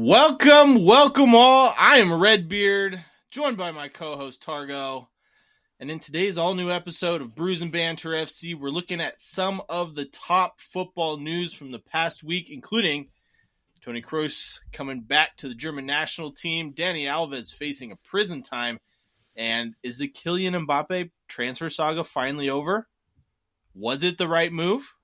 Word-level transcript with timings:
Welcome, 0.00 0.84
welcome 0.84 1.34
all. 1.34 1.74
I 1.76 1.96
am 1.96 2.22
Redbeard, 2.22 3.04
joined 3.32 3.56
by 3.56 3.72
my 3.72 3.88
co-host 3.88 4.40
Targo. 4.40 5.08
And 5.80 5.90
in 5.90 5.98
today's 5.98 6.38
all-new 6.38 6.70
episode 6.70 7.20
of 7.20 7.34
Brews 7.34 7.62
and 7.62 7.72
Banter 7.72 8.10
FC, 8.10 8.56
we're 8.56 8.70
looking 8.70 9.00
at 9.00 9.18
some 9.18 9.60
of 9.68 9.96
the 9.96 10.04
top 10.04 10.60
football 10.60 11.16
news 11.16 11.52
from 11.52 11.72
the 11.72 11.80
past 11.80 12.22
week, 12.22 12.48
including 12.48 13.08
Toni 13.80 14.00
Kroos 14.00 14.60
coming 14.72 15.00
back 15.00 15.36
to 15.38 15.48
the 15.48 15.54
German 15.56 15.84
national 15.84 16.30
team, 16.30 16.72
Dani 16.72 17.06
Alves 17.06 17.52
facing 17.52 17.90
a 17.90 17.96
prison 17.96 18.40
time, 18.40 18.78
and 19.34 19.74
is 19.82 19.98
the 19.98 20.06
Kylian 20.06 20.64
Mbappe 20.64 21.10
transfer 21.26 21.68
saga 21.68 22.04
finally 22.04 22.48
over? 22.48 22.86
Was 23.74 24.04
it 24.04 24.16
the 24.16 24.28
right 24.28 24.52
move? 24.52 24.94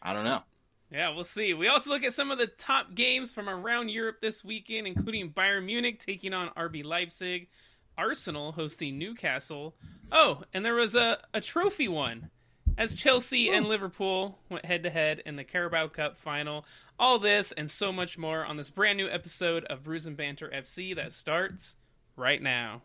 I 0.00 0.12
don't 0.12 0.22
know. 0.22 0.44
Yeah, 0.90 1.10
we'll 1.10 1.24
see. 1.24 1.54
We 1.54 1.68
also 1.68 1.90
look 1.90 2.02
at 2.02 2.12
some 2.12 2.30
of 2.30 2.38
the 2.38 2.48
top 2.48 2.94
games 2.94 3.32
from 3.32 3.48
around 3.48 3.90
Europe 3.90 4.20
this 4.20 4.44
weekend, 4.44 4.88
including 4.88 5.30
Bayern 5.30 5.64
Munich 5.64 6.00
taking 6.00 6.34
on 6.34 6.50
RB 6.56 6.84
Leipzig, 6.84 7.48
Arsenal 7.96 8.52
hosting 8.52 8.98
Newcastle. 8.98 9.76
Oh, 10.10 10.42
and 10.52 10.64
there 10.64 10.74
was 10.74 10.96
a, 10.96 11.18
a 11.32 11.40
trophy 11.40 11.86
one 11.86 12.30
as 12.76 12.94
Chelsea 12.94 13.50
and 13.50 13.66
Liverpool 13.66 14.38
went 14.48 14.64
head 14.64 14.82
to 14.82 14.90
head 14.90 15.22
in 15.24 15.36
the 15.36 15.44
Carabao 15.44 15.88
Cup 15.88 16.16
final. 16.16 16.64
All 16.98 17.18
this 17.18 17.52
and 17.52 17.70
so 17.70 17.92
much 17.92 18.18
more 18.18 18.44
on 18.44 18.56
this 18.56 18.70
brand 18.70 18.96
new 18.96 19.08
episode 19.08 19.64
of 19.66 19.84
Brews 19.84 20.06
and 20.06 20.16
Banter 20.16 20.50
FC 20.52 20.96
that 20.96 21.12
starts 21.12 21.76
right 22.16 22.42
now. 22.42 22.82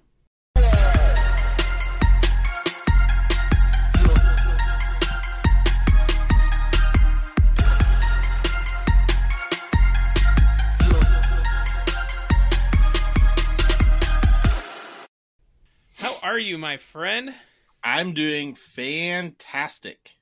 Are 16.26 16.40
you, 16.40 16.58
my 16.58 16.78
friend? 16.78 17.36
I'm 17.84 18.14
doing 18.14 18.56
fantastic. 18.56 20.16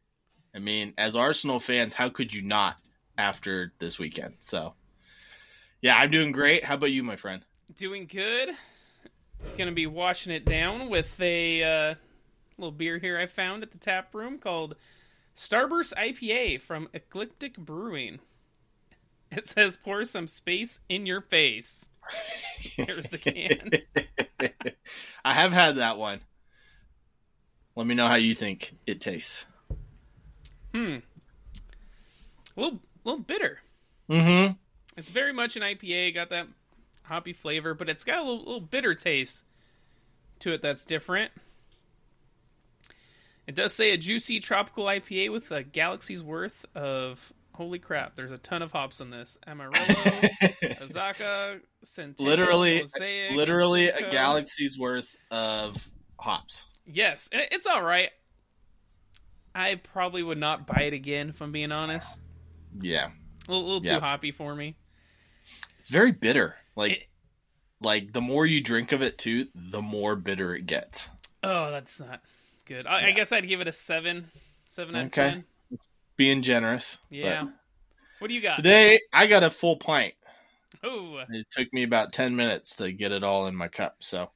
I 0.54 0.60
mean, 0.60 0.94
as 0.98 1.16
Arsenal 1.16 1.62
fans, 1.62 1.94
how 1.94 2.10
could 2.10 2.34
you 2.34 2.42
not 2.42 2.76
after 3.18 3.72
this 3.80 3.98
weekend? 4.00 4.34
So, 4.40 4.74
yeah, 5.82 5.96
I'm 5.96 6.12
doing 6.12 6.34
great. 6.34 6.66
How 6.66 6.74
about 6.74 6.92
you, 6.92 7.04
my 7.04 7.16
friend? 7.16 7.42
Doing 7.74 8.06
good. 8.06 8.50
Gonna 9.58 9.72
be 9.72 9.88
washing 9.88 10.34
it 10.34 10.44
down 10.44 10.90
with 10.90 11.22
a 11.22 11.64
uh, 11.64 11.96
little 12.58 12.74
beer 12.74 12.98
here 12.98 13.18
I 13.18 13.26
found 13.26 13.64
at 13.64 13.72
the 13.72 13.78
tap 13.78 14.14
room 14.14 14.40
called 14.40 14.76
Starburst 15.38 15.94
IPA 15.94 16.64
from 16.64 16.90
Ecliptic 16.94 17.58
Brewing. 17.58 18.20
It 19.38 19.46
says 19.46 19.78
pour 19.78 20.04
some 20.06 20.28
space 20.28 20.80
in 20.90 21.06
your 21.06 21.22
face. 21.22 21.90
Here's 22.60 23.10
the 23.10 23.18
can. 23.18 23.72
I 25.26 25.34
have 25.34 25.52
had 25.52 25.78
that 25.78 25.98
one. 25.98 26.20
Let 27.76 27.88
me 27.88 27.96
know 27.96 28.08
how 28.08 28.16
you 28.16 28.36
think 28.36 28.76
it 28.86 29.02
tastes. 29.02 29.46
Hmm. 30.74 30.98
A 32.56 32.62
little, 32.62 32.80
little 33.04 33.22
bitter. 33.22 33.60
Mm-hmm. 34.10 34.54
It's 34.98 35.10
very 35.10 35.34
much 35.34 35.56
an 35.56 35.64
IPA. 35.64 36.14
Got 36.14 36.30
that 36.30 36.48
hoppy 37.04 37.34
flavor, 37.34 37.74
but 37.74 37.90
it's 37.90 38.04
got 38.04 38.20
a 38.20 38.22
little, 38.22 38.40
little 38.40 38.62
bitter 38.62 38.94
taste 38.94 39.44
to 40.40 40.54
it 40.54 40.62
that's 40.62 40.86
different. 40.86 41.32
It 43.48 43.56
does 43.56 43.74
say 43.74 43.92
a 43.92 43.98
juicy 43.98 44.40
tropical 44.40 44.86
IPA 44.86 45.32
with 45.32 45.52
a 45.52 45.64
galaxy's 45.64 46.24
worth 46.24 46.66
of. 46.76 47.34
Holy 47.54 47.78
crap! 47.80 48.16
There's 48.16 48.32
a 48.32 48.38
ton 48.40 48.62
of 48.62 48.72
hops 48.72 49.00
in 49.00 49.10
this. 49.12 49.38
Amarillo, 49.46 49.72
Azacca, 49.78 51.60
Centennial, 51.84 52.30
literally, 52.32 52.80
Mosaic, 52.80 53.36
literally 53.36 53.88
a 53.90 54.10
galaxy's 54.10 54.78
worth 54.78 55.16
of 55.30 55.90
hops. 56.20 56.66
Yes, 56.86 57.30
it's 57.32 57.66
all 57.68 57.84
right. 57.84 58.10
I 59.56 59.76
probably 59.76 60.24
would 60.24 60.40
not 60.40 60.66
buy 60.66 60.84
it 60.84 60.94
again, 60.94 61.30
if 61.30 61.42
I'm 61.42 61.52
being 61.52 61.72
honest. 61.72 62.18
Yeah, 62.82 63.10
A 63.48 63.52
little, 63.52 63.66
little 63.68 63.86
Yeah. 63.86 63.96
too 63.96 64.00
hoppy 64.02 64.32
for 64.32 64.56
me. 64.56 64.76
it's 65.80 65.90
very 65.90 66.12
bitter. 66.12 66.56
Like, 66.76 66.92
It- 66.94 67.08
like 67.80 68.14
the 68.14 68.22
more 68.22 68.46
you 68.48 68.62
drink 68.62 68.92
of 68.94 69.02
it, 69.04 69.18
too, 69.20 69.48
the 69.54 69.82
more 69.82 70.16
bitter 70.16 70.56
it 70.56 70.66
gets. 70.66 71.10
Oh, 71.44 71.70
that's 71.70 72.00
not 72.00 72.22
good. 72.66 72.88
I, 72.88 73.10
I 73.10 73.12
guess 73.12 73.32
I'd 73.32 73.48
give 73.48 73.62
it 73.62 73.68
a 73.68 73.72
seven, 73.72 74.32
seven 74.70 74.96
out 74.96 75.02
of 75.02 75.08
Okay. 75.08 75.30
ten. 75.30 75.46
Being 76.16 76.42
generous. 76.42 77.00
Yeah. 77.10 77.46
What 78.20 78.28
do 78.28 78.34
you 78.34 78.42
got? 78.42 78.56
Today 78.56 79.00
I 79.12 79.28
got 79.28 79.44
a 79.44 79.50
full 79.50 79.78
pint. 79.78 80.14
Oh, 80.84 81.24
It 81.30 81.48
took 81.50 81.74
me 81.74 81.84
about 81.84 82.12
10 82.14 82.36
minutes 82.36 82.76
to 82.78 82.92
get 82.92 83.12
it 83.12 83.24
all 83.24 83.48
in 83.48 83.56
my 83.56 83.68
cup. 83.68 83.98
So 84.00 84.32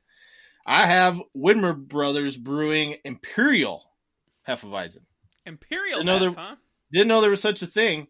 I 0.66 0.86
have 0.86 1.22
Widmer 1.36 1.76
Brothers 1.76 2.38
Brewing 2.38 2.98
Imperial 3.04 3.92
Hefeweizen. 4.48 5.04
Imperial 5.46 6.00
Another- 6.00 6.30
Hef, 6.30 6.36
huh? 6.38 6.56
Didn't 6.92 7.10
know 7.10 7.20
there 7.22 7.30
was 7.32 7.42
such 7.42 7.62
a 7.62 7.68
thing, 7.68 8.08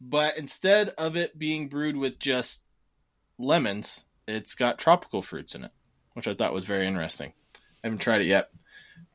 but 0.00 0.36
instead 0.36 0.90
of 0.90 1.16
it 1.16 1.36
being 1.38 1.68
brewed 1.68 1.96
with 1.96 2.18
just 2.20 2.62
lemons, 3.38 4.06
it's 4.28 4.54
got 4.54 4.78
tropical 4.78 5.20
fruits 5.20 5.54
in 5.56 5.64
it, 5.64 5.72
which 6.12 6.28
I 6.28 6.34
thought 6.34 6.52
was 6.52 6.64
very 6.64 6.86
interesting. 6.86 7.32
I 7.56 7.58
haven't 7.88 7.98
tried 8.00 8.20
it 8.20 8.28
yet, 8.28 8.50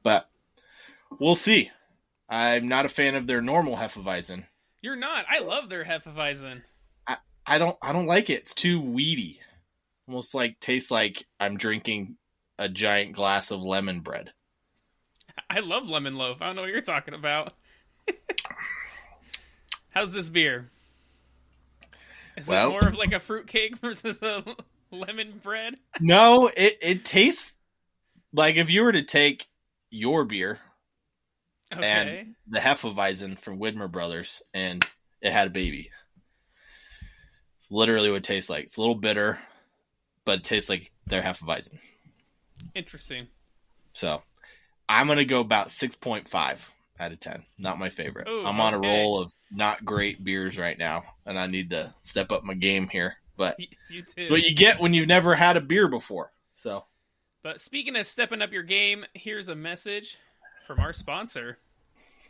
but 0.04 0.30
we'll 1.20 1.36
see. 1.36 1.72
I'm 2.30 2.68
not 2.68 2.86
a 2.86 2.90
fan 2.90 3.16
of 3.16 3.28
their 3.28 3.42
normal 3.42 3.76
Hefeweizen. 3.78 4.46
You're 4.82 4.96
not. 4.96 5.26
I 5.30 5.40
love 5.40 5.70
their 5.70 5.84
Hefeweizen. 5.86 6.62
I 7.48 7.60
don't 7.60 7.78
I 7.82 7.94
don't 7.94 8.08
like 8.08 8.30
it. 8.32 8.40
It's 8.42 8.54
too 8.56 8.82
weedy. 8.82 9.40
Almost 10.08 10.34
like 10.34 10.60
tastes 10.60 10.90
like 10.90 11.26
I'm 11.40 11.58
drinking 11.58 12.18
a 12.58 12.68
giant 12.68 13.14
glass 13.14 13.52
of 13.52 13.62
lemon 13.62 14.00
bread. 14.00 14.32
I 15.50 15.60
love 15.60 15.88
lemon 15.90 16.16
loaf. 16.16 16.38
I 16.42 16.48
don't 16.48 16.56
know 16.56 16.64
what 16.64 16.72
you're 16.72 16.82
talking 16.82 17.14
about. 17.14 17.54
How's 19.92 20.12
this 20.14 20.30
beer? 20.30 20.70
Is 22.38 22.48
Well- 22.48 22.68
it 22.68 22.72
more 22.72 22.88
of 22.88 22.96
like 22.98 23.14
a 23.14 23.20
fruit 23.20 23.48
cake 23.48 23.78
versus 23.82 24.22
a 24.22 24.44
lemon 24.92 25.40
bread? 25.44 25.76
No, 26.00 26.48
it 26.56 26.78
it 26.82 27.06
tastes 27.06 27.56
like 28.34 28.56
if 28.56 28.70
you 28.72 28.84
were 28.84 28.92
to 28.92 29.04
take 29.04 29.48
your 29.92 30.26
beer, 30.26 30.60
Okay. 31.74 32.20
And- 32.20 32.36
the 32.48 32.60
Hefeweizen 32.60 33.40
from 33.40 33.60
Widmer 33.60 33.92
Brothers, 33.92 34.42
and 34.54 34.86
it 35.22 35.32
had 35.32 35.48
a 35.48 35.52
baby. 35.52 35.90
It's 37.58 37.72
literally 37.72 38.10
what 38.10 38.18
it 38.18 38.24
tastes 38.24 38.50
like. 38.50 38.66
It's 38.66 38.78
a 38.78 38.82
little 38.82 38.96
bitter, 38.96 39.40
but 40.26 40.40
it 40.40 40.44
tastes 40.44 40.70
like 40.70 40.92
their 41.08 41.22
Hefeweizen. 41.22 41.80
Interesting. 42.74 43.28
So 43.94 44.22
I'm 44.88 45.08
gonna 45.08 45.26
go 45.26 45.40
about 45.40 45.72
six 45.72 45.96
point 45.96 46.28
five 46.28 46.70
out 47.00 47.12
of 47.12 47.20
ten. 47.20 47.44
Not 47.58 47.80
my 47.80 47.90
favorite. 47.90 48.28
Ooh, 48.28 48.46
I'm 48.46 48.60
on 48.62 48.74
a 48.74 48.80
roll 48.80 49.20
of 49.20 49.32
not 49.52 49.84
great 49.84 50.24
beers 50.24 50.58
right 50.58 50.78
now, 50.78 51.04
and 51.26 51.40
I 51.40 51.48
need 51.48 51.72
to 51.72 51.94
step 52.02 52.32
up 52.32 52.44
my 52.44 52.54
game 52.54 52.88
here. 52.90 53.16
But 53.38 53.56
Y- 53.60 53.68
You 53.90 54.02
too. 54.04 54.14
it's 54.18 54.30
what 54.30 54.44
you 54.44 54.54
get 54.56 54.80
when 54.80 54.94
you've 54.94 55.08
never 55.08 55.36
had 55.36 55.58
a 55.58 55.62
beer 55.62 55.88
before. 55.88 56.32
So 56.54 56.86
But 57.44 57.60
speaking 57.60 57.96
of 57.96 58.06
stepping 58.08 58.42
up 58.42 58.52
your 58.52 58.64
game, 58.64 59.06
here's 59.14 59.50
a 59.50 59.56
message 59.56 60.18
from 60.66 60.80
our 60.80 60.94
sponsor. 60.94 61.60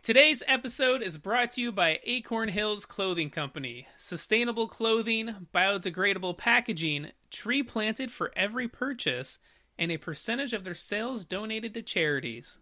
Today's 0.01 0.43
episode 0.45 1.01
is 1.01 1.17
brought 1.17 1.51
to 1.51 1.61
you 1.61 1.71
by 1.71 1.99
Acorn 2.03 2.49
Hills 2.49 2.85
Clothing 2.85 3.29
Company. 3.29 3.87
Sustainable 3.97 4.67
clothing, 4.67 5.33
biodegradable 5.53 6.37
packaging, 6.37 7.11
tree 7.31 7.63
planted 7.63 8.11
for 8.11 8.31
every 8.35 8.67
purchase, 8.67 9.39
and 9.79 9.91
a 9.91 9.97
percentage 9.97 10.53
of 10.53 10.63
their 10.63 10.75
sales 10.75 11.25
donated 11.25 11.73
to 11.73 11.81
charities. 11.81 12.59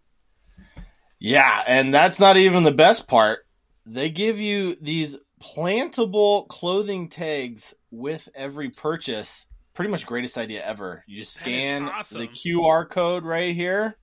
yeah, 1.18 1.62
and 1.66 1.92
that's 1.92 2.20
not 2.20 2.36
even 2.36 2.62
the 2.62 2.72
best 2.72 3.08
part. 3.08 3.40
They 3.84 4.10
give 4.10 4.38
you 4.38 4.76
these 4.80 5.18
plantable 5.42 6.46
clothing 6.48 7.08
tags 7.08 7.74
with 7.90 8.28
every 8.34 8.70
purchase. 8.70 9.46
Pretty 9.74 9.90
much 9.90 10.06
greatest 10.06 10.38
idea 10.38 10.64
ever. 10.64 11.02
You 11.06 11.18
just 11.18 11.34
scan 11.34 11.88
awesome. 11.88 12.20
the 12.20 12.28
QR 12.28 12.88
code 12.88 13.24
right 13.24 13.54
here 13.54 13.96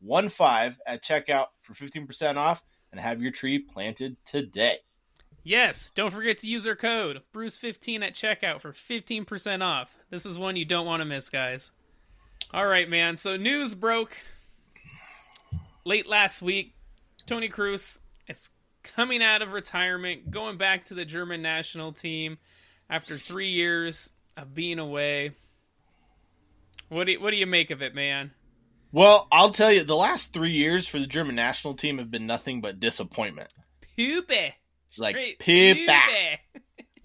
1 0.00 0.28
5 0.28 0.80
at 0.86 1.02
checkout 1.02 1.46
for 1.62 1.74
15% 1.74 2.36
off 2.36 2.62
and 2.92 3.00
have 3.00 3.20
your 3.20 3.32
tree 3.32 3.58
planted 3.58 4.16
today. 4.24 4.76
Yes, 5.44 5.90
don't 5.94 6.12
forget 6.12 6.38
to 6.38 6.46
use 6.46 6.66
our 6.66 6.76
code 6.76 7.22
Brews15 7.34 8.02
at 8.02 8.14
checkout 8.14 8.60
for 8.60 8.72
15% 8.72 9.62
off. 9.62 9.96
This 10.10 10.26
is 10.26 10.38
one 10.38 10.56
you 10.56 10.64
don't 10.64 10.86
want 10.86 11.00
to 11.00 11.04
miss, 11.04 11.30
guys. 11.30 11.72
All 12.52 12.66
right, 12.66 12.88
man. 12.88 13.16
So 13.16 13.36
news 13.36 13.74
broke 13.74 14.16
late 15.84 16.06
last 16.06 16.42
week. 16.42 16.74
Toni 17.28 17.50
Kroos 17.50 17.98
is 18.26 18.48
coming 18.82 19.22
out 19.22 19.42
of 19.42 19.52
retirement, 19.52 20.30
going 20.30 20.56
back 20.56 20.84
to 20.84 20.94
the 20.94 21.04
German 21.04 21.42
national 21.42 21.92
team 21.92 22.38
after 22.88 23.18
three 23.18 23.50
years 23.50 24.10
of 24.38 24.54
being 24.54 24.78
away. 24.78 25.32
What 26.88 27.04
do 27.04 27.12
you, 27.12 27.20
what 27.20 27.32
do 27.32 27.36
you 27.36 27.46
make 27.46 27.70
of 27.70 27.82
it, 27.82 27.94
man? 27.94 28.30
Well, 28.92 29.28
I'll 29.30 29.50
tell 29.50 29.70
you, 29.70 29.84
the 29.84 29.94
last 29.94 30.32
three 30.32 30.52
years 30.52 30.88
for 30.88 30.98
the 30.98 31.06
German 31.06 31.34
national 31.34 31.74
team 31.74 31.98
have 31.98 32.10
been 32.10 32.26
nothing 32.26 32.62
but 32.62 32.80
disappointment. 32.80 33.52
Poopy. 33.94 34.54
Like 34.96 35.38
poopy. 35.38 35.86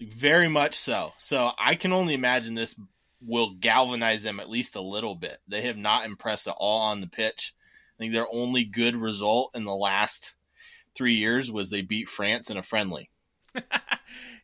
Very 0.00 0.48
much 0.48 0.74
so. 0.76 1.12
So 1.18 1.50
I 1.58 1.74
can 1.74 1.92
only 1.92 2.14
imagine 2.14 2.54
this 2.54 2.80
will 3.20 3.56
galvanize 3.60 4.22
them 4.22 4.40
at 4.40 4.48
least 4.48 4.74
a 4.74 4.80
little 4.80 5.16
bit. 5.16 5.36
They 5.46 5.60
have 5.62 5.76
not 5.76 6.06
impressed 6.06 6.48
at 6.48 6.56
all 6.56 6.80
on 6.80 7.02
the 7.02 7.08
pitch. 7.08 7.54
I 7.98 8.02
think 8.02 8.12
their 8.12 8.26
only 8.32 8.64
good 8.64 8.96
result 8.96 9.52
in 9.54 9.64
the 9.64 9.74
last 9.74 10.34
three 10.94 11.14
years 11.14 11.50
was 11.50 11.70
they 11.70 11.82
beat 11.82 12.08
France 12.08 12.50
in 12.50 12.56
a 12.56 12.62
friendly. 12.62 13.10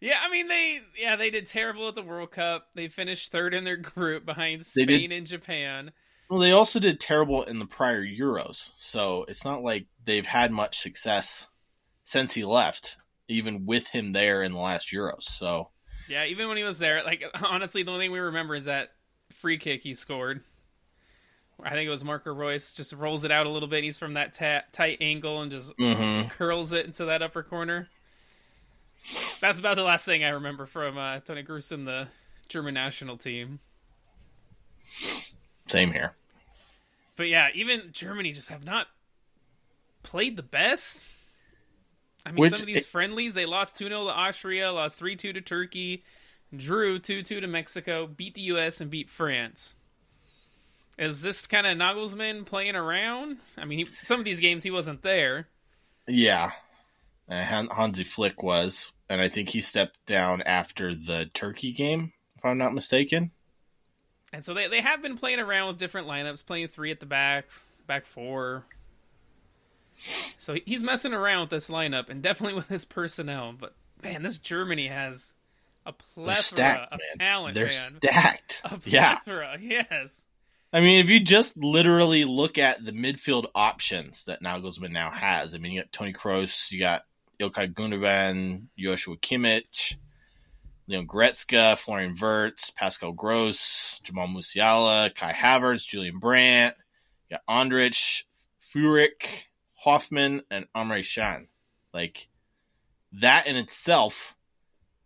yeah, 0.01 0.19
I 0.23 0.31
mean 0.31 0.49
they 0.49 0.81
yeah 0.99 1.17
they 1.17 1.31
did 1.31 1.47
terrible 1.47 1.89
at 1.89 1.95
the 1.95 2.03
World 2.03 2.31
Cup. 2.31 2.69
They 2.75 2.89
finished 2.89 3.33
third 3.33 3.55
in 3.55 3.65
their 3.65 3.77
group 3.77 4.25
behind 4.25 4.65
Spain 4.65 4.87
did- 4.87 5.13
and 5.13 5.27
Japan. 5.27 5.91
Well, 6.29 6.39
they 6.39 6.53
also 6.53 6.79
did 6.79 7.01
terrible 7.01 7.43
in 7.43 7.59
the 7.59 7.67
prior 7.67 8.05
Euros. 8.07 8.71
So 8.77 9.25
it's 9.27 9.45
not 9.45 9.65
like 9.65 9.87
they've 10.05 10.25
had 10.25 10.53
much 10.53 10.79
success 10.79 11.49
since 12.05 12.35
he 12.35 12.45
left, 12.45 12.99
even 13.27 13.67
with 13.67 13.89
him 13.89 14.13
there 14.13 14.45
in 14.45 14.53
the 14.53 14.61
last 14.61 14.93
Euros. 14.93 15.23
So 15.25 15.71
Yeah, 16.09 16.27
even 16.27 16.47
when 16.47 16.57
he 16.57 16.63
was 16.63 16.79
there, 16.79 17.03
like 17.03 17.25
honestly, 17.43 17.83
the 17.83 17.91
only 17.91 18.05
thing 18.05 18.13
we 18.13 18.21
remember 18.21 18.55
is 18.55 18.67
that 18.67 18.91
free 19.33 19.59
kick 19.59 19.83
he 19.83 19.93
scored. 19.95 20.43
I 21.65 21.71
think 21.71 21.87
it 21.87 21.91
was 21.91 22.05
Marco 22.05 22.33
Reus 22.33 22.73
just 22.73 22.93
rolls 22.93 23.25
it 23.25 23.31
out 23.31 23.47
a 23.47 23.49
little 23.51 23.69
bit. 23.69 23.85
He's 23.85 23.99
from 23.99 24.15
that 24.15 24.33
ta- 24.33 24.63
tight 24.73 24.99
angle 25.01 25.43
and 25.43 25.51
just 25.51 25.77
mhm. 25.77 26.31
curls 26.31 26.73
it 26.73 26.87
into 26.87 27.05
that 27.07 27.23
upper 27.23 27.43
corner. 27.43 27.89
That's 29.41 29.59
about 29.59 29.77
the 29.77 29.83
last 29.83 30.05
thing 30.05 30.25
I 30.25 30.31
remember 30.31 30.67
from 30.67 30.99
uh, 30.99 31.21
Tony 31.21 31.43
Gruson, 31.43 31.87
the 31.87 32.09
German 32.49 32.75
national 32.75 33.17
team. 33.17 33.61
same 35.67 35.93
here. 35.93 36.15
But 37.17 37.29
yeah, 37.29 37.49
even 37.55 37.91
Germany 37.93 38.33
just 38.33 38.49
have 38.49 38.65
not 38.65 38.89
played 40.03 40.37
the 40.37 40.43
best. 40.43 41.07
I 42.25 42.31
mean, 42.33 42.41
Which- 42.41 42.53
some 42.53 42.61
of 42.61 42.67
these 42.67 42.87
friendlies, 42.87 43.35
they 43.35 43.47
lost 43.47 43.77
2 43.77 43.89
0 43.89 44.05
to 44.05 44.11
Austria, 44.11 44.73
lost 44.73 44.99
3 44.99 45.17
2 45.17 45.33
to 45.33 45.41
Turkey, 45.41 46.05
drew 46.55 46.99
2 46.99 47.23
2 47.23 47.41
to 47.41 47.47
Mexico, 47.47 48.07
beat 48.07 48.35
the 48.35 48.43
U.S., 48.43 48.81
and 48.81 48.91
beat 48.91 49.09
France. 49.09 49.75
Is 51.01 51.23
this 51.23 51.47
kind 51.47 51.67
of 51.67 51.77
Nagelsmann 51.79 52.45
playing 52.45 52.77
around? 52.77 53.39
I 53.57 53.65
mean, 53.65 53.79
he, 53.81 53.87
some 54.03 54.21
of 54.21 54.25
these 54.27 54.39
games 54.39 54.63
he 54.63 54.71
wasn't 54.71 55.01
there. 55.03 55.49
Yeah. 56.07 56.51
Uh, 57.29 57.43
Hansi 57.43 58.05
Flick 58.05 58.43
was, 58.43 58.93
and 59.09 59.21
I 59.21 59.29
think 59.29 59.49
he 59.49 59.61
stepped 59.63 60.05
down 60.05 60.43
after 60.43 60.95
the 60.95 61.31
Turkey 61.33 61.73
game, 61.73 62.13
if 62.37 62.45
I'm 62.45 62.59
not 62.59 62.75
mistaken. 62.75 63.31
And 64.33 64.45
so 64.45 64.53
they, 64.53 64.69
they 64.69 64.81
have 64.83 65.01
been 65.01 65.17
playing 65.17 65.41
around 65.41 65.69
with 65.69 65.79
different 65.79 66.07
lineups, 66.07 66.45
playing 66.45 66.69
three 66.69 66.91
at 66.91 67.01
the 67.01 67.07
back, 67.07 67.47
back 67.87 68.05
four. 68.05 68.65
So 69.97 70.55
he's 70.67 70.83
messing 70.83 71.13
around 71.13 71.41
with 71.43 71.51
this 71.51 71.71
lineup 71.71 72.09
and 72.11 72.21
definitely 72.23 72.55
with 72.57 72.69
his 72.69 72.85
personnel. 72.85 73.55
But 73.59 73.75
man, 74.03 74.23
this 74.23 74.39
Germany 74.39 74.89
has 74.89 75.35
a 75.87 75.93
plethora 75.93 76.43
stacked, 76.43 76.93
of 76.93 77.01
man. 77.01 77.19
talent, 77.27 77.55
They're 77.55 77.65
man. 77.65 77.71
stacked. 77.71 78.63
A 78.65 78.79
Yeah. 78.85 79.17
plethora, 79.17 79.57
yes. 79.63 80.25
I 80.73 80.81
mean, 80.81 81.01
if 81.01 81.11
you 81.11 81.19
just 81.19 81.57
literally 81.57 82.25
look 82.25 82.57
at 82.57 82.85
the 82.85 82.93
midfield 82.93 83.47
options 83.57 84.25
that 84.27 84.43
Nagelsmann 84.43 84.93
now 84.93 85.11
has, 85.11 85.55
I 85.55 85.59
mean, 85.59 85.73
you 85.73 85.81
got 85.81 85.93
Toni 85.93 86.13
Kroos, 86.13 86.71
you 86.71 86.79
got 86.79 87.03
Ilkay 87.41 87.75
Gundogan, 87.75 88.67
Joshua 88.79 89.17
Kimmich, 89.17 89.97
Leon 90.87 91.09
Goretzka, 91.09 91.77
Florian 91.77 92.15
Wirtz, 92.21 92.71
Pascal 92.71 93.13
Gross, 93.13 94.01
Jamal 94.05 94.29
Musiala, 94.29 95.13
Kai 95.13 95.33
Havertz, 95.33 95.87
Julian 95.87 96.19
Brandt, 96.19 96.77
you 97.29 97.37
got 97.37 97.47
Andrich, 97.53 98.25
Furyk, 98.61 99.45
Hofmann, 99.85 100.43
and 100.53 100.69
Emre 100.77 101.03
Can. 101.03 101.49
Like, 101.93 102.29
that 103.13 103.49
in 103.49 103.57
itself 103.57 104.37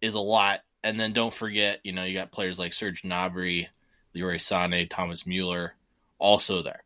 is 0.02 0.14
a 0.14 0.20
lot. 0.20 0.60
And 0.82 1.00
then 1.00 1.14
don't 1.14 1.32
forget, 1.32 1.81
you 1.84 1.93
know, 1.93 2.05
you 2.05 2.12
got 2.12 2.32
players 2.32 2.58
like 2.58 2.75
Serge 2.75 3.02
Gnabry, 3.02 3.69
Leroy 4.14 4.37
Sané, 4.37 4.88
Thomas 4.88 5.26
Mueller, 5.26 5.75
also 6.19 6.62
there. 6.62 6.84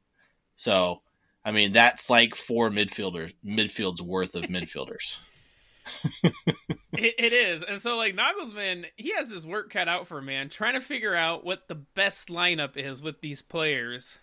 So, 0.56 1.02
I 1.44 1.52
mean, 1.52 1.72
that's 1.72 2.10
like 2.10 2.34
four 2.34 2.70
midfielders, 2.70 3.34
midfield's 3.44 4.02
worth 4.02 4.34
of 4.34 4.44
midfielders. 4.44 5.20
It, 6.98 7.14
it 7.18 7.32
is. 7.32 7.62
And 7.62 7.80
so, 7.80 7.96
like, 7.96 8.16
Nagelsmann, 8.16 8.86
he 8.96 9.12
has 9.14 9.30
his 9.30 9.46
work 9.46 9.70
cut 9.70 9.88
out 9.88 10.08
for 10.08 10.18
him, 10.18 10.26
man, 10.26 10.48
trying 10.48 10.74
to 10.74 10.80
figure 10.80 11.14
out 11.14 11.44
what 11.44 11.68
the 11.68 11.76
best 11.76 12.28
lineup 12.28 12.76
is 12.76 13.00
with 13.00 13.20
these 13.20 13.40
players. 13.40 14.18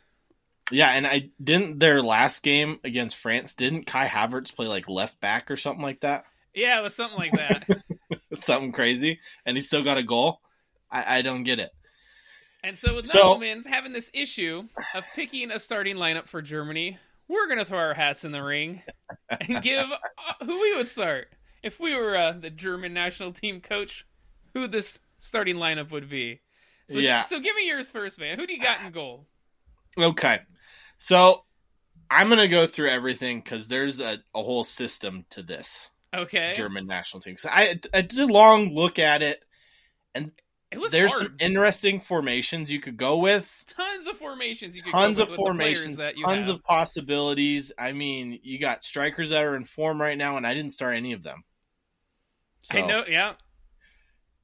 Yeah, 0.72 0.90
and 0.90 1.08
I 1.08 1.30
didn't 1.42 1.80
their 1.80 2.02
last 2.02 2.44
game 2.44 2.80
against 2.84 3.16
France. 3.16 3.54
Didn't 3.54 3.86
Kai 3.86 4.08
Havertz 4.08 4.54
play 4.54 4.68
like 4.68 4.90
left 4.90 5.22
back 5.22 5.52
or 5.52 5.58
something 5.58 5.84
like 5.84 6.02
that? 6.02 6.26
Yeah, 6.54 6.80
it 6.80 6.84
was 6.84 6.96
something 6.96 7.18
like 7.18 7.32
that. 7.32 7.82
something 8.34 8.72
crazy, 8.72 9.20
and 9.46 9.56
he 9.56 9.62
still 9.62 9.84
got 9.84 9.98
a 9.98 10.04
goal. 10.04 10.42
I, 10.92 11.20
I 11.20 11.22
don't 11.22 11.44
get 11.44 11.60
it. 11.60 11.72
And 12.66 12.76
so 12.78 12.96
with 12.96 13.06
So- 13.06 13.36
Nagelsmann's 13.38 13.68
having 13.68 13.94
this 13.94 14.10
issue 14.14 14.64
of 14.96 15.06
picking 15.14 15.52
a 15.52 15.60
starting 15.60 15.98
lineup 15.98 16.28
for 16.28 16.42
Germany, 16.42 16.98
we're 17.28 17.48
gonna 17.48 17.64
throw 17.66 17.78
our 17.78 17.94
hats 17.94 18.26
in 18.26 18.32
the 18.32 18.42
ring 18.42 18.82
and 19.30 19.62
give 19.62 19.86
uh, 19.86 20.46
who 20.46 20.60
we 20.60 20.76
would 20.76 20.88
start 20.88 21.28
if 21.62 21.80
we 21.80 21.96
were 21.96 22.18
uh, 22.18 22.32
the 22.32 22.50
German 22.50 22.92
national 22.94 23.34
team 23.34 23.62
coach. 23.62 24.06
Who 24.56 24.68
this 24.68 25.00
starting 25.20 25.58
lineup 25.58 25.92
would 25.92 26.10
be? 26.10 26.42
So, 26.90 26.98
Yeah. 27.00 27.22
So 27.24 27.40
give 27.40 27.56
me 27.56 27.68
yours 27.68 27.90
first, 27.90 28.20
man. 28.20 28.40
Who 28.40 28.48
do 28.48 28.54
you 28.54 28.62
got 28.62 28.82
in 28.86 28.92
goal? 28.92 29.28
Okay, 29.98 30.40
so 30.98 31.44
I'm 32.10 32.30
gonna 32.30 32.48
go 32.48 32.66
through 32.66 32.90
everything 32.90 33.42
because 33.42 33.68
there's 33.68 34.00
a, 34.00 34.18
a 34.34 34.42
whole 34.44 34.64
system 34.64 35.26
to 35.32 35.44
this 35.44 35.92
Okay. 36.16 36.54
German 36.56 36.88
national 36.88 37.22
team. 37.22 37.36
'Cause 37.36 37.52
I 37.54 37.80
I 37.94 38.02
did 38.02 38.20
a 38.20 38.26
long 38.26 38.74
look 38.74 38.98
at 38.98 39.22
it. 39.22 39.44
It 40.76 40.80
was 40.82 40.92
There's 40.92 41.12
hard. 41.12 41.24
some 41.28 41.36
interesting 41.40 42.02
formations 42.02 42.70
you 42.70 42.80
could 42.82 42.98
go 42.98 43.18
with. 43.18 43.64
tons 43.76 44.08
of 44.08 44.18
formations. 44.18 44.76
You 44.76 44.82
could 44.84 44.92
tons 44.92 45.18
go 45.18 45.24
of 45.24 45.30
with, 45.30 45.40
with 45.40 45.48
the 45.48 45.54
players 45.54 45.84
formations, 45.86 46.24
tons 46.26 46.48
have. 46.48 46.56
of 46.56 46.64
possibilities. 46.64 47.72
I 47.80 47.94
mean, 47.94 48.40
you 48.44 48.60
got 48.60 48.84
strikers 48.84 49.30
that 49.30 49.44
are 49.44 49.56
in 49.56 49.64
form 49.64 50.02
right 50.02 50.18
now, 50.18 50.36
and 50.38 50.46
I 50.46 50.54
didn't 50.54 50.72
start 50.74 50.96
any 50.96 51.14
of 51.14 51.24
them. 51.24 51.44
So 52.62 52.78
I 52.78 52.86
know. 52.86 53.04
Yeah. 53.08 53.34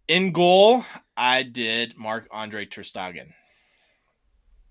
in 0.08 0.32
goal, 0.32 0.86
I 1.18 1.44
did 1.44 1.98
Marc-André 1.98 2.70
ter 2.72 2.82
Stegen. 2.84 3.34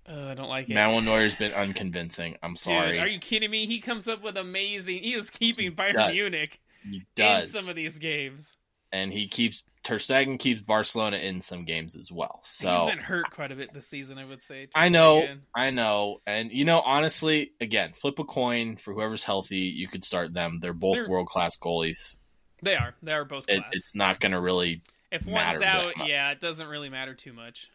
Uh, 0.09 0.29
I 0.29 0.33
don't 0.33 0.49
like 0.49 0.69
it. 0.69 0.73
Manuel 0.73 1.01
Neuer's 1.01 1.35
been 1.35 1.53
unconvincing. 1.53 2.37
I'm 2.41 2.55
sorry. 2.55 2.93
Dude, 2.93 3.01
are 3.01 3.07
you 3.07 3.19
kidding 3.19 3.51
me? 3.51 3.65
He 3.67 3.79
comes 3.79 4.07
up 4.07 4.23
with 4.23 4.35
amazing. 4.35 4.97
He 5.03 5.13
is 5.13 5.29
keeping 5.29 5.71
Bayern 5.73 5.93
does. 5.93 6.13
Munich 6.13 6.59
he 6.83 6.97
in 6.97 7.05
does, 7.15 7.51
some 7.51 7.69
of 7.69 7.75
these 7.75 7.99
games. 7.99 8.57
and 8.91 9.13
he 9.13 9.27
keeps 9.27 9.63
ter 9.83 9.97
Stegen 9.97 10.37
keeps 10.37 10.61
Barcelona 10.61 11.17
in 11.17 11.41
some 11.41 11.65
games 11.65 11.95
as 11.95 12.11
well. 12.11 12.39
So 12.43 12.69
He's 12.71 12.89
been 12.95 13.03
hurt 13.03 13.29
quite 13.31 13.51
a 13.51 13.55
bit 13.55 13.73
this 13.73 13.87
season, 13.87 14.17
I 14.17 14.25
would 14.25 14.41
say. 14.41 14.67
I 14.75 14.89
know. 14.89 15.27
I 15.55 15.69
know, 15.71 16.21
and 16.25 16.51
you 16.51 16.65
know, 16.65 16.79
honestly, 16.81 17.51
again, 17.59 17.93
flip 17.93 18.19
a 18.19 18.23
coin 18.23 18.75
for 18.75 18.93
whoever's 18.93 19.23
healthy. 19.23 19.57
You 19.75 19.87
could 19.87 20.03
start 20.03 20.33
them. 20.33 20.59
They're 20.61 20.73
both 20.73 20.97
They're- 20.97 21.09
world 21.09 21.27
class 21.27 21.57
goalies. 21.57 22.17
They 22.63 22.75
are. 22.75 22.93
They 23.01 23.13
are 23.13 23.25
both 23.25 23.45
It, 23.49 23.57
class. 23.57 23.69
it's 23.73 23.95
not 23.95 24.19
going 24.19 24.33
to 24.33 24.39
really 24.39 24.83
if 25.11 25.25
matter 25.25 25.59
one's 25.59 25.63
out, 25.63 26.07
yeah, 26.07 26.29
it 26.31 26.39
doesn't 26.39 26.67
really 26.67 26.89
matter 26.89 27.15
too 27.15 27.33
much. 27.33 27.69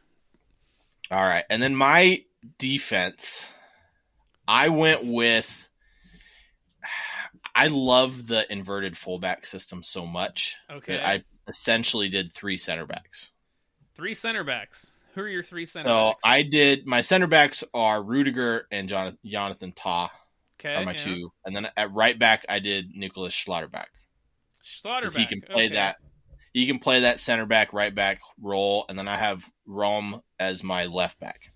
All 1.10 1.22
right. 1.24 1.44
And 1.50 1.60
then 1.62 1.74
my 1.74 2.22
defense, 2.58 3.48
I 4.46 4.68
went 4.68 5.04
with. 5.04 5.68
I 7.54 7.68
love 7.68 8.26
the 8.26 8.50
inverted 8.52 8.96
fullback 8.98 9.46
system 9.46 9.82
so 9.82 10.04
much. 10.06 10.56
Okay. 10.70 11.00
I 11.02 11.24
essentially 11.48 12.08
did 12.08 12.32
three 12.32 12.56
center 12.56 12.86
backs. 12.86 13.32
Three 13.94 14.14
center 14.14 14.44
backs. 14.44 14.92
Who 15.14 15.22
are 15.22 15.28
your 15.28 15.42
three 15.42 15.66
center 15.66 15.88
So 15.88 16.08
backs? 16.10 16.20
I 16.24 16.42
did 16.42 16.86
my 16.86 17.00
center 17.00 17.26
backs 17.26 17.64
are 17.72 18.02
Rudiger 18.02 18.66
and 18.70 18.88
Jonathan, 18.88 19.18
Jonathan 19.24 19.72
Tah 19.72 20.10
okay, 20.60 20.74
are 20.74 20.84
my 20.84 20.92
yeah. 20.92 20.96
two, 20.98 21.32
and 21.44 21.56
then 21.56 21.68
at 21.76 21.92
right 21.92 22.18
back 22.18 22.44
I 22.48 22.58
did 22.58 22.94
Nicholas 22.94 23.34
Schlotterback 23.34 23.86
because 24.60 25.14
Schlotterbeck. 25.14 25.16
he 25.16 25.26
can 25.26 25.40
play 25.40 25.66
okay. 25.66 25.74
that. 25.74 25.96
He 26.52 26.66
can 26.66 26.78
play 26.78 27.00
that 27.00 27.20
center 27.20 27.44
back, 27.44 27.72
right 27.72 27.94
back 27.94 28.20
role, 28.40 28.86
and 28.88 28.98
then 28.98 29.08
I 29.08 29.16
have 29.16 29.44
Raum 29.66 30.22
as 30.38 30.64
my 30.64 30.86
left 30.86 31.20
back, 31.20 31.52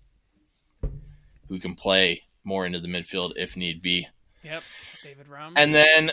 who 1.49 1.59
can 1.59 1.73
play 1.73 2.21
more 2.43 2.65
into 2.65 2.79
the 2.79 2.87
midfield 2.87 3.33
if 3.35 3.57
need 3.57 3.81
be. 3.81 4.07
Yep. 4.43 4.63
David 5.03 5.27
Raum. 5.27 5.53
And 5.55 5.73
then 5.73 6.11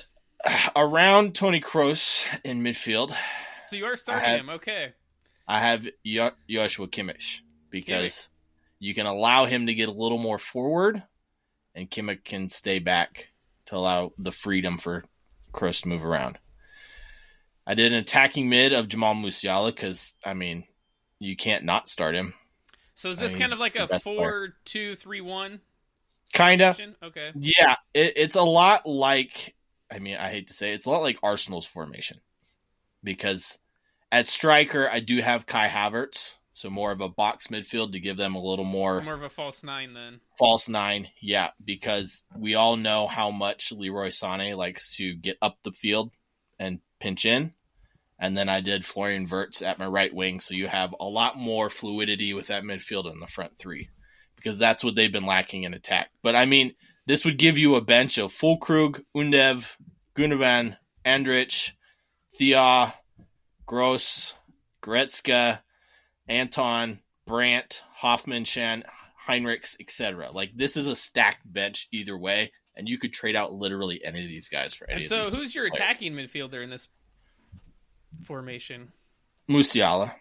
around 0.77 1.35
Toni 1.35 1.61
Kroos 1.61 2.27
in 2.45 2.63
midfield, 2.63 3.15
so 3.69 3.77
you 3.77 3.85
are 3.85 3.97
starting 3.97 4.25
have- 4.25 4.41
him. 4.41 4.51
Okay. 4.51 4.93
I 5.47 5.61
have 5.61 5.87
Jo- 6.05 6.33
Joshua 6.49 6.89
Kimmich 6.89 7.41
because 7.71 8.29
you 8.79 8.95
can 8.95 9.07
allow 9.07 9.47
him 9.47 9.67
to 9.67 9.75
get 9.75 9.89
a 9.89 9.93
little 9.93 10.19
more 10.19 10.39
forward, 10.39 11.03
and 11.75 11.91
Kimmich 11.91 12.25
can 12.25 12.49
stay 12.51 12.79
back 12.79 13.31
to 13.67 13.77
allow 13.77 14.13
the 14.19 14.31
freedom 14.31 14.77
for 14.77 15.05
Kroos 15.53 15.83
to 15.83 15.89
move 15.89 16.05
around. 16.05 16.39
I 17.67 17.75
did 17.75 17.93
an 17.93 17.99
attacking 17.99 18.49
mid 18.49 18.73
of 18.73 18.89
Jamal 18.89 19.15
Musiala 19.15 19.75
because 19.75 20.15
I 20.25 20.35
mean, 20.35 20.65
you 21.19 21.37
can't 21.37 21.65
not 21.65 21.89
start 21.89 22.15
him. 22.15 22.35
So 22.95 23.11
is 23.11 23.19
this 23.19 23.35
I 23.35 23.39
kind 23.39 23.53
of 23.53 23.59
like 23.59 23.77
a 23.77 24.01
four 24.01 24.55
two 24.65 24.95
three 24.97 25.21
one? 25.21 25.61
Kinda. 26.33 26.77
Okay. 27.03 27.33
Yeah, 27.35 27.77
it, 27.95 28.13
it's 28.17 28.37
a 28.37 28.43
lot 28.43 28.87
like. 28.87 29.55
I 29.91 29.99
mean, 29.99 30.19
I 30.19 30.29
hate 30.29 30.49
to 30.49 30.55
say 30.55 30.73
it, 30.73 30.75
it's 30.75 30.85
a 30.85 30.91
lot 30.91 31.01
like 31.01 31.19
Arsenal's 31.23 31.65
formation 31.65 32.21
because 33.03 33.59
at 34.11 34.27
striker 34.27 34.89
I 34.89 35.01
do 35.01 35.21
have 35.21 35.47
Kai 35.47 35.69
Havertz, 35.69 36.35
so 36.53 36.71
more 36.71 36.91
of 36.91 37.01
a 37.01 37.09
box 37.09 37.49
midfield 37.49 37.93
to 37.93 38.01
give 38.01 38.17
them 38.17 38.35
a 38.35 38.43
little 38.43 38.65
more 38.65 38.99
So 38.99 39.05
more 39.05 39.15
of 39.15 39.23
a 39.23 39.31
false 39.31 39.63
nine 39.63 39.95
then. 39.95 40.21
false 40.39 40.69
nine. 40.69 41.09
Yeah, 41.23 41.51
because 41.65 42.25
we 42.37 42.55
all 42.55 42.77
know 42.77 43.07
how 43.07 43.31
much 43.31 43.71
Leroy 43.73 44.09
Sané 44.09 44.57
likes 44.57 44.97
to 44.97 45.15
get 45.15 45.37
up 45.41 45.59
the 45.63 45.73
field 45.73 46.11
and 46.59 46.81
pinch 46.99 47.25
in. 47.25 47.53
And 48.19 48.37
then 48.37 48.49
I 48.49 48.61
did 48.61 48.85
Florian 48.85 49.29
Wirtz 49.31 49.63
at 49.63 49.79
my 49.79 49.87
right 49.87 50.13
wing, 50.13 50.41
so 50.41 50.53
you 50.53 50.67
have 50.67 50.93
a 50.99 51.05
lot 51.05 51.37
more 51.39 51.71
fluidity 51.71 52.35
with 52.35 52.49
that 52.49 52.65
midfield 52.65 53.09
in 53.13 53.21
the 53.21 53.29
front 53.29 53.57
three, 53.59 53.91
because 54.35 54.59
that's 54.59 54.83
what 54.83 54.97
they've 54.97 55.13
been 55.13 55.25
lacking 55.27 55.63
in 55.63 55.73
attack. 55.73 56.11
But 56.25 56.35
I 56.35 56.45
mean, 56.45 56.75
this 57.07 57.25
would 57.25 57.39
give 57.39 57.57
you 57.57 57.77
a 57.77 57.81
bench 57.81 58.19
of 58.19 58.33
Füllkrug, 58.33 59.05
Undav, 59.17 59.77
Gundogan, 60.17 60.77
Andrich, 61.07 61.75
Thea, 62.35 62.95
Gross, 63.67 64.35
Goretzka, 64.83 65.61
Anton, 66.29 67.01
Brandt, 67.27 67.83
Hofmann, 67.91 68.45
Can, 68.45 68.85
Henrichs, 69.27 69.77
etc. 69.81 70.31
Like 70.31 70.53
this 70.55 70.77
is 70.77 70.87
a 70.87 70.95
stacked 70.97 71.51
bench 71.51 71.89
either 71.93 72.17
way, 72.17 72.53
and 72.77 72.89
you 72.89 72.99
could 72.99 73.13
trade 73.13 73.37
out 73.37 73.53
literally 73.53 74.03
any 74.05 74.23
of 74.23 74.29
these 74.29 74.49
guys 74.49 74.73
for 74.75 74.89
any 74.89 75.01
And 75.01 75.05
so 75.07 75.25
who's 75.25 75.55
your 75.55 75.69
players. 75.71 75.77
attacking 75.77 76.13
midfielder 76.15 76.63
in 76.63 76.71
this 76.71 76.89
formation? 78.25 78.93
Musiala. 79.49 80.13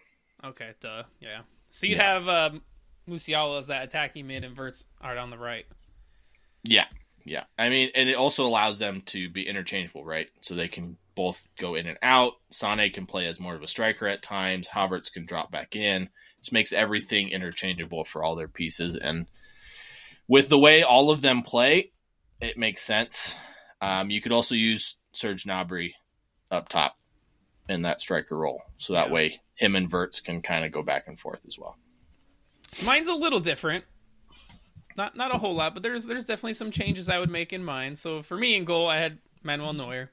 Okay, 0.43 0.71
duh. 0.79 1.03
Yeah. 1.19 1.41
So 1.71 1.87
you'd 1.87 1.97
Yeah. 1.97 2.13
have 2.19 2.27
um, 2.53 2.61
Musiala 3.07 3.59
as 3.59 3.67
that 3.67 3.83
attacking 3.83 4.27
mid 4.27 4.43
and 4.43 4.57
Wirtz 4.57 4.85
are 5.01 5.17
on 5.17 5.29
the 5.29 5.37
right. 5.37 5.65
Yeah, 6.63 6.85
yeah. 7.27 7.43
I 7.57 7.69
mean, 7.69 7.89
and 7.93 8.09
it 8.09 8.15
also 8.15 8.45
allows 8.47 8.79
them 8.79 9.01
to 9.07 9.29
be 9.29 9.47
interchangeable, 9.47 10.05
right? 10.05 10.27
So 10.41 10.55
they 10.55 10.67
can 10.67 10.97
both 11.15 11.47
go 11.59 11.75
in 11.75 11.87
and 11.87 11.97
out. 12.01 12.33
Sane 12.51 12.91
can 12.91 13.05
play 13.05 13.25
as 13.25 13.39
more 13.39 13.55
of 13.55 13.63
a 13.63 13.67
striker 13.67 14.07
at 14.07 14.21
times. 14.21 14.67
Havertz 14.67 15.11
can 15.11 15.25
drop 15.25 15.51
back 15.51 15.75
in. 15.75 16.09
Just 16.39 16.53
makes 16.53 16.71
everything 16.71 17.29
interchangeable 17.29 18.03
for 18.03 18.23
all 18.23 18.35
their 18.35 18.47
pieces. 18.47 18.95
And 18.95 19.27
with 20.27 20.49
the 20.49 20.59
way 20.59 20.83
all 20.83 21.09
of 21.09 21.21
them 21.21 21.41
play, 21.41 21.91
it 22.39 22.57
makes 22.57 22.81
sense. 22.81 23.35
Um, 23.81 24.09
you 24.09 24.21
could 24.21 24.31
also 24.31 24.55
use 24.55 24.95
Serge 25.11 25.43
Gnabry 25.45 25.91
up 26.49 26.69
top 26.69 26.97
in 27.67 27.81
that 27.81 27.99
striker 27.99 28.37
role, 28.37 28.61
so 28.77 28.93
that 28.93 29.07
Yeah. 29.07 29.13
way 29.13 29.41
him 29.55 29.75
and 29.75 29.91
Wirtz 29.91 30.21
can 30.21 30.41
kind 30.41 30.63
of 30.63 30.71
go 30.71 30.81
back 30.83 31.07
and 31.07 31.19
forth 31.19 31.41
as 31.45 31.57
well. 31.59 31.77
So 32.71 32.85
mine's 32.85 33.07
a 33.07 33.13
little 33.13 33.39
different. 33.39 33.83
Not 34.97 35.15
not 35.15 35.33
a 35.33 35.37
whole 35.37 35.53
lot, 35.53 35.73
but 35.73 35.83
there's 35.83 36.05
there's 36.05 36.25
definitely 36.25 36.55
some 36.55 36.71
changes 36.71 37.09
I 37.09 37.19
would 37.19 37.29
make 37.29 37.53
in 37.53 37.63
mine. 37.63 37.95
So 37.95 38.21
for 38.21 38.35
me 38.35 38.55
in 38.55 38.65
goal, 38.65 38.87
I 38.87 38.97
had 38.97 39.19
Manuel 39.43 39.73
Neuer. 39.73 40.11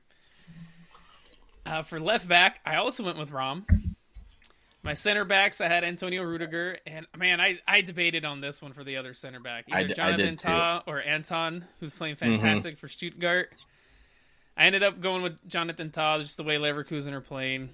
Uh, 1.67 1.83
for 1.83 1.99
left 1.99 2.29
back, 2.29 2.61
I 2.67 2.76
also 2.76 3.03
went 3.05 3.19
with 3.19 3.31
Raum. 3.31 3.64
My 4.83 4.93
center 4.93 5.25
backs, 5.25 5.62
I 5.62 5.69
had 5.69 5.83
Antonio 5.83 6.23
Rudiger, 6.23 6.76
and 6.87 7.07
man, 7.17 7.41
I, 7.41 7.59
I 7.67 7.81
debated 7.81 8.26
on 8.26 8.43
this 8.43 8.61
one 8.61 8.75
for 8.75 8.85
the 8.85 8.99
other 8.99 9.14
center 9.14 9.41
back, 9.41 9.64
either 9.73 9.88
d- 9.88 9.95
I 9.95 10.11
Jonathan 10.11 10.37
too. 10.37 10.49
Mm-hmm. 10.49 10.59
Tah 10.59 10.83
or 10.87 11.00
Anton, 11.00 11.64
who's 11.81 11.95
playing 11.95 12.17
fantastic 12.17 12.76
for 12.76 12.87
Stuttgart. 12.87 13.64
I 14.59 14.67
ended 14.67 14.83
up 14.83 15.00
going 15.00 15.23
with 15.23 15.49
Jonathan 15.49 15.91
Tah, 15.91 16.19
just 16.19 16.37
the 16.37 16.45
way 16.45 16.57
Leverkusen 16.57 17.12
are 17.12 17.23
playing. 17.23 17.71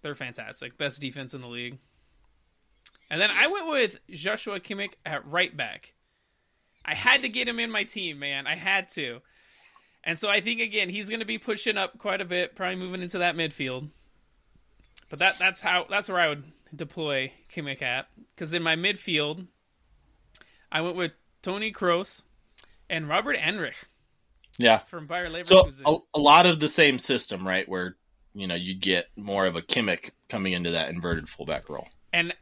They're 0.00 0.14
fantastic, 0.14 0.78
best 0.78 0.98
defense 0.98 1.34
in 1.34 1.42
the 1.42 1.46
league. 1.46 1.76
And 3.10 3.20
then 3.20 3.30
I 3.38 3.48
went 3.48 3.68
with 3.68 4.00
Joshua 4.08 4.60
Kimmich 4.60 4.94
at 5.04 5.26
right 5.30 5.54
back. 5.54 5.92
I 6.88 6.94
had 6.94 7.20
to 7.20 7.28
get 7.28 7.46
him 7.46 7.58
in 7.60 7.70
my 7.70 7.84
team, 7.84 8.18
man. 8.18 8.46
I 8.46 8.56
had 8.56 8.88
to. 8.90 9.20
And 10.02 10.18
so 10.18 10.30
I 10.30 10.40
think 10.40 10.60
again 10.62 10.88
he's 10.88 11.10
going 11.10 11.20
to 11.20 11.26
be 11.26 11.36
pushing 11.36 11.76
up 11.76 11.98
quite 11.98 12.22
a 12.22 12.24
bit, 12.24 12.56
probably 12.56 12.76
moving 12.76 13.02
into 13.02 13.18
that 13.18 13.36
midfield. 13.36 13.90
But 15.10 15.18
that 15.18 15.38
that's 15.38 15.60
how 15.60 15.84
that's 15.90 16.08
where 16.08 16.18
I 16.18 16.28
would 16.30 16.44
deploy 16.74 17.32
Kimmich 17.54 17.82
at 17.82 18.06
because 18.34 18.54
in 18.54 18.62
my 18.62 18.74
midfield, 18.74 19.46
I 20.72 20.80
went 20.80 20.96
with 20.96 21.12
Toni 21.42 21.72
Kroos 21.72 22.24
and 22.88 23.06
Robert 23.06 23.36
Andrich 23.36 23.74
Yeah, 24.58 24.78
from 24.78 25.06
Bayer 25.06 25.28
So 25.44 25.64
Leverkusen. 25.64 25.82
a, 25.84 26.18
a 26.18 26.20
lot 26.20 26.46
of 26.46 26.58
the 26.58 26.68
same 26.68 26.98
system, 26.98 27.46
right? 27.46 27.68
Where 27.68 27.96
you 28.34 28.46
know 28.46 28.54
you 28.54 28.74
get 28.74 29.08
more 29.14 29.44
of 29.44 29.56
a 29.56 29.62
Kimmich 29.62 30.10
coming 30.30 30.54
into 30.54 30.70
that 30.70 30.88
inverted 30.88 31.28
fullback 31.28 31.68
role. 31.68 31.88
And 32.14 32.34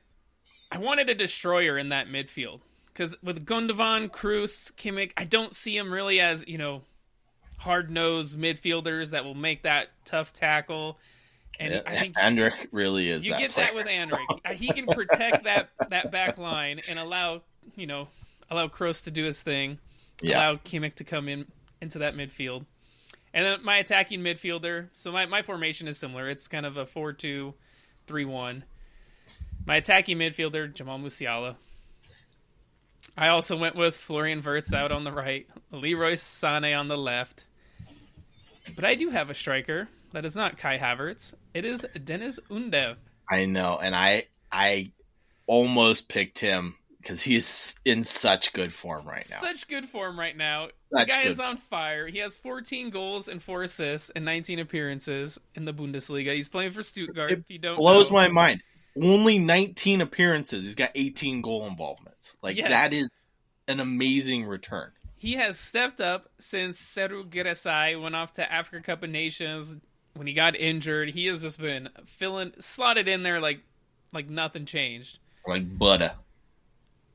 I 0.70 0.78
wanted 0.78 1.08
a 1.08 1.14
destroyer 1.14 1.76
in 1.78 1.88
that 1.88 2.06
midfield 2.06 2.60
because 2.96 3.14
with 3.22 3.44
Gundogan, 3.44 4.08
Kroos, 4.10 4.72
Kimmich, 4.72 5.12
I 5.18 5.24
don't 5.24 5.54
see 5.54 5.76
them 5.76 5.92
really 5.92 6.18
as 6.18 6.46
you 6.48 6.56
know 6.56 6.82
hard 7.58 7.90
nosed 7.90 8.38
midfielders 8.38 9.10
that 9.10 9.24
will 9.24 9.34
make 9.34 9.62
that 9.64 9.88
tough 10.06 10.32
tackle. 10.32 10.98
And 11.60 11.74
Yeah, 11.74 11.82
I 11.86 11.96
think 11.96 12.16
Andrich 12.16 12.66
really 12.72 13.10
is. 13.10 13.26
you 13.26 13.32
that 13.32 13.40
get 13.40 13.50
player. 13.52 13.66
that 13.66 13.74
with 13.74 13.86
Andrich. 13.88 14.40
Uh, 14.44 14.52
He 14.54 14.68
can 14.68 14.86
protect 14.86 15.44
that 15.44 15.68
that 15.90 16.10
back 16.10 16.38
line 16.38 16.80
and 16.88 16.98
allow 16.98 17.42
you 17.76 17.86
know 17.86 18.08
allow 18.50 18.68
Kroos 18.68 19.04
to 19.04 19.10
do 19.10 19.24
his 19.24 19.42
thing, 19.42 19.78
Yeah, 20.22 20.38
allow 20.38 20.54
Kimmich 20.56 20.94
to 20.96 21.04
come 21.04 21.28
in 21.28 21.46
into 21.82 21.98
that 21.98 22.14
midfield. 22.14 22.64
And 23.34 23.44
then 23.44 23.62
my 23.62 23.76
attacking 23.76 24.20
midfielder. 24.20 24.88
So 24.94 25.12
my, 25.12 25.26
my 25.26 25.42
formation 25.42 25.86
is 25.88 25.98
similar. 25.98 26.30
It's 26.30 26.48
kind 26.48 26.64
of 26.64 26.78
a 26.78 26.86
4 26.86 27.12
2 27.12 27.52
3 28.06 28.24
1. 28.24 28.64
My 29.66 29.76
attacking 29.76 30.16
midfielder, 30.16 30.72
Jamal 30.72 30.98
Musiala. 30.98 31.56
I 33.16 33.28
also 33.28 33.56
went 33.56 33.76
with 33.76 33.96
Florian 33.96 34.42
Wirtz 34.42 34.72
out 34.72 34.92
on 34.92 35.04
the 35.04 35.12
right, 35.12 35.46
Leroy 35.70 36.12
Sané 36.12 36.78
on 36.78 36.88
the 36.88 36.98
left. 36.98 37.44
But 38.75 38.84
I 38.84 38.94
do 38.94 39.10
have 39.10 39.30
a 39.30 39.34
striker 39.34 39.88
that 40.12 40.25
is 40.25 40.36
not 40.36 40.58
Kai 40.58 40.78
Havertz. 40.78 41.34
It 41.54 41.64
is 41.64 41.86
Deniz 41.94 42.38
Undav. 42.50 42.96
I 43.30 43.46
know, 43.46 43.78
and 43.80 43.94
I 43.94 44.26
I 44.50 44.92
almost 45.46 46.08
picked 46.08 46.38
him 46.38 46.76
because 46.98 47.22
he 47.22 47.36
is 47.36 47.78
in 47.84 48.02
such 48.02 48.52
good 48.52 48.75
form 48.75 49.06
right 49.06 49.26
now. 49.30 49.38
Such 49.40 49.68
good 49.68 49.86
form 49.86 50.18
right 50.18 50.36
now. 50.36 50.68
Such 50.78 51.06
the 51.08 51.14
guy 51.14 51.22
is 51.22 51.38
on 51.38 51.56
fire. 51.56 52.06
He 52.08 52.18
has 52.18 52.36
14 52.36 52.90
goals 52.90 53.28
and 53.28 53.40
4 53.42 53.62
assists 53.62 54.10
and 54.10 54.25
19 54.25 54.58
appearances 54.58 55.38
in 55.54 55.64
the 55.64 55.72
Bundesliga. 55.72 56.34
He's 56.34 56.48
playing 56.48 56.72
for 56.72 56.82
Stuttgart. 56.82 57.30
It 57.30 57.38
if 57.38 57.44
you 57.50 57.58
don't 57.58 57.76
Blows 57.76 58.10
know. 58.10 58.16
my 58.16 58.28
mind. 58.28 58.62
Only 59.00 59.38
19 59.38 60.00
appearances. 60.00 60.64
He's 60.64 60.74
got 60.74 60.90
18 60.94 61.42
goal 61.42 61.66
involvements. 61.66 62.36
Like 62.42 62.56
Yes. 62.56 62.70
that 62.70 62.92
is 62.92 63.12
an 63.68 63.80
amazing 63.80 64.44
return. 64.46 64.92
He 65.18 65.34
has 65.34 65.58
stepped 65.58 66.00
up 66.00 66.30
since 66.38 66.80
Serhou 66.80 67.28
Guirassy 67.28 67.96
went 68.00 68.14
off 68.14 68.32
to 68.34 68.52
Africa 68.52 68.82
Cup 68.84 69.02
of 69.02 69.10
Nations 69.10 69.76
when 70.14 70.26
he 70.26 70.32
got 70.34 70.54
injured. 70.56 71.10
He 71.10 71.26
has 71.26 71.42
just 71.42 71.58
been 71.58 71.88
filling 72.06 72.52
slotted 72.58 73.08
in 73.08 73.22
there 73.22 73.40
like 73.40 73.60
like 74.12 74.28
nothing 74.28 74.64
changed. 74.66 75.18
Like 75.46 75.78
butter. 75.78 76.12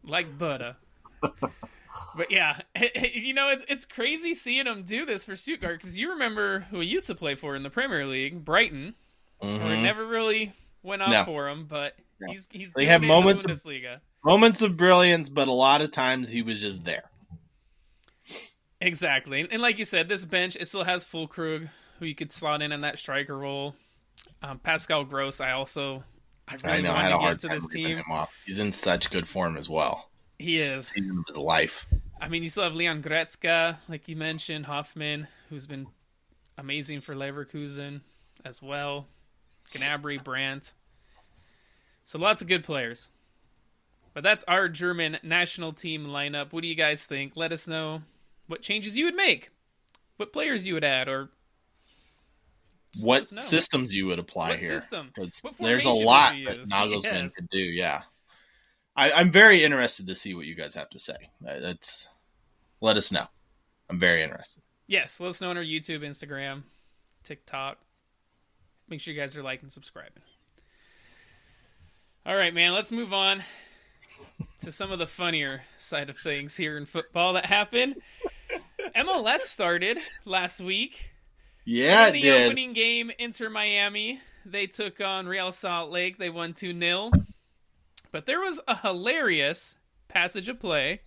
Like 0.03 0.37
butter. 0.37 0.75
but 1.21 2.31
yeah, 2.31 2.61
you 3.13 3.33
know 3.33 3.49
it, 3.49 3.65
it's 3.69 3.85
crazy 3.85 4.33
seeing 4.33 4.65
him 4.67 4.83
do 4.83 5.05
this 5.05 5.23
for 5.23 5.35
Stuttgart 5.35 5.79
because 5.79 5.97
you 5.97 6.11
remember 6.11 6.61
who 6.71 6.79
he 6.79 6.87
used 6.87 7.07
to 7.07 7.15
play 7.15 7.35
for 7.35 7.55
in 7.55 7.63
the 7.63 7.69
Premier 7.69 8.05
League, 8.05 8.43
Brighton. 8.43 8.95
Mhm. 9.41 9.81
never 9.83 10.05
really 10.05 10.53
went 10.83 11.01
off 11.01 11.09
No. 11.09 11.25
for 11.25 11.47
him, 11.49 11.65
but 11.65 11.95
No. 12.19 12.31
he's 12.31 12.47
he's 12.51 12.73
They 12.73 12.85
have 12.85 13.01
moments 13.01 13.43
of- 13.43 13.47
the 13.47 13.53
Bundesliga. 13.53 13.99
Moments 14.23 14.61
of 14.61 14.77
brilliance, 14.77 15.29
but 15.29 15.47
a 15.47 15.51
lot 15.51 15.81
of 15.81 15.89
times 15.91 16.29
he 16.29 16.41
was 16.43 16.61
just 16.61 16.85
there. 16.85 17.09
Exactly, 18.79 19.47
and, 19.51 19.61
like 19.61 19.77
you 19.77 19.85
said, 19.85 20.09
this 20.09 20.25
bench 20.25 20.55
it 20.55 20.67
still 20.67 20.83
has 20.83 21.05
Füllkrug, 21.05 21.69
who 21.99 22.05
you 22.05 22.15
could 22.15 22.31
slot 22.31 22.61
in 22.63 22.71
in 22.71 22.81
that 22.81 22.97
striker 22.97 23.37
role. 23.37 23.75
Um, 24.41 24.57
Pascal 24.57 25.03
Gross, 25.05 25.39
I 25.39 25.51
also 25.51 26.03
I 26.47 26.55
really 26.55 26.67
I 26.79 26.81
know. 26.81 26.91
I 26.93 27.01
had 27.03 27.11
a 27.11 27.17
hard 27.19 27.39
to 27.41 27.47
time 27.47 27.57
this 27.57 27.67
team. 27.67 27.87
him 27.97 28.03
off. 28.11 28.31
He's 28.45 28.57
in 28.59 28.71
such 28.71 29.11
good 29.11 29.27
form 29.27 29.55
as 29.55 29.69
well. 29.69 30.09
He 30.39 30.59
is. 30.59 30.87
Season 30.87 31.19
of 31.19 31.25
his 31.27 31.37
life. 31.37 31.85
I 32.19 32.27
mean, 32.27 32.41
you 32.43 32.49
still 32.49 32.63
have 32.63 32.73
Leon 32.73 33.03
Gretzka, 33.03 33.77
like 33.87 34.07
you 34.07 34.15
mentioned, 34.15 34.65
Hofmann, 34.65 35.27
who's 35.49 35.67
been 35.67 35.87
amazing 36.57 37.01
for 37.01 37.13
Leverkusen 37.15 38.01
as 38.43 38.61
well. 38.61 39.07
Gnabry, 39.71 40.23
Brandt. 40.23 40.73
So 42.03 42.19
lots 42.19 42.41
of 42.41 42.47
good 42.47 42.63
players. 42.63 43.09
But 44.13 44.23
that's 44.23 44.43
our 44.45 44.67
German 44.67 45.17
national 45.23 45.71
team 45.73 46.07
lineup. 46.07 46.51
What 46.51 46.61
do 46.63 46.67
you 46.67 46.75
guys 46.75 47.05
think? 47.05 47.37
Let 47.37 47.51
us 47.53 47.67
know 47.67 48.01
what 48.47 48.61
changes 48.61 48.97
you 48.97 49.05
would 49.05 49.15
make, 49.15 49.49
what 50.17 50.33
players 50.33 50.67
you 50.67 50.73
would 50.73 50.83
add, 50.83 51.07
or 51.07 51.29
What 53.01 53.27
systems 53.41 53.95
you 53.95 54.07
would 54.07 54.19
apply 54.19 54.49
What 54.49 54.59
here? 54.59 54.77
system? 54.79 55.11
'Cause 55.15 55.39
What 55.41 55.57
there's 55.57 55.85
a 55.85 55.91
lot 55.91 56.35
that? 56.45 56.57
Nagelsmann 56.63 57.03
Yes. 57.23 57.35
could 57.35 57.47
do. 57.47 57.59
Yeah, 57.59 58.03
I, 58.97 59.11
I'm 59.13 59.31
very 59.31 59.63
interested 59.63 60.07
to 60.07 60.15
see 60.15 60.33
what 60.33 60.45
you 60.45 60.55
guys 60.55 60.75
have 60.75 60.89
to 60.89 60.99
say. 60.99 61.15
Uh, 61.47 61.59
That's 61.59 62.09
let 62.81 62.97
us 62.97 63.11
know. 63.13 63.27
I'm 63.89 63.97
very 63.99 64.21
interested. 64.21 64.61
Yes, 64.87 65.21
let 65.21 65.29
us 65.29 65.39
know 65.39 65.51
on 65.51 65.57
our 65.57 65.63
YouTube, 65.63 66.01
Instagram, 66.01 66.63
TikTok. 67.23 67.77
Make 68.91 68.99
sure 68.99 69.13
you 69.13 69.19
guys 69.19 69.37
are 69.37 69.41
liking 69.41 69.67
and 69.67 69.71
subscribing. 69.71 70.21
All 72.25 72.35
right, 72.35 72.53
man, 72.53 72.73
let's 72.73 72.91
move 72.91 73.13
on. 73.13 73.41
to 74.59 74.71
some 74.71 74.91
of 74.91 74.99
the 74.99 75.07
funnier 75.07 75.61
side 75.77 76.09
of 76.09 76.17
things 76.17 76.57
here 76.57 76.75
in 76.75 76.85
football 76.85 77.33
that 77.33 77.45
happened. 77.45 77.95
MLS 78.93 79.39
started 79.39 79.97
last 80.25 80.59
week. 80.59 81.09
Yeah, 81.63 82.07
in 82.07 82.13
the 82.15 82.21
did. 82.21 82.47
opening 82.47 82.73
game, 82.73 83.11
Inter 83.17 83.49
Miami, 83.49 84.19
they 84.45 84.67
took 84.67 84.99
on 84.99 85.25
Real 85.25 85.53
Salt 85.53 85.89
Lake. 85.89 86.17
They 86.17 86.29
won 86.29 86.53
2 86.53 86.77
0. 86.77 87.11
But 88.11 88.25
there 88.25 88.41
was 88.41 88.59
a 88.67 88.75
hilarious 88.75 89.77
passage 90.09 90.49
of 90.49 90.59
play 90.59 90.99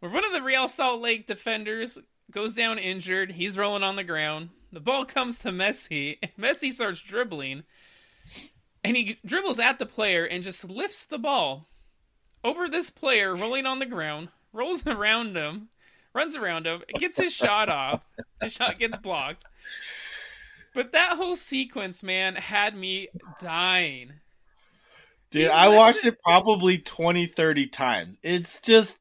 where 0.00 0.10
one 0.10 0.24
of 0.24 0.32
the 0.32 0.40
Real 0.40 0.66
Salt 0.66 1.02
Lake 1.02 1.26
defenders 1.26 1.98
goes 2.30 2.54
down 2.54 2.78
injured. 2.78 3.32
He's 3.32 3.58
rolling 3.58 3.82
on 3.82 3.96
the 3.96 4.02
ground. 4.02 4.48
The 4.72 4.80
ball 4.80 5.04
comes 5.04 5.38
to 5.40 5.50
Messi. 5.50 6.18
Messi 6.38 6.72
starts 6.72 7.00
dribbling. 7.02 7.64
And 8.82 8.96
he 8.96 9.18
dribbles 9.24 9.58
at 9.60 9.78
the 9.78 9.86
player 9.86 10.24
and 10.24 10.42
just 10.42 10.64
lifts 10.68 11.06
the 11.06 11.18
ball 11.18 11.68
over 12.42 12.68
this 12.68 12.90
player 12.90 13.36
rolling 13.36 13.66
on 13.66 13.78
the 13.78 13.86
ground, 13.86 14.28
rolls 14.52 14.86
around 14.86 15.36
him, 15.36 15.68
runs 16.14 16.34
around 16.34 16.66
him, 16.66 16.82
gets 16.98 17.18
his 17.18 17.32
shot 17.32 17.68
off. 17.68 18.00
The 18.40 18.48
shot 18.48 18.78
gets 18.78 18.98
blocked. 18.98 19.44
But 20.74 20.92
that 20.92 21.16
whole 21.16 21.36
sequence, 21.36 22.02
man, 22.02 22.34
had 22.34 22.74
me 22.74 23.08
dying. 23.40 24.14
Dude, 25.30 25.48
I 25.48 25.68
watched 25.68 26.04
it- 26.04 26.14
it 26.14 26.22
probably 26.22 26.78
20, 26.78 27.26
30 27.26 27.66
times. 27.68 28.18
It's 28.22 28.60
just 28.60 28.98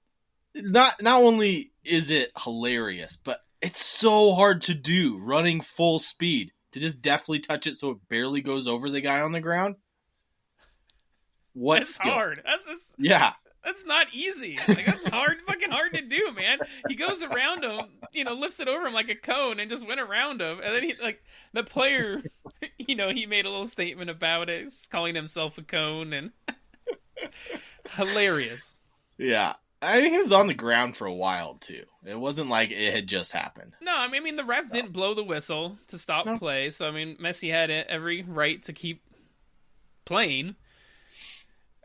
not 0.54 1.02
not 1.02 1.22
only 1.24 1.72
is 1.84 2.10
it 2.12 2.32
hilarious, 2.44 3.16
but 3.18 3.42
it's 3.62 3.84
so 3.84 4.34
hard 4.34 4.62
to 4.64 4.74
do 4.74 5.18
running 5.20 5.62
full 5.62 6.00
speed 6.00 6.52
to 6.72 6.80
just 6.80 7.02
deftly 7.02 7.40
touch 7.40 7.68
it 7.68 7.76
so 7.76 7.92
it 7.92 7.98
barely 8.10 8.42
goes 8.42 8.68
over 8.68 8.90
the 8.90 9.02
guy 9.02 9.22
on 9.22 9.32
the 9.32 9.42
ground. 9.42 9.76
What 11.54 11.80
That's 11.80 11.96
skill? 11.96 12.14
hard. 12.14 12.42
That's 12.46 12.66
just, 12.66 12.96
Yeah. 12.98 13.34
that's 13.64 13.86
not 13.86 14.08
easy. 14.14 14.58
Like 14.68 14.86
that's 14.86 15.06
hard, 15.08 15.38
fucking 15.48 15.70
hard 15.70 15.94
to 15.96 16.02
do, 16.02 16.32
man. 16.34 16.60
He 16.88 16.96
goes 16.96 17.24
around 17.24 17.64
him, 17.66 17.82
you 18.14 18.24
know, 18.24 18.34
lifts 18.34 18.60
it 18.62 18.70
over 18.70 18.88
him 18.88 18.94
like 18.94 19.10
a 19.10 19.16
cone 19.16 19.60
and 19.60 19.70
just 19.70 19.86
went 19.86 20.00
around 20.00 20.42
him. 20.42 20.62
And 20.64 20.74
then 20.74 20.82
he 20.84 20.94
like 21.04 21.22
the 21.52 21.64
player, 21.64 22.22
you 22.78 22.96
know, 22.96 23.10
he 23.10 23.26
made 23.26 23.46
a 23.46 23.50
little 23.50 23.66
statement 23.66 24.10
about 24.10 24.50
it, 24.50 24.72
calling 24.90 25.14
himself 25.14 25.58
a 25.58 25.62
cone 25.64 26.14
and 26.14 26.32
hilarious. 27.92 28.76
Yeah. 29.18 29.54
I 29.82 30.00
think 30.00 30.14
he 30.14 30.20
was 30.20 30.32
on 30.32 30.48
the 30.48 30.54
ground 30.54 30.96
for 30.96 31.08
a 31.08 31.14
while 31.14 31.56
too. 31.56 31.84
It 32.06 32.20
wasn't 32.20 32.50
like 32.50 32.72
it 32.72 32.94
had 32.94 33.08
just 33.08 33.32
happened. 33.32 33.74
No, 33.82 33.94
I 33.96 34.08
mean, 34.08 34.22
I 34.22 34.24
mean 34.24 34.36
the 34.36 34.44
ref 34.46 34.72
didn't 34.72 34.94
blow 34.94 35.14
the 35.16 35.24
whistle 35.24 35.78
to 35.88 35.98
stop 35.98 36.26
No. 36.26 36.38
play, 36.38 36.70
so 36.70 36.88
I 36.88 36.92
mean 36.92 37.18
Messi 37.18 37.52
had 37.52 37.70
every 37.72 38.22
right 38.24 38.62
to 38.64 38.74
keep 38.74 39.02
playing. 40.06 40.56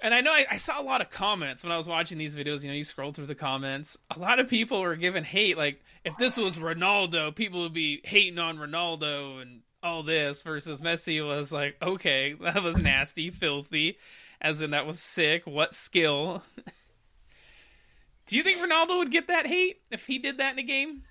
And 0.02 0.12
I 0.12 0.20
know 0.20 0.30
I, 0.30 0.46
I 0.50 0.56
saw 0.58 0.80
a 0.80 0.84
lot 0.84 1.00
of 1.00 1.08
comments 1.08 1.64
when 1.64 1.72
I 1.72 1.76
was 1.78 1.88
watching 1.88 2.18
these 2.18 2.36
videos. 2.36 2.62
You 2.62 2.68
know, 2.68 2.74
you 2.76 2.84
scroll 2.84 3.12
through 3.12 3.26
the 3.26 3.34
comments. 3.34 3.96
A 4.14 4.18
lot 4.18 4.38
of 4.38 4.46
people 4.48 4.82
were 4.82 4.94
giving 4.94 5.24
hate. 5.24 5.56
Like, 5.56 5.82
if 6.04 6.16
this 6.18 6.36
was 6.36 6.58
Ronaldo, 6.58 7.34
people 7.34 7.62
would 7.62 7.72
be 7.72 8.02
hating 8.04 8.38
on 8.38 8.58
Ronaldo 8.58 9.40
and 9.40 9.62
all 9.82 10.02
this. 10.02 10.42
Versus 10.42 10.82
Messi 10.82 11.26
was 11.26 11.50
like, 11.50 11.76
okay, 11.80 12.34
that 12.42 12.62
was 12.62 12.78
nasty, 12.78 13.30
filthy, 13.30 13.96
as 14.38 14.60
in 14.60 14.72
that 14.72 14.86
was 14.86 15.00
sick. 15.00 15.46
What 15.46 15.72
skill? 15.74 16.42
Do 18.26 18.36
you 18.36 18.42
think 18.42 18.58
Ronaldo 18.58 18.98
would 18.98 19.10
get 19.10 19.28
that 19.28 19.46
hate 19.46 19.82
if 19.90 20.06
he 20.06 20.18
did 20.18 20.38
that 20.38 20.52
in 20.52 20.58
a 20.58 20.62
game? 20.62 21.02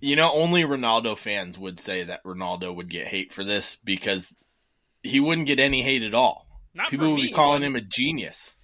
You 0.00 0.14
know, 0.14 0.30
only 0.32 0.62
Ronaldo 0.62 1.16
fans 1.16 1.58
would 1.58 1.80
say 1.80 2.04
that 2.04 2.22
Ronaldo 2.22 2.74
would 2.74 2.90
get 2.90 3.08
hate 3.08 3.32
for 3.32 3.42
this 3.42 3.76
because 3.82 4.34
he 5.02 5.20
wouldn't 5.20 5.46
get 5.46 5.58
any 5.58 5.82
hate 5.82 6.02
at 6.02 6.14
all. 6.14 6.46
Not 6.74 6.90
People 6.90 7.12
would 7.12 7.22
be 7.22 7.32
calling 7.32 7.62
him 7.62 7.74
a 7.74 7.80
genius, 7.80 8.54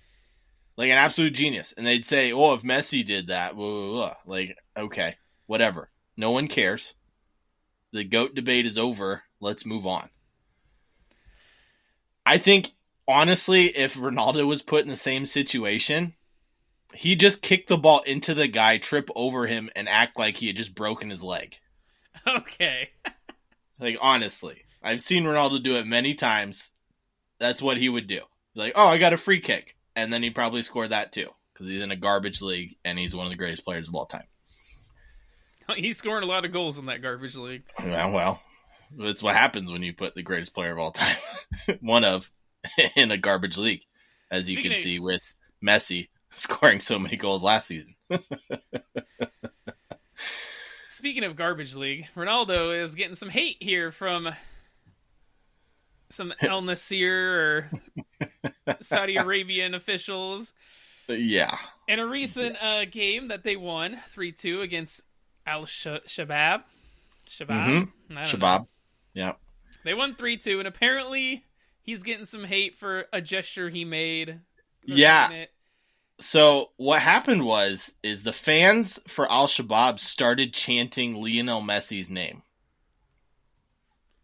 like 0.76 0.90
an 0.90 0.98
absolute 0.98 1.34
genius, 1.34 1.72
and 1.76 1.86
they'd 1.86 2.04
say, 2.04 2.32
"Oh, 2.32 2.54
if 2.54 2.62
Messi 2.62 3.04
did 3.04 3.28
that, 3.28 3.56
blah, 3.56 3.68
blah, 3.68 3.90
blah." 3.90 4.14
like 4.26 4.56
okay, 4.76 5.16
whatever. 5.46 5.90
No 6.16 6.30
one 6.30 6.46
cares. 6.46 6.94
The 7.90 8.04
goat 8.04 8.34
debate 8.34 8.66
is 8.66 8.78
over. 8.78 9.24
Let's 9.40 9.66
move 9.66 9.86
on. 9.86 10.10
I 12.24 12.38
think 12.38 12.72
honestly, 13.08 13.66
if 13.76 13.94
Ronaldo 13.94 14.46
was 14.46 14.62
put 14.62 14.82
in 14.82 14.88
the 14.88 14.96
same 14.96 15.26
situation, 15.26 16.14
he 16.94 17.16
just 17.16 17.42
kicked 17.42 17.68
the 17.68 17.76
ball 17.76 18.00
into 18.00 18.34
the 18.34 18.48
guy, 18.48 18.78
trip 18.78 19.08
over 19.14 19.46
him, 19.46 19.70
and 19.76 19.88
act 19.88 20.18
like 20.18 20.36
he 20.36 20.46
had 20.46 20.56
just 20.56 20.74
broken 20.74 21.10
his 21.10 21.22
leg. 21.22 21.58
Okay. 22.26 22.88
Like 23.78 23.98
honestly, 24.00 24.64
I've 24.82 25.02
seen 25.02 25.24
Ronaldo 25.24 25.62
do 25.62 25.76
it 25.76 25.86
many 25.86 26.14
times. 26.14 26.70
That's 27.38 27.60
what 27.60 27.76
he 27.76 27.90
would 27.90 28.06
do. 28.06 28.20
Like, 28.54 28.72
oh, 28.76 28.86
I 28.86 28.96
got 28.96 29.12
a 29.12 29.18
free 29.18 29.40
kick, 29.40 29.76
and 29.94 30.10
then 30.10 30.22
he'd 30.22 30.34
probably 30.34 30.62
scored 30.62 30.88
that 30.90 31.12
too 31.12 31.28
because 31.52 31.68
he's 31.68 31.82
in 31.82 31.90
a 31.90 31.96
garbage 31.96 32.40
league 32.40 32.76
and 32.84 32.98
he's 32.98 33.14
one 33.14 33.26
of 33.26 33.30
the 33.30 33.36
greatest 33.36 33.64
players 33.64 33.88
of 33.88 33.94
all 33.94 34.06
time. 34.06 34.24
He's 35.76 35.96
scoring 35.96 36.24
a 36.24 36.26
lot 36.26 36.44
of 36.44 36.52
goals 36.52 36.78
in 36.78 36.86
that 36.86 37.00
garbage 37.00 37.36
league. 37.36 37.62
Yeah, 37.82 38.12
well, 38.12 38.40
that's 38.98 39.22
what 39.22 39.34
happens 39.34 39.70
when 39.70 39.82
you 39.82 39.94
put 39.94 40.14
the 40.14 40.22
greatest 40.22 40.52
player 40.54 40.72
of 40.72 40.78
all 40.78 40.90
time, 40.90 41.16
one 41.80 42.04
of, 42.04 42.30
in 42.96 43.10
a 43.10 43.16
garbage 43.16 43.56
league, 43.56 43.82
as 44.30 44.50
you 44.50 44.60
can 44.62 44.72
of- 44.72 44.78
see 44.78 44.98
with 44.98 45.34
Messi 45.64 46.08
scoring 46.38 46.80
so 46.80 46.98
many 46.98 47.16
goals 47.16 47.44
last 47.44 47.66
season. 47.66 47.94
Speaking 50.86 51.24
of 51.24 51.36
garbage 51.36 51.74
league, 51.74 52.06
Ronaldo 52.16 52.80
is 52.82 52.94
getting 52.94 53.14
some 53.14 53.28
hate 53.28 53.58
here 53.60 53.90
from 53.90 54.32
some 56.08 56.32
Al 56.40 56.62
Nassr 56.62 57.10
or 57.10 57.70
Saudi 58.80 59.16
Arabian 59.16 59.74
officials 59.74 60.52
yeah, 61.08 61.58
in 61.88 61.98
a 61.98 62.06
recent 62.06 62.56
uh, 62.62 62.84
game 62.86 63.28
that 63.28 63.42
they 63.42 63.56
won 63.56 63.98
3-2 64.16 64.62
against 64.62 65.02
Al 65.46 65.64
Shabab. 65.64 66.62
Shabab? 67.28 67.48
Mhm. 67.48 67.48
I 67.50 67.74
don't 67.74 67.90
know. 68.10 68.20
Shabab. 68.22 68.66
Yeah, 69.12 69.32
They 69.84 69.94
won 69.94 70.14
3-2 70.14 70.58
and 70.60 70.68
apparently 70.68 71.44
he's 71.82 72.02
getting 72.02 72.24
some 72.24 72.44
hate 72.44 72.76
for 72.76 73.04
a 73.12 73.20
gesture 73.20 73.68
he 73.68 73.84
made. 73.84 74.40
Yeah. 74.84 75.30
It. 75.30 75.50
So 76.24 76.70
what 76.78 77.02
happened 77.02 77.44
was 77.44 77.92
is 78.02 78.22
the 78.22 78.32
fans 78.32 78.98
for 79.06 79.30
Al 79.30 79.46
Shabaab 79.46 80.00
started 80.00 80.54
chanting 80.54 81.16
Lionel 81.22 81.60
Messi's 81.60 82.08
name. 82.08 82.42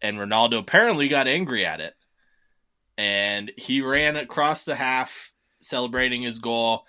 And 0.01 0.17
Ronaldo 0.17 0.57
apparently 0.57 1.07
got 1.09 1.27
angry 1.27 1.63
at 1.63 1.79
it. 1.79 1.93
And 2.97 3.51
he 3.55 3.81
ran 3.81 4.15
across 4.17 4.63
the 4.63 4.73
half 4.73 5.31
celebrating 5.61 6.23
his 6.23 6.39
goal 6.39 6.87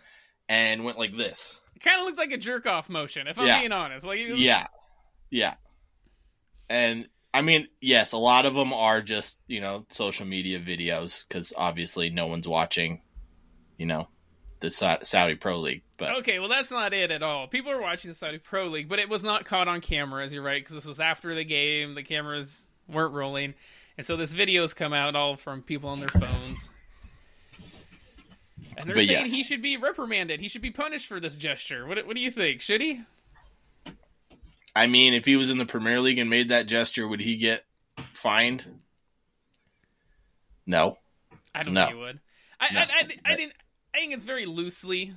and 0.48 0.82
went 0.82 0.98
like 0.98 1.14
this. 1.14 1.60
It 1.76 1.80
kind 1.82 2.00
of 2.00 2.06
looks 2.06 2.16
like 2.16 2.32
a 2.32 2.38
jerk 2.38 2.64
off 2.64 2.88
motion 2.88 3.26
if 3.26 3.38
I'm 3.38 3.46
Yeah. 3.46 3.60
being 3.60 3.72
honest. 3.72 4.06
Like 4.06 4.18
was- 4.30 4.40
Yeah. 4.40 4.66
Yeah. 5.28 5.56
And 6.70 7.06
I 7.34 7.42
mean, 7.42 7.68
yes, 7.82 8.12
a 8.12 8.16
lot 8.18 8.46
of 8.46 8.54
them 8.54 8.72
are 8.72 9.02
just, 9.02 9.42
you 9.46 9.60
know, 9.60 9.84
social 9.90 10.24
media 10.24 10.58
videos 10.58 11.28
cuz 11.28 11.52
obviously 11.54 12.08
no 12.08 12.28
one's 12.28 12.48
watching, 12.48 13.02
you 13.76 13.84
know, 13.84 14.08
the 14.62 14.70
Saudi 14.70 15.34
Pro 15.34 15.58
League. 15.58 15.82
But 15.98 16.16
Okay, 16.20 16.38
well 16.38 16.48
that's 16.48 16.70
not 16.70 16.94
it 16.94 17.10
at 17.10 17.22
all. 17.22 17.46
People 17.46 17.70
are 17.70 17.80
watching 17.80 18.10
the 18.10 18.14
Saudi 18.14 18.38
Pro 18.38 18.68
League, 18.68 18.88
but 18.88 18.98
it 18.98 19.08
was 19.10 19.22
not 19.22 19.44
caught 19.44 19.68
on 19.68 19.80
camera, 19.82 20.24
as 20.24 20.32
you're 20.32 20.42
right, 20.42 20.62
because 20.62 20.74
this 20.74 20.86
was 20.86 21.00
after 21.00 21.34
the 21.34 21.44
game. 21.44 21.94
The 21.94 22.02
cameras 22.02 22.64
weren't 22.88 23.12
rolling, 23.12 23.54
and 23.98 24.06
so 24.06 24.16
this 24.16 24.32
video's 24.32 24.72
come 24.74 24.92
out 24.94 25.14
all 25.14 25.36
from 25.36 25.60
people 25.62 25.90
on 25.90 26.00
their 26.00 26.08
phones. 26.08 26.70
And 28.76 28.86
they're 28.86 28.94
But 28.94 29.04
saying 29.04 29.26
yes. 29.26 29.30
he 29.32 29.42
should 29.44 29.60
be 29.60 29.76
reprimanded. 29.76 30.40
He 30.40 30.48
should 30.48 30.62
be 30.62 30.70
punished 30.70 31.06
for 31.06 31.20
this 31.20 31.36
gesture. 31.36 31.86
What, 31.86 32.06
what 32.06 32.16
do 32.16 32.22
you 32.22 32.30
think? 32.30 32.62
Should 32.62 32.80
he? 32.80 33.02
I 34.74 34.86
mean, 34.86 35.12
if 35.12 35.26
he 35.26 35.36
was 35.36 35.50
in 35.50 35.58
the 35.58 35.66
Premier 35.66 36.00
League 36.00 36.18
and 36.18 36.30
made 36.30 36.48
that 36.48 36.66
gesture, 36.66 37.06
would 37.06 37.20
he 37.20 37.36
get 37.36 37.64
fined? 38.14 38.64
No. 40.66 40.96
I 41.54 41.62
don't 41.64 41.74
No. 41.74 41.84
think 41.84 41.96
he 41.96 42.00
would. 42.02 42.20
I, 42.58 42.72
No. 42.72 42.80
I, 42.80 42.84
I, 42.84 43.32
I 43.32 43.36
didn't. 43.36 43.52
I 43.94 43.98
think 43.98 44.12
it's 44.14 44.24
very 44.24 44.46
loosely 44.46 45.14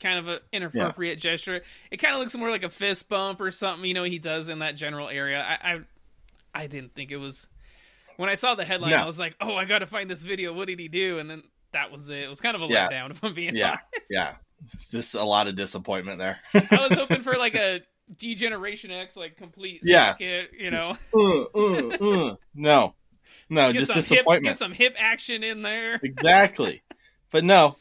kind 0.00 0.18
of 0.18 0.28
an 0.28 0.38
inappropriate 0.52 1.18
gesture. 1.18 1.62
It 1.90 1.96
kind 1.98 2.14
of 2.14 2.20
looks 2.20 2.36
more 2.36 2.50
like 2.50 2.62
a 2.64 2.68
fist 2.68 3.08
bump 3.08 3.40
or 3.40 3.50
something. 3.50 3.84
You 3.86 3.94
know, 3.94 4.04
he 4.04 4.18
does 4.18 4.48
in 4.48 4.60
that 4.60 4.76
general 4.76 5.08
area. 5.08 5.40
I, 5.42 5.72
I, 5.74 5.80
I 6.54 6.66
didn't 6.66 6.94
think 6.94 7.10
it 7.10 7.16
was. 7.16 7.46
When 8.16 8.28
I 8.28 8.34
saw 8.34 8.54
the 8.56 8.64
headline, 8.64 8.90
No. 8.90 8.96
I 8.96 9.06
was 9.06 9.18
like, 9.20 9.36
"Oh, 9.40 9.54
I 9.54 9.64
got 9.64 9.78
to 9.80 9.86
find 9.86 10.10
this 10.10 10.24
video. 10.24 10.52
What 10.52 10.66
did 10.66 10.80
he 10.80 10.88
do?" 10.88 11.18
And 11.20 11.30
then 11.30 11.42
that 11.72 11.92
was 11.92 12.10
it. 12.10 12.18
It 12.18 12.28
was 12.28 12.40
kind 12.40 12.56
of 12.56 12.62
a 12.62 12.66
Yeah. 12.66 12.88
letdown, 12.88 13.10
if 13.12 13.22
I'm 13.22 13.32
being 13.34 13.54
Yeah. 13.56 13.68
honest. 13.70 13.84
Yeah. 14.10 14.34
It's 14.64 14.90
just 14.90 15.14
a 15.14 15.22
lot 15.22 15.46
of 15.46 15.54
disappointment 15.54 16.18
there. 16.18 16.38
I 16.54 16.80
was 16.88 16.92
hoping 16.98 17.22
for 17.22 17.34
like 17.36 17.54
a 17.54 17.80
D-Generation 18.16 18.90
X, 18.90 19.16
like 19.16 19.36
complete 19.36 19.82
Yeah. 19.84 20.12
circuit, 20.12 20.50
you 20.58 20.70
know, 20.70 20.96
Uh, 21.14 21.42
uh, 21.54 22.30
uh. 22.30 22.36
No. 22.54 22.94
No, 23.50 23.72
get 23.72 23.78
just 23.78 23.92
some 23.92 23.94
hip, 23.96 24.04
disappointment. 24.04 24.44
get 24.44 24.58
some 24.58 24.72
hip 24.72 24.96
action 24.98 25.44
in 25.44 25.62
there. 25.62 26.00
exactly. 26.02 26.82
But 27.30 27.44
no, 27.44 27.76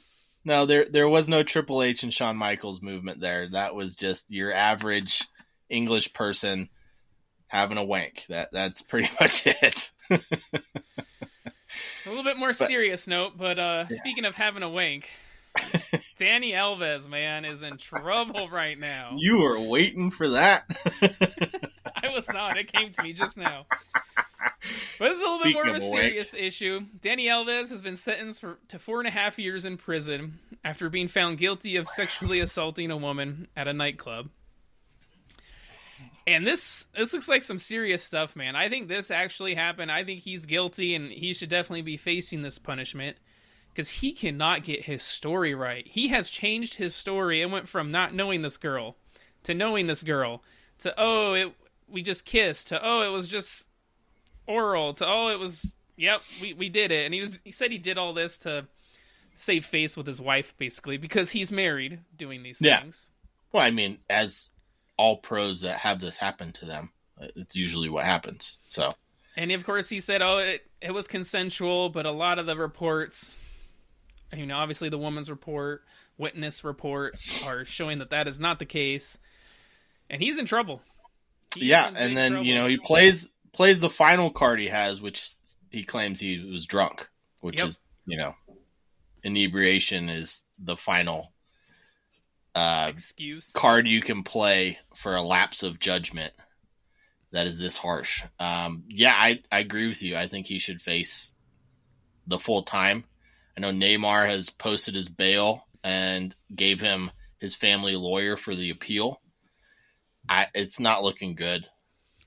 no, 0.48 0.66
there 0.66 0.86
there 0.90 1.10
was 1.10 1.28
no 1.30 1.44
Triple 1.44 1.84
H 1.84 2.04
and 2.04 2.14
Shawn 2.14 2.38
Michaels 2.38 2.82
movement 2.82 3.20
there. 3.20 3.48
That 3.50 3.76
was 3.76 3.96
just 3.96 4.32
your 4.32 4.52
average 4.54 5.28
English 5.70 6.14
person 6.14 6.70
having 7.48 7.78
a 7.78 7.84
wank. 7.84 8.26
That 8.30 8.50
that's 8.52 8.82
pretty 8.82 9.10
much 9.22 9.46
it. 9.46 9.92
A 10.10 10.20
little 12.10 12.24
bit 12.24 12.38
more 12.38 12.54
serious 12.54 13.08
note, 13.08 13.34
but 13.38 13.60
uh, 13.60 13.86
Yeah. 13.90 13.98
speaking 13.98 14.26
of 14.26 14.36
having 14.36 14.64
a 14.64 14.70
wank, 14.70 15.10
Dani 16.18 16.54
Alves, 16.54 17.10
man, 17.10 17.44
is 17.44 17.62
in 17.64 17.78
trouble 17.78 18.48
right 18.50 18.80
now. 18.80 19.16
You 19.18 19.40
were 19.40 19.60
waiting 19.60 20.12
for 20.12 20.30
that. 20.30 20.64
I 22.02 22.08
was 22.10 22.30
not. 22.30 22.56
It 22.58 22.72
came 22.72 22.92
to 22.94 23.04
me 23.04 23.12
just 23.12 23.36
now. 23.38 23.66
But 25.00 25.10
this 25.10 25.18
is 25.18 25.24
a 25.24 25.28
little 25.28 25.40
Speaking 25.40 25.52
bit 25.52 25.54
more 25.54 25.68
of 25.68 25.82
a 25.82 25.86
of 25.86 25.92
which. 25.92 26.02
serious 26.02 26.34
issue. 26.34 26.86
Dani 27.00 27.26
Alves 27.26 27.70
has 27.70 27.82
been 27.82 27.96
sentenced 27.96 28.42
for, 28.42 28.58
to 28.70 28.80
four 28.80 29.00
and 29.00 29.08
a 29.08 29.12
half 29.12 29.38
years 29.38 29.66
in 29.66 29.78
prison 29.78 30.40
after 30.64 30.90
being 30.90 31.08
found 31.08 31.38
guilty 31.38 31.76
of 31.76 31.88
sexually 31.88 32.40
assaulting 32.40 32.92
a 32.92 32.98
woman 32.98 33.48
at 33.56 33.68
a 33.68 33.74
nightclub. 33.74 34.30
And 36.26 36.46
this 36.46 36.88
this 36.94 37.14
looks 37.14 37.30
like 37.30 37.44
some 37.44 37.58
serious 37.58 38.04
stuff, 38.04 38.36
man. 38.36 38.56
I 38.56 38.70
think 38.70 38.88
this 38.88 39.12
actually 39.12 39.56
happened. 39.56 39.92
I 39.92 40.04
think 40.04 40.22
he's 40.22 40.46
guilty, 40.46 40.94
and 40.94 41.10
he 41.10 41.34
should 41.34 41.50
definitely 41.50 41.84
be 41.84 41.96
facing 41.96 42.42
this 42.42 42.60
punishment 42.60 43.16
because 43.70 43.90
he 43.90 44.12
cannot 44.12 44.64
get 44.64 44.84
his 44.84 45.04
story 45.04 45.56
right. 45.56 45.88
He 45.88 46.10
has 46.10 46.30
changed 46.30 46.76
his 46.76 46.96
story. 46.96 47.42
and 47.42 47.52
went 47.52 47.70
from 47.70 47.92
not 47.92 48.14
knowing 48.14 48.42
this 48.42 48.58
girl 48.58 48.98
to 49.44 49.54
knowing 49.54 49.88
this 49.88 50.04
girl 50.04 50.44
to 50.80 50.94
oh, 50.98 51.34
it 51.34 51.54
we 51.88 52.02
just 52.02 52.26
kissed 52.26 52.68
to 52.68 52.80
oh, 52.84 53.02
it 53.02 53.12
was 53.12 53.30
just 53.30 53.68
oral 54.48 54.94
to 54.96 55.06
oh, 55.08 55.28
it 55.30 55.40
was 55.40 55.76
yep, 55.96 56.22
we 56.42 56.54
we 56.54 56.70
did 56.70 56.92
it. 56.92 57.06
And 57.06 57.14
he 57.14 57.22
was 57.22 57.42
he 57.44 57.52
said 57.52 57.72
he 57.72 57.78
did 57.78 57.98
all 57.98 58.14
this 58.14 58.38
to 58.40 58.68
save 59.34 59.66
face 59.66 59.96
with 59.96 60.08
his 60.08 60.20
wife 60.20 60.56
basically 60.58 60.98
because 60.98 61.32
he's 61.32 61.52
married 61.52 62.00
doing 62.16 62.42
these 62.44 62.60
Yeah. 62.62 62.82
things. 62.82 63.10
well, 63.52 63.64
I 63.64 63.70
mean, 63.72 64.00
as 64.10 64.50
all 64.98 65.18
pros 65.18 65.62
that 65.62 65.78
have 65.80 66.00
this 66.00 66.18
happen 66.18 66.52
to 66.54 66.66
them, 66.66 66.92
uh, 67.22 67.28
it's 67.36 67.56
usually 67.56 67.88
what 67.90 68.04
happens. 68.06 68.60
So 68.68 68.90
And 69.36 69.52
of 69.52 69.64
course, 69.64 69.90
he 69.90 70.00
said, 70.00 70.22
"Oh, 70.24 70.40
it, 70.40 70.66
it 70.82 70.92
was 70.92 71.08
consensual," 71.08 71.90
but 71.90 72.06
a 72.08 72.12
lot 72.12 72.40
of 72.40 72.48
the 72.48 72.56
reports, 72.58 73.36
you 74.36 74.48
know, 74.48 74.58
obviously 74.58 74.90
the 74.90 74.98
woman's 74.98 75.30
report, 75.30 75.84
witness 76.18 76.64
reports, 76.64 77.46
are 77.48 77.64
showing 77.64 78.00
that 78.00 78.10
that 78.10 78.28
is 78.28 78.40
not 78.40 78.58
the 78.58 78.66
case, 78.66 79.20
and 80.10 80.20
he's 80.22 80.40
in 80.40 80.46
trouble. 80.48 80.82
Yeah, 81.56 81.90
in 81.90 81.96
and 81.98 82.18
then 82.18 82.32
trouble. 82.32 82.46
you 82.48 82.56
know 82.56 82.66
he 82.68 82.78
plays 82.78 83.30
plays 83.58 83.80
the 83.80 83.90
final 83.90 84.30
card 84.30 84.60
he 84.60 84.68
has, 84.68 85.02
which 85.02 85.32
he 85.72 85.84
claims 85.84 86.20
he 86.20 86.40
was 86.40 86.66
drunk, 86.66 87.10
which 87.42 87.58
Yep. 87.58 87.68
is 87.68 87.82
you 88.06 88.18
know 88.18 88.36
inebriation 89.24 90.08
is 90.10 90.44
the 90.60 90.78
final 90.78 91.34
uh, 92.56 92.92
excuse. 92.94 93.52
card 93.52 93.88
you 93.88 94.02
can 94.02 94.24
play 94.24 94.80
for 94.96 95.16
a 95.16 95.22
lapse 95.22 95.64
of 95.64 95.80
judgment 95.80 96.34
that 97.32 97.46
is 97.48 97.60
this 97.60 97.78
harsh. 97.78 98.24
Um, 98.40 98.84
yeah, 98.88 99.14
I, 99.14 99.42
I 99.52 99.60
agree 99.60 99.88
with 99.88 100.02
you. 100.02 100.16
I 100.16 100.28
think 100.28 100.48
he 100.48 100.60
should 100.60 100.82
face 100.82 101.34
the 102.26 102.40
full 102.40 102.64
time. 102.64 103.04
I 103.58 103.62
know 103.62 103.72
Neymar 103.72 104.28
has 104.28 104.50
posted 104.50 104.96
his 104.96 105.10
bail 105.10 105.68
and 105.84 106.34
gave 106.56 106.80
him 106.80 107.12
his 107.40 107.56
family 107.56 107.96
lawyer 107.96 108.38
for 108.38 108.56
the 108.56 108.70
appeal. 108.70 109.20
I 110.30 110.48
it's 110.54 110.80
not 110.80 111.04
looking 111.04 111.36
good. 111.36 111.68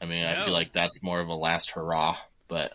I 0.00 0.06
mean, 0.06 0.24
I 0.24 0.36
feel 0.44 0.54
like 0.54 0.72
that's 0.72 1.02
more 1.02 1.20
of 1.20 1.28
a 1.28 1.34
last 1.34 1.72
hurrah, 1.72 2.16
but 2.48 2.72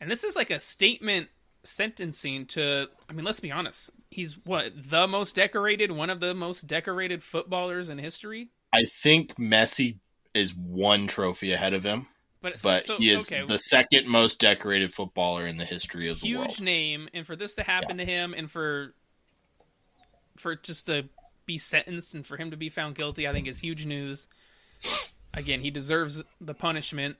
And 0.00 0.10
this 0.10 0.24
is 0.24 0.36
like 0.36 0.50
a 0.50 0.60
statement 0.60 1.28
sentencing 1.64 2.46
to. 2.46 2.88
I 3.08 3.12
mean, 3.12 3.24
let's 3.24 3.40
be 3.40 3.50
honest. 3.50 3.90
He's 4.10 4.34
what 4.44 4.72
the 4.76 5.06
most 5.06 5.34
decorated, 5.34 5.90
one 5.90 6.10
of 6.10 6.20
the 6.20 6.34
most 6.34 6.66
decorated 6.66 7.22
footballers 7.24 7.90
in 7.90 7.98
history. 7.98 8.50
I 8.72 8.84
think 8.84 9.34
Messi 9.34 9.98
is 10.32 10.54
one 10.54 11.08
trophy 11.08 11.52
ahead 11.52 11.74
of 11.74 11.82
him, 11.82 12.06
But 12.40 12.62
but 12.62 12.84
so, 12.84 12.98
he 12.98 13.10
is 13.10 13.30
okay, 13.32 13.44
the 13.46 13.58
second 13.58 14.06
most 14.06 14.38
decorated 14.38 14.94
footballer 14.94 15.46
in 15.46 15.56
the 15.56 15.64
history 15.64 16.08
of 16.08 16.20
the 16.20 16.32
world. 16.36 16.50
huge 16.50 16.60
name 16.60 17.08
and 17.12 17.26
for 17.26 17.34
this 17.34 17.54
to 17.54 17.64
happen 17.64 17.98
to 17.98 18.04
him 18.04 18.32
and 18.32 18.48
for 18.50 18.94
for 20.36 20.54
just 20.54 20.86
to 20.86 21.08
be 21.46 21.58
sentenced 21.58 22.14
and 22.14 22.24
for 22.24 22.36
him 22.36 22.52
to 22.52 22.56
be 22.56 22.68
found 22.68 22.94
guilty 22.94 23.26
i 23.26 23.32
think 23.32 23.48
is 23.48 23.58
huge 23.58 23.84
news 23.84 24.28
again 25.34 25.60
he 25.60 25.70
deserves 25.70 26.22
the 26.40 26.54
punishment 26.54 27.16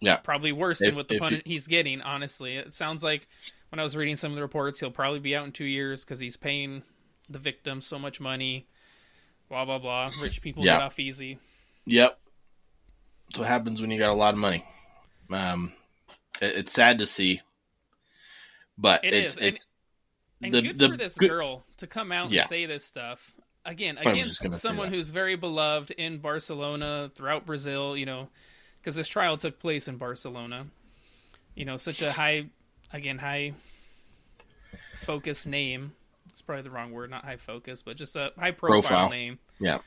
Yeah. 0.00 0.16
probably 0.18 0.52
worse 0.52 0.78
than 0.78 0.94
what 0.94 1.08
the 1.08 1.16
if 1.16 1.20
punish 1.20 1.42
he's 1.44 1.66
getting 1.66 2.00
honestly 2.00 2.56
it 2.56 2.72
sounds 2.72 3.02
like 3.02 3.26
when 3.70 3.78
i 3.80 3.82
was 3.82 3.96
reading 3.96 4.16
some 4.16 4.32
of 4.32 4.36
the 4.36 4.42
reports 4.42 4.80
he'll 4.80 4.90
probably 4.90 5.18
be 5.20 5.34
out 5.36 5.44
in 5.46 5.52
two 5.52 5.64
years 5.64 6.04
because 6.04 6.20
he's 6.20 6.36
paying 6.36 6.82
the 7.28 7.38
victim 7.38 7.80
so 7.80 7.98
much 7.98 8.20
money 8.20 8.66
blah 9.48 9.64
blah 9.64 9.78
blah 9.78 10.06
rich 10.22 10.40
people 10.42 10.64
Yeah. 10.64 10.76
get 10.78 10.82
off 10.82 10.98
easy 10.98 11.38
Yep. 11.86 12.18
That's 13.28 13.38
what 13.38 13.48
happens 13.48 13.80
when 13.80 13.90
you 13.90 13.98
got 13.98 14.10
a 14.10 14.14
lot 14.14 14.34
of 14.34 14.38
money. 14.38 14.62
Um, 15.30 15.72
it- 16.42 16.58
it's 16.58 16.72
sad 16.72 16.98
to 16.98 17.06
see, 17.06 17.40
but 18.76 19.04
It 19.04 19.14
it's 19.14 19.34
is, 19.36 19.40
it's 19.40 19.70
And 20.42 20.52
the 20.54 20.62
good 20.62 20.78
the 20.78 20.88
for 20.90 20.96
this 20.96 21.14
good- 21.16 21.30
girl 21.30 21.64
to 21.78 21.86
come 21.86 22.12
out 22.12 22.30
Yeah. 22.30 22.42
and 22.42 22.48
say 22.50 22.66
this 22.66 22.84
stuff 22.84 23.34
again 23.64 23.98
against 23.98 24.28
just 24.30 24.42
gonna 24.42 24.54
say 24.54 24.68
someone 24.68 24.92
who's 24.92 25.10
very 25.10 25.36
beloved 25.36 25.90
in 25.92 26.18
Barcelona 26.18 27.10
throughout 27.14 27.46
Brazil. 27.46 27.96
You 27.96 28.06
know, 28.06 28.28
because 28.80 28.94
this 28.96 29.08
trial 29.08 29.36
took 29.36 29.58
place 29.58 29.88
in 29.88 29.96
Barcelona. 29.96 30.66
You 31.54 31.64
know, 31.64 31.76
such 31.76 32.00
a 32.00 32.10
high, 32.12 32.46
again, 32.92 33.18
high 33.18 33.52
focus 34.96 35.46
name. 35.46 35.92
It's 36.28 36.42
probably 36.42 36.62
the 36.62 36.70
wrong 36.70 36.92
word, 36.92 37.10
not 37.10 37.24
high 37.24 37.36
focus, 37.36 37.82
but 37.82 37.96
just 37.96 38.16
a 38.16 38.32
high 38.38 38.52
profile, 38.52 38.80
Profile. 38.82 39.10
name. 39.10 39.38
Yeah. 39.58 39.78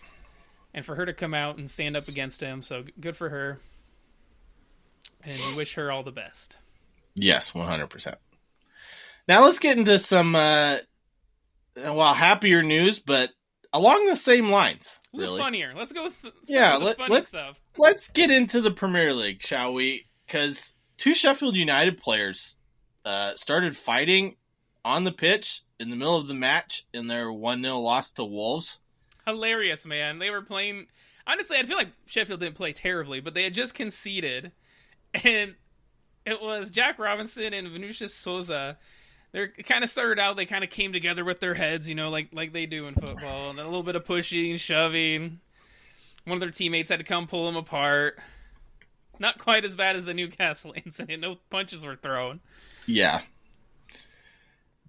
And 0.74 0.86
for 0.86 0.96
her 0.96 1.06
to 1.06 1.14
come 1.14 1.34
out 1.34 1.58
and 1.58 1.70
stand 1.70 1.96
up 1.96 2.08
against 2.08 2.42
him, 2.42 2.62
so 2.62 2.84
good 3.00 3.16
for 3.16 3.30
her. 3.30 3.60
And 5.24 5.34
we 5.52 5.58
wish 5.58 5.76
her 5.76 5.92
all 5.92 6.04
the 6.04 6.12
best. 6.12 6.58
yes, 7.16 7.56
one 7.56 7.68
hundred 7.68 7.88
percent. 7.90 8.18
Now 9.28 9.46
let's 9.46 9.60
get 9.60 9.78
into 9.78 9.98
some 10.00 10.36
uh, 10.36 10.78
well 11.78 12.14
happier 12.14 12.62
news, 12.62 13.00
but 13.00 13.32
along 13.74 14.06
the 14.06 14.16
same 14.16 14.50
lines. 14.50 15.00
A 15.14 15.18
little 15.18 15.36
Really, 15.36 15.44
funnier. 15.46 15.74
Let's 15.76 15.92
go 15.92 16.04
with 16.04 16.20
some 16.22 16.32
Yeah, 16.48 16.76
let- 16.78 16.98
funny 16.98 17.14
let's- 17.14 17.28
stuff. 17.28 17.58
let's 17.78 18.08
get 18.10 18.32
into 18.32 18.62
the 18.62 18.72
Premier 18.72 19.14
League, 19.14 19.42
shall 19.44 19.74
we? 19.74 20.08
Because 20.26 20.74
two 20.98 21.14
Sheffield 21.14 21.56
United 21.56 21.98
players 22.00 22.58
uh, 23.06 23.36
started 23.36 23.76
fighting 23.76 24.36
on 24.86 25.04
the 25.04 25.12
pitch 25.12 25.62
in 25.80 25.90
the 25.90 25.96
middle 25.96 26.16
of 26.16 26.28
the 26.28 26.34
match 26.34 26.84
in 26.94 27.08
their 27.08 27.32
one 27.32 27.62
0 27.62 27.80
loss 27.80 28.12
to 28.14 28.24
Wolves. 28.24 28.80
hilarious, 29.26 29.86
man. 29.86 30.20
They 30.20 30.30
were 30.30 30.42
playing. 30.42 30.88
Honestly, 31.26 31.58
I 31.58 31.64
feel 31.64 31.78
like 31.78 31.90
Sheffield 32.06 32.40
didn't 32.42 32.56
play 32.56 32.74
terribly, 32.74 33.20
but 33.22 33.34
they 33.34 33.44
had 33.44 33.54
just 33.54 33.74
conceded, 33.76 34.52
and 35.14 35.56
it 36.26 36.42
was 36.42 36.70
Jack 36.72 37.00
Robinson 37.00 37.54
and 37.54 37.70
Vinicius 37.70 38.14
Souza. 38.14 38.78
They 39.34 39.48
kind 39.48 39.84
of 39.84 39.90
started 39.90 40.20
out. 40.20 40.36
They 40.36 40.46
kind 40.46 40.64
of 40.64 40.70
came 40.70 40.94
together 40.94 41.26
with 41.26 41.40
their 41.40 41.56
heads, 41.56 41.90
you 41.90 41.96
know, 41.96 42.10
like 42.10 42.30
like 42.32 42.54
they 42.54 42.68
do 42.68 42.88
in 42.88 42.94
football, 42.94 43.50
and 43.50 43.58
then 43.58 43.66
a 43.66 43.70
little 43.70 43.84
bit 43.84 43.96
of 43.96 44.06
pushing, 44.06 44.58
shoving. 44.58 45.40
One 46.26 46.36
of 46.36 46.40
their 46.40 46.52
teammates 46.52 46.90
had 46.90 47.00
to 47.00 47.06
come 47.06 47.28
pull 47.28 47.48
them 47.48 47.56
apart. 47.56 48.20
Not 49.20 49.40
quite 49.40 49.66
as 49.66 49.76
bad 49.76 49.96
as 49.96 50.06
the 50.06 50.14
Newcastle 50.14 50.74
incident. 50.86 51.22
No 51.22 51.36
punches 51.50 51.84
were 51.86 51.96
thrown. 51.96 52.40
Yeah. 52.86 53.22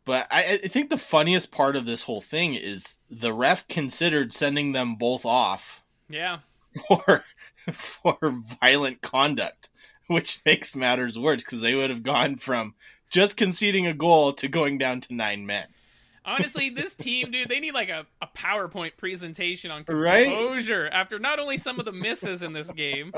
But 0.04 0.26
I, 0.30 0.60
I 0.62 0.68
think 0.68 0.90
the 0.90 0.98
funniest 0.98 1.50
part 1.50 1.76
of 1.76 1.86
this 1.86 2.02
whole 2.02 2.20
thing 2.20 2.54
is 2.54 2.98
the 3.08 3.32
ref 3.32 3.66
considered 3.68 4.34
sending 4.34 4.72
them 4.72 4.96
both 4.96 5.24
off 5.24 5.82
Yeah, 6.10 6.40
for 6.86 7.24
for 7.72 8.18
violent 8.60 9.00
conduct, 9.00 9.70
which 10.08 10.42
makes 10.44 10.76
matters 10.76 11.18
worse 11.18 11.42
because 11.42 11.62
they 11.62 11.74
would 11.74 11.88
have 11.88 12.02
gone 12.02 12.36
from 12.36 12.74
just 13.14 13.36
conceding 13.36 13.86
a 13.86 13.94
goal 13.94 14.32
to 14.34 14.48
going 14.48 14.76
down 14.76 15.00
to 15.00 15.14
nine 15.14 15.46
men. 15.46 15.66
Honestly, 16.26 16.68
this 16.70 16.94
team, 16.96 17.30
dude, 17.30 17.48
they 17.48 17.60
need 17.60 17.74
like 17.74 17.90
a, 17.90 18.06
a 18.20 18.26
PowerPoint 18.36 18.96
presentation 18.96 19.70
on 19.70 19.84
Right? 19.86 20.24
composure 20.26 20.88
after 20.88 21.18
not 21.18 21.38
only 21.38 21.56
some 21.58 21.78
of 21.78 21.84
the 21.84 21.92
misses 21.92 22.42
in 22.42 22.52
this 22.54 22.70
game, 22.72 23.12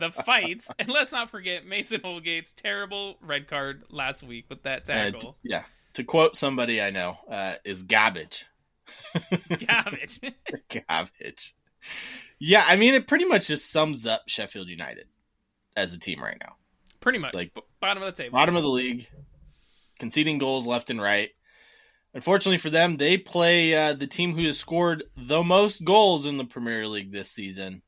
the 0.00 0.10
fights, 0.10 0.70
and 0.78 0.88
let's 0.88 1.10
not 1.12 1.30
forget 1.30 1.66
Mason 1.66 2.00
Holgate's 2.00 2.52
terrible 2.52 3.16
red 3.20 3.48
card 3.48 3.82
last 3.90 4.22
week 4.22 4.46
with 4.48 4.62
that 4.62 4.88
And 4.88 5.14
tackle. 5.18 5.36
yeah, 5.42 5.64
to 5.94 6.04
quote 6.04 6.36
somebody 6.36 6.80
I 6.80 6.90
know, 6.90 7.18
uh, 7.28 7.54
is 7.64 7.82
garbage. 7.82 8.46
Garbage. 9.66 10.20
garbage. 10.88 11.54
Yeah, 12.38 12.64
I 12.66 12.76
mean, 12.76 12.94
it 12.94 13.06
pretty 13.08 13.24
much 13.24 13.48
just 13.48 13.70
sums 13.70 14.06
up 14.06 14.22
Sheffield 14.28 14.68
United 14.68 15.06
as 15.76 15.92
a 15.92 15.98
team 15.98 16.22
right 16.22 16.36
now. 16.40 16.54
Pretty 17.00 17.18
much. 17.18 17.34
Like- 17.34 17.52
bottom 17.80 18.02
of 18.02 18.14
the 18.14 18.22
table. 18.22 18.34
bottom 18.38 18.56
of 18.56 18.62
the 18.62 18.68
league, 18.70 19.08
conceding 19.98 20.38
goals 20.38 20.66
left 20.66 20.90
and 20.90 21.00
right. 21.00 21.30
Unfortunately 22.12 22.58
for 22.58 22.70
them, 22.70 22.96
they 22.96 23.16
play 23.18 23.74
uh, 23.74 23.92
the 23.92 24.06
team 24.06 24.34
who 24.34 24.46
has 24.46 24.58
scored 24.58 25.04
the 25.16 25.42
most 25.42 25.84
goals 25.84 26.26
in 26.26 26.36
the 26.36 26.44
Premier 26.44 26.86
League 26.86 27.10
this 27.10 27.30
season, 27.30 27.82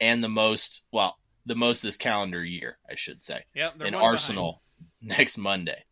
and 0.00 0.24
the 0.24 0.28
most 0.28 0.82
well, 0.90 1.18
the 1.44 1.54
most 1.54 1.82
this 1.82 1.98
calendar 1.98 2.42
year, 2.42 2.78
I 2.90 2.94
should 2.94 3.22
say. 3.22 3.44
Yep, 3.54 3.82
in 3.82 3.94
Arsenal 3.94 4.62
next 5.02 5.36
Monday. 5.36 5.84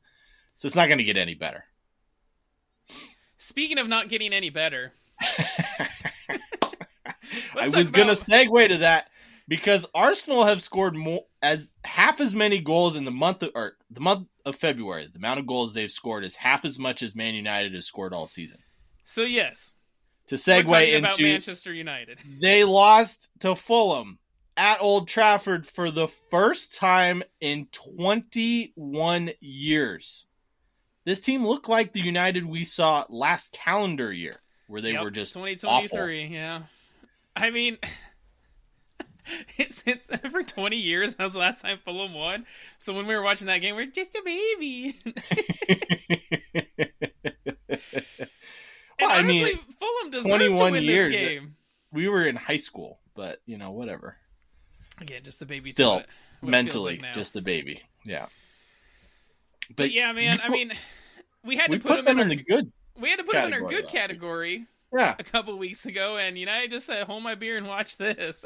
So 0.57 0.67
it's 0.67 0.77
not 0.77 0.87
going 0.87 0.99
to 0.99 1.05
get 1.05 1.19
any 1.19 1.35
better. 1.35 1.65
Speaking 3.37 3.79
of 3.79 3.89
not 3.89 4.09
getting 4.09 4.33
any 4.33 4.49
better, 4.49 4.93
I 7.55 7.69
was 7.69 7.91
going 7.91 8.09
to 8.09 8.15
segue 8.15 8.69
to 8.69 8.79
that 8.79 9.09
because 9.47 9.87
Arsenal 9.95 10.45
have 10.45 10.63
scored 10.63 10.97
more 10.97 11.25
as 11.45 11.71
half 11.85 12.21
as 12.21 12.35
many 12.35 12.59
goals 12.59 12.97
in 12.97 13.05
the 13.05 13.11
month 13.11 13.43
of 13.43 13.51
or 13.55 13.75
the 13.91 14.01
month 14.01 14.29
of 14.47 14.57
February. 14.57 15.07
The 15.07 15.19
amount 15.19 15.41
of 15.41 15.47
goals 15.47 15.75
they've 15.75 15.91
scored 15.91 16.25
is 16.25 16.37
half 16.37 16.65
as 16.65 16.79
much 16.79 17.03
as 17.03 17.15
Man 17.15 17.35
United 17.35 17.75
has 17.75 17.87
scored 17.87 18.15
all 18.15 18.27
season. 18.27 18.61
So 19.05 19.23
yes, 19.23 19.75
To 20.29 20.37
segue 20.37 20.65
about 20.99 21.13
into 21.13 21.23
Manchester 21.23 21.73
United. 21.73 22.19
they 22.41 22.65
lost 22.65 23.29
to 23.41 23.55
Fulham 23.55 24.19
at 24.57 24.81
Old 24.81 25.07
Trafford 25.07 25.67
for 25.67 25.91
the 25.91 26.09
first 26.09 26.77
time 26.79 27.23
in 27.41 27.67
21 27.73 29.31
years. 29.41 30.27
This 31.05 31.21
team 31.21 31.45
looked 31.45 31.69
like 31.69 31.93
the 31.93 32.01
United 32.01 32.47
we 32.47 32.65
saw 32.65 33.05
last 33.11 33.53
calendar 33.53 34.11
year, 34.11 34.37
where 34.69 34.81
they 34.81 34.93
Yep, 34.93 35.03
were 35.03 35.11
just 35.11 35.35
2023. 35.35 36.29
Yeah, 36.29 36.63
I 37.37 37.51
mean, 37.51 37.77
it's, 39.59 39.83
it's 39.87 40.07
for 40.33 40.43
20 40.43 40.77
years. 40.77 41.15
That 41.15 41.25
was 41.25 41.33
the 41.35 41.39
last 41.39 41.63
time 41.63 41.79
Fulham 41.85 42.15
won. 42.15 42.47
So 42.79 42.93
when 42.95 43.07
we 43.07 43.15
were 43.15 43.23
watching 43.23 43.47
that 43.49 43.59
game, 43.59 43.77
we 43.77 43.83
are 43.85 43.87
just 43.87 44.15
a 44.15 44.23
baby. 44.25 44.95
Well, 49.01 49.11
I 49.11 49.23
mean, 49.23 49.59
Fulham 49.81 50.11
deserved 50.13 50.29
21 50.29 50.67
to 50.67 50.73
win 50.73 50.85
years, 50.85 51.13
this 51.13 51.21
game. 51.21 51.57
we 51.93 52.09
were 52.09 52.25
in 52.27 52.37
high 52.37 52.57
school, 52.57 53.01
but 53.15 53.41
you 53.45 53.59
know, 53.59 53.73
whatever. 53.73 54.17
Again, 55.01 55.23
just 55.25 55.43
a 55.43 55.47
baby. 55.47 55.71
Still, 55.73 55.91
it- 55.91 55.95
what 55.97 56.03
it 56.05 56.09
feels 56.41 56.51
Mentally, 56.51 56.99
like 57.01 57.13
just 57.13 57.37
a 57.37 57.43
baby. 57.43 57.83
Yeah. 58.05 58.27
But 59.77 59.93
yeah, 59.93 60.13
man. 60.13 60.37
you 60.37 60.41
I 60.45 60.49
mean, 60.49 60.73
we 61.45 61.57
had 61.57 61.71
we 61.71 61.79
to 61.79 61.83
put, 61.83 61.89
put 61.91 61.99
him 62.01 62.05
them 62.05 62.19
in, 62.21 62.27
in 62.27 62.31
our, 62.31 62.37
the 62.37 62.43
good. 62.45 62.73
we 63.01 63.11
had 63.11 63.17
to 63.19 63.25
put 63.25 63.35
him 63.35 63.47
in 63.49 63.53
our 63.55 63.59
category 63.61 63.75
good 63.75 63.85
week. 63.85 63.93
category 63.93 64.67
Yeah. 64.97 65.15
a 65.19 65.25
couple 65.25 65.59
weeks 65.59 65.87
ago, 65.87 66.17
and 66.17 66.39
United 66.39 66.71
just 66.71 66.87
said, 66.87 67.05
"Hold 67.07 67.25
my 67.25 67.35
beer 67.35 67.57
and 67.57 67.67
watch 67.67 67.97
this." 67.97 68.45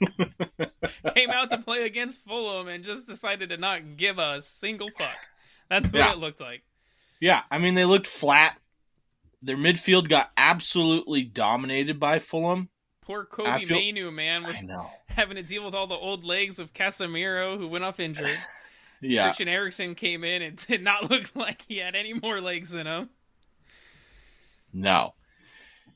Came 1.14 1.30
out 1.30 1.50
to 1.50 1.58
play 1.58 1.84
against 1.84 2.24
Fulham 2.24 2.68
and 2.68 2.82
just 2.84 3.06
decided 3.06 3.50
to 3.50 3.56
not 3.56 3.96
give 3.96 4.18
a 4.18 4.42
single 4.42 4.90
fuck. 4.96 5.16
That's 5.70 5.86
what 5.86 5.94
Yeah. 5.94 6.12
it 6.12 6.18
looked 6.18 6.40
like. 6.40 6.62
Yeah, 7.20 7.42
I 7.50 7.58
mean 7.58 7.74
they 7.74 7.84
looked 7.84 8.06
flat. 8.06 8.58
Their 9.42 9.56
midfield 9.56 10.08
got 10.08 10.30
absolutely 10.36 11.22
dominated 11.22 12.00
by 12.00 12.18
Fulham. 12.18 12.68
Poor 13.02 13.24
Kobbie 13.24 13.66
feel- 13.66 13.76
Mainoo, 13.78 14.10
man, 14.10 14.44
was 14.44 14.62
having 15.08 15.36
to 15.36 15.42
deal 15.42 15.64
with 15.64 15.74
all 15.74 15.86
the 15.86 15.94
old 15.94 16.24
legs 16.24 16.58
of 16.58 16.72
Casemiro, 16.72 17.58
who 17.58 17.68
went 17.68 17.84
off 17.84 18.00
injured. 18.00 18.38
Yeah, 19.00 19.24
Christian 19.24 19.48
Eriksen 19.48 19.96
came 19.96 20.24
in 20.24 20.40
and 20.40 20.56
did 20.66 20.82
not 20.82 21.10
look 21.10 21.30
like 21.36 21.60
he 21.68 21.76
had 21.76 21.94
any 21.94 22.14
more 22.14 22.40
legs 22.40 22.74
in 22.74 22.86
him. 22.86 23.10
no. 24.72 25.12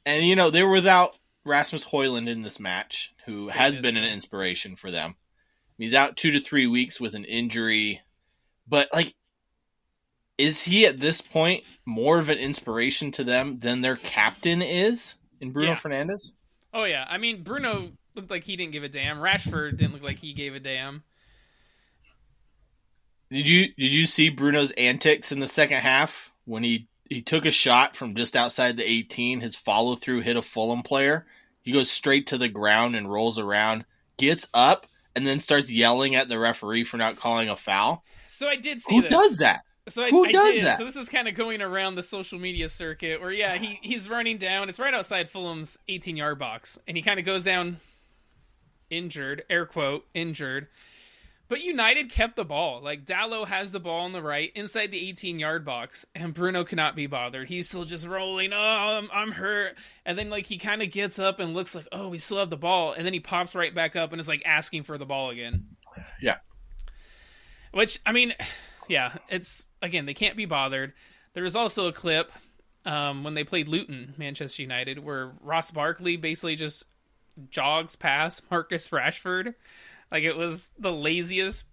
And 0.04 0.26
you 0.26 0.36
know 0.36 0.50
they 0.50 0.62
were 0.62 0.72
without 0.72 1.16
Rasmus 1.48 1.86
Højlund 1.86 2.28
in 2.28 2.42
this 2.42 2.60
match, 2.60 3.14
who 3.26 3.48
has 3.48 3.76
been 3.76 3.96
an 3.96 4.04
inspiration 4.04 4.76
for 4.76 4.90
them. 4.90 5.16
He's 5.78 5.94
out 5.94 6.16
two 6.16 6.30
to 6.32 6.40
three 6.40 6.66
weeks 6.66 7.00
with 7.00 7.14
an 7.14 7.24
injury, 7.24 8.00
but 8.68 8.88
like, 8.92 9.14
is 10.36 10.64
he 10.64 10.86
at 10.86 11.00
this 11.00 11.20
point 11.20 11.64
more 11.84 12.18
of 12.18 12.28
an 12.28 12.38
inspiration 12.38 13.10
to 13.12 13.24
them 13.24 13.58
than 13.58 13.80
their 13.80 13.96
captain 13.96 14.62
is 14.62 15.16
in 15.40 15.50
Bruno 15.50 15.70
Yeah. 15.70 15.74
Fernandes? 15.76 16.32
Oh 16.74 16.84
yeah, 16.84 17.06
I 17.08 17.18
mean 17.18 17.42
Bruno 17.42 17.88
looked 18.14 18.30
like 18.30 18.44
he 18.44 18.56
didn't 18.56 18.72
give 18.72 18.84
a 18.84 18.88
damn. 18.88 19.18
Rashford 19.18 19.76
didn't 19.76 19.94
look 19.94 20.02
like 20.02 20.18
he 20.18 20.32
gave 20.32 20.54
a 20.54 20.60
damn. 20.60 21.02
Did 23.30 23.48
you 23.48 23.68
did 23.76 23.92
you 23.92 24.06
see 24.06 24.28
Bruno's 24.30 24.70
antics 24.72 25.32
in 25.32 25.40
the 25.40 25.46
second 25.46 25.78
half 25.78 26.32
when 26.44 26.64
he 26.64 26.88
he 27.08 27.22
took 27.22 27.44
a 27.44 27.50
shot 27.50 27.96
from 27.96 28.14
just 28.14 28.36
outside 28.36 28.76
the 28.76 28.88
18, 28.88 29.40
his 29.40 29.56
follow 29.56 29.96
through 29.96 30.20
hit 30.20 30.36
a 30.36 30.42
Fulham 30.42 30.82
player. 30.82 31.26
He 31.62 31.72
goes 31.72 31.90
straight 31.90 32.26
to 32.28 32.38
the 32.38 32.48
ground 32.48 32.96
and 32.96 33.10
rolls 33.10 33.38
around, 33.38 33.84
gets 34.16 34.48
up 34.54 34.86
and 35.14 35.26
then 35.26 35.40
starts 35.40 35.70
yelling 35.72 36.14
at 36.14 36.28
the 36.28 36.38
referee 36.38 36.84
for 36.84 36.96
not 36.96 37.16
calling 37.16 37.48
a 37.48 37.56
foul. 37.56 38.04
So 38.26 38.48
I 38.48 38.56
did 38.56 38.80
see 38.80 38.94
Who 38.94 39.02
this. 39.02 39.12
does 39.12 39.38
that? 39.38 39.62
So 39.88 40.04
I, 40.04 40.10
Who 40.10 40.26
I 40.26 40.32
does 40.32 40.54
did. 40.54 40.64
that? 40.64 40.78
So 40.78 40.84
this 40.84 40.96
is 40.96 41.08
kind 41.08 41.28
of 41.28 41.34
going 41.34 41.62
around 41.62 41.94
the 41.94 42.02
social 42.02 42.38
media 42.38 42.68
circuit 42.68 43.20
where 43.20 43.32
yeah, 43.32 43.56
he 43.56 43.78
he's 43.82 44.08
running 44.08 44.36
down. 44.38 44.68
It's 44.68 44.78
right 44.78 44.92
outside 44.94 45.30
Fulham's 45.30 45.78
18 45.88 46.16
yard 46.16 46.38
box, 46.38 46.78
and 46.86 46.96
he 46.96 47.02
kind 47.02 47.18
of 47.18 47.24
goes 47.24 47.44
down 47.44 47.78
injured, 48.90 49.44
air 49.48 49.66
quote 49.66 50.04
injured. 50.14 50.68
But 51.48 51.62
United 51.62 52.10
kept 52.10 52.36
the 52.36 52.44
ball. 52.44 52.82
Like 52.82 53.06
Dalot 53.06 53.48
has 53.48 53.72
the 53.72 53.80
ball 53.80 54.04
on 54.04 54.12
the 54.12 54.22
right 54.22 54.52
inside 54.54 54.90
the 54.90 55.08
18 55.08 55.38
yard 55.38 55.64
box, 55.64 56.04
and 56.14 56.34
Bruno 56.34 56.62
cannot 56.62 56.94
be 56.94 57.06
bothered. 57.06 57.48
He's 57.48 57.68
still 57.68 57.84
just 57.84 58.06
rolling. 58.06 58.52
Oh, 58.52 58.58
I'm, 58.58 59.08
I'm 59.12 59.32
hurt. 59.32 59.76
And 60.04 60.18
then 60.18 60.28
like 60.28 60.46
he 60.46 60.58
kind 60.58 60.82
of 60.82 60.90
gets 60.90 61.18
up 61.18 61.40
and 61.40 61.54
looks 61.54 61.74
like, 61.74 61.88
oh, 61.90 62.08
we 62.08 62.18
still 62.18 62.38
have 62.38 62.50
the 62.50 62.56
ball, 62.56 62.92
and 62.92 63.06
then 63.06 63.14
he 63.14 63.20
pops 63.20 63.54
right 63.54 63.74
back 63.74 63.96
up 63.96 64.12
and 64.12 64.20
is 64.20 64.28
like 64.28 64.42
asking 64.44 64.82
for 64.82 64.98
the 64.98 65.06
ball 65.06 65.30
again. 65.30 65.68
Yeah. 66.20 66.36
Which 67.72 67.98
I 68.04 68.12
mean, 68.12 68.34
yeah, 68.88 69.14
it's 69.30 69.68
again 69.80 70.04
they 70.04 70.14
can't 70.14 70.36
be 70.36 70.46
bothered. 70.46 70.92
There 71.32 71.44
was 71.44 71.56
also 71.56 71.86
a 71.86 71.92
clip 71.92 72.30
um, 72.84 73.24
when 73.24 73.34
they 73.34 73.44
played 73.44 73.68
Luton, 73.68 74.14
Manchester 74.18 74.62
United, 74.62 74.98
where 74.98 75.32
Ross 75.40 75.70
Barkley 75.70 76.16
basically 76.16 76.56
just 76.56 76.84
jogs 77.50 77.96
past 77.96 78.42
Marcus 78.50 78.88
Rashford. 78.88 79.54
Like 80.10 80.24
it 80.24 80.36
was 80.36 80.70
the 80.78 80.92
laziest 80.92 81.64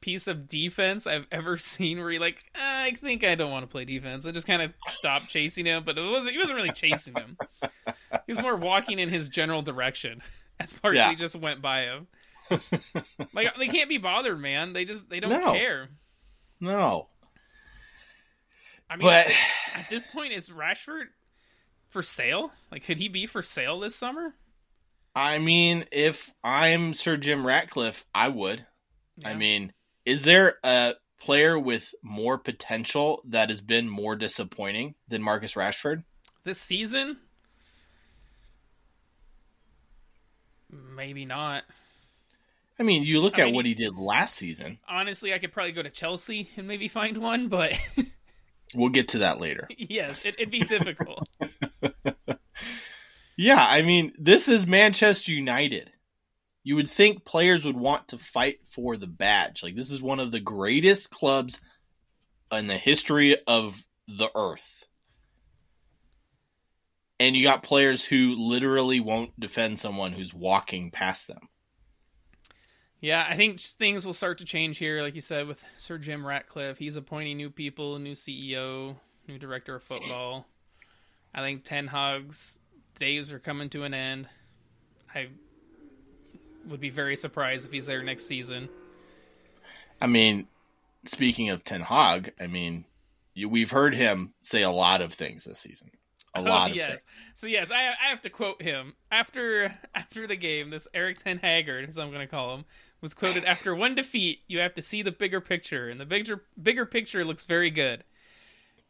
piece 0.00 0.26
of 0.26 0.48
defense 0.48 1.06
I've 1.06 1.26
ever 1.32 1.56
seen. 1.58 1.98
Where 2.00 2.10
he 2.10 2.18
like, 2.18 2.44
"Ah, 2.56 2.82
I 2.84 2.92
think 2.92 3.24
I 3.24 3.34
don't 3.34 3.50
want 3.50 3.62
to 3.64 3.66
play 3.68 3.84
defense. 3.84 4.26
I 4.26 4.30
just 4.32 4.46
kind 4.46 4.62
of 4.62 4.72
stopped 4.88 5.28
chasing 5.28 5.66
him, 5.66 5.82
but 5.84 5.96
it 5.98 6.10
wasn't. 6.10 6.32
He 6.34 6.38
wasn't 6.38 6.56
really 6.56 6.72
chasing 6.72 7.14
him. 7.14 7.36
He 7.62 8.32
was 8.32 8.42
more 8.42 8.56
walking 8.56 8.98
in 8.98 9.08
his 9.08 9.28
general 9.28 9.62
direction 9.62 10.22
as 10.60 10.74
Barkley 10.74 10.98
Yeah. 10.98 11.14
just 11.14 11.36
went 11.36 11.62
by 11.62 11.82
him. 11.82 12.06
like 13.32 13.56
they 13.58 13.68
can't 13.68 13.88
be 13.88 13.98
bothered, 13.98 14.38
man. 14.40 14.72
They 14.72 14.84
just 14.84 15.08
they 15.08 15.20
don't 15.20 15.30
No. 15.30 15.52
care. 15.52 15.88
No. 16.60 17.08
I 18.90 18.96
mean, 18.96 19.06
But 19.06 19.26
at 19.74 19.88
this 19.88 20.06
point, 20.06 20.32
is 20.34 20.50
Rashford 20.50 21.04
for 21.90 22.02
sale? 22.02 22.52
Like, 22.70 22.84
could 22.84 22.98
he 22.98 23.08
be 23.08 23.24
for 23.26 23.40
sale 23.42 23.80
this 23.80 23.94
summer? 23.94 24.34
I 25.14 25.38
mean, 25.38 25.84
if 25.92 26.32
I'm 26.42 26.94
Sir 26.94 27.16
Jim 27.16 27.46
Ratcliffe, 27.46 28.04
I 28.14 28.28
would. 28.28 28.64
I 29.24 29.34
mean, 29.34 29.72
is 30.06 30.24
there 30.24 30.54
a 30.64 30.94
player 31.20 31.58
with 31.58 31.94
more 32.02 32.38
potential 32.38 33.22
that 33.28 33.50
has 33.50 33.60
been 33.60 33.88
more 33.88 34.16
disappointing 34.16 34.94
than 35.08 35.22
Marcus 35.22 35.54
Rashford? 35.54 36.04
this 36.44 36.60
season, 36.60 37.18
maybe 40.70 41.24
not. 41.24 41.64
I 42.78 42.82
mean, 42.82 43.04
you 43.04 43.20
look 43.20 43.38
I 43.38 43.42
at 43.42 43.46
mean, 43.46 43.54
what 43.54 43.66
he- 43.66 43.74
did 43.74 43.94
last 43.94 44.34
season. 44.34 44.78
Honestly, 44.88 45.32
I 45.32 45.38
could 45.38 45.52
probably 45.52 45.72
go 45.72 45.82
to 45.82 45.90
Chelsea 45.90 46.50
and 46.56 46.66
maybe 46.66 46.88
find 46.88 47.18
one, 47.18 47.48
but 47.48 47.78
We'll 48.74 48.88
get 48.88 49.08
to 49.08 49.18
that 49.18 49.38
later. 49.38 49.68
yes, 49.76 50.22
it, 50.24 50.34
it'd 50.38 50.50
be 50.50 50.60
difficult. 50.60 51.28
Yeah, 53.36 53.64
I 53.66 53.82
mean, 53.82 54.12
this 54.18 54.48
is 54.48 54.66
Manchester 54.66 55.32
United. 55.32 55.90
You 56.64 56.76
would 56.76 56.88
think 56.88 57.24
players 57.24 57.64
would 57.64 57.76
want 57.76 58.08
to 58.08 58.18
fight 58.18 58.66
for 58.66 58.96
the 58.96 59.06
badge. 59.06 59.62
Like, 59.62 59.74
this 59.74 59.90
is 59.90 60.00
one 60.02 60.20
of 60.20 60.30
the 60.30 60.40
greatest 60.40 61.10
clubs 61.10 61.60
in 62.52 62.66
the 62.66 62.76
history 62.76 63.36
of 63.46 63.84
the 64.06 64.30
earth. 64.34 64.86
And 67.18 67.36
you 67.36 67.42
got 67.44 67.62
players 67.62 68.04
who 68.04 68.34
literally 68.36 69.00
won't 69.00 69.38
defend 69.38 69.78
someone 69.78 70.12
who's 70.12 70.34
walking 70.34 70.90
past 70.90 71.28
them. 71.28 71.48
yeah, 73.00 73.26
I 73.28 73.36
think 73.36 73.60
things 73.60 74.04
will 74.06 74.12
start 74.14 74.38
to 74.38 74.44
change 74.44 74.78
here, 74.78 75.02
like 75.02 75.14
you 75.14 75.20
said, 75.20 75.48
with 75.48 75.64
Sir 75.78 75.98
Jim 75.98 76.26
Ratcliffe. 76.26 76.78
He's 76.78 76.96
appointing 76.96 77.36
new 77.36 77.50
people, 77.50 77.98
new 77.98 78.14
CEO, 78.14 78.96
new 79.26 79.38
director 79.38 79.74
of 79.76 79.82
football. 79.82 80.46
I 81.34 81.40
think 81.40 81.64
Ten 81.64 81.88
Hag's 81.88 82.58
days 82.98 83.32
are 83.32 83.38
coming 83.38 83.68
to 83.70 83.84
an 83.84 83.94
end. 83.94 84.28
I 85.14 85.28
would 86.66 86.80
be 86.80 86.90
very 86.90 87.16
surprised 87.16 87.66
if 87.66 87.72
he's 87.72 87.86
there 87.86 88.02
next 88.02 88.26
season. 88.26 88.68
I 90.00 90.06
mean, 90.06 90.46
speaking 91.04 91.50
of 91.50 91.64
Ten 91.64 91.80
Hag, 91.80 92.32
I 92.40 92.46
mean, 92.46 92.84
you, 93.34 93.48
we've 93.48 93.70
heard 93.70 93.94
him 93.94 94.34
say 94.42 94.62
a 94.62 94.70
lot 94.70 95.00
of 95.00 95.12
things 95.12 95.44
this 95.44 95.60
season. 95.60 95.90
A 96.34 96.38
oh, 96.38 96.42
lot 96.42 96.68
Oh, 96.68 96.70
of 96.70 96.76
yes. 96.76 96.88
things. 96.88 97.04
So 97.34 97.46
yes, 97.46 97.70
I 97.70 97.88
I 97.88 98.08
have 98.08 98.22
to 98.22 98.30
quote 98.30 98.62
him 98.62 98.94
after 99.10 99.74
after 99.94 100.26
the 100.26 100.36
game. 100.36 100.70
This 100.70 100.88
Eric 100.94 101.18
Ten 101.18 101.38
Haggard, 101.38 101.88
as 101.88 101.98
I'm 101.98 102.08
going 102.08 102.20
to 102.20 102.26
call 102.26 102.54
him, 102.54 102.64
was 103.00 103.14
quoted 103.14 103.44
after 103.44 103.74
one 103.74 103.94
defeat. 103.94 104.40
You 104.48 104.60
have 104.60 104.74
to 104.74 104.82
see 104.82 105.02
the 105.02 105.12
bigger 105.12 105.40
picture, 105.40 105.88
and 105.88 106.00
the 106.00 106.06
bigger 106.06 106.44
bigger 106.60 106.86
picture 106.86 107.24
looks 107.24 107.44
very 107.44 107.70
good. 107.70 108.04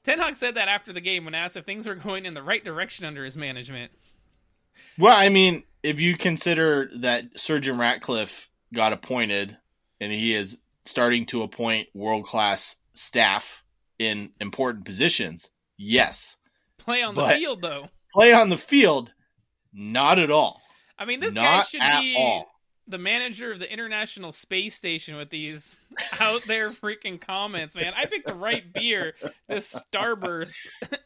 Ten 0.05 0.19
Hag 0.19 0.37
said 0.37 0.57
that 0.57 0.69
after 0.69 0.93
the 0.93 1.01
game 1.01 1.25
when 1.25 1.35
asked 1.35 1.57
if 1.57 1.65
things 1.65 1.87
were 1.87 1.95
going 1.95 2.27
in 2.27 2.35
the 2.35 2.43
right 2.43 2.65
direction 2.65 3.05
under 3.05 3.25
his 3.25 3.37
management. 3.37 3.93
Well, 4.99 5.17
I 5.17 5.29
mean, 5.29 5.63
if 5.83 6.01
you 6.01 6.17
consider 6.17 6.91
that 6.97 7.39
Sir 7.39 7.61
Jim 7.61 7.81
Ratcliffe 7.81 8.49
got 8.75 8.93
appointed 8.93 9.57
and 10.01 10.13
he 10.13 10.35
is 10.35 10.59
starting 10.85 11.25
to 11.27 11.43
appoint 11.43 11.89
world 11.95 12.27
class 12.27 12.77
staff 12.95 13.63
in 13.99 14.33
important 14.41 14.85
positions, 14.85 15.51
yes. 15.77 16.37
Play 16.79 17.03
on 17.03 17.15
the 17.15 17.27
field, 17.29 17.63
though. 17.63 17.89
Play 18.13 18.33
on 18.33 18.49
the 18.49 18.59
field, 18.59 19.13
not 19.73 20.19
at 20.19 20.31
all. 20.31 20.61
I 20.99 21.05
mean, 21.05 21.21
this 21.21 21.35
guy 21.35 21.63
should 21.63 21.81
be 21.81 22.17
all. 22.19 22.52
The 22.89 22.99
manager 22.99 23.53
of 23.53 23.59
the 23.59 23.73
International 23.73 24.33
Space 24.33 24.75
Station 24.75 25.17
with 25.17 25.31
these 25.31 25.79
out 26.21 26.43
there 26.47 26.71
freaking 26.71 27.21
comments, 27.21 27.77
man. 27.77 27.93
I 27.97 28.07
picked 28.07 28.27
the 28.27 28.35
right 28.35 28.73
beer, 28.73 29.15
this 29.49 29.75
Starburst. 29.93 30.57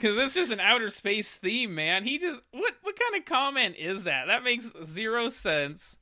Cause 0.00 0.18
it's 0.18 0.34
just 0.34 0.50
an 0.50 0.58
outer 0.58 0.90
space 0.90 1.36
theme, 1.36 1.76
man. 1.76 2.02
He 2.02 2.18
just 2.18 2.40
what 2.50 2.74
what 2.82 2.98
kind 2.98 3.14
of 3.20 3.24
comment 3.24 3.76
is 3.78 4.02
that? 4.04 4.26
That 4.26 4.42
makes 4.42 4.72
zero 4.82 5.28
sense. 5.28 5.96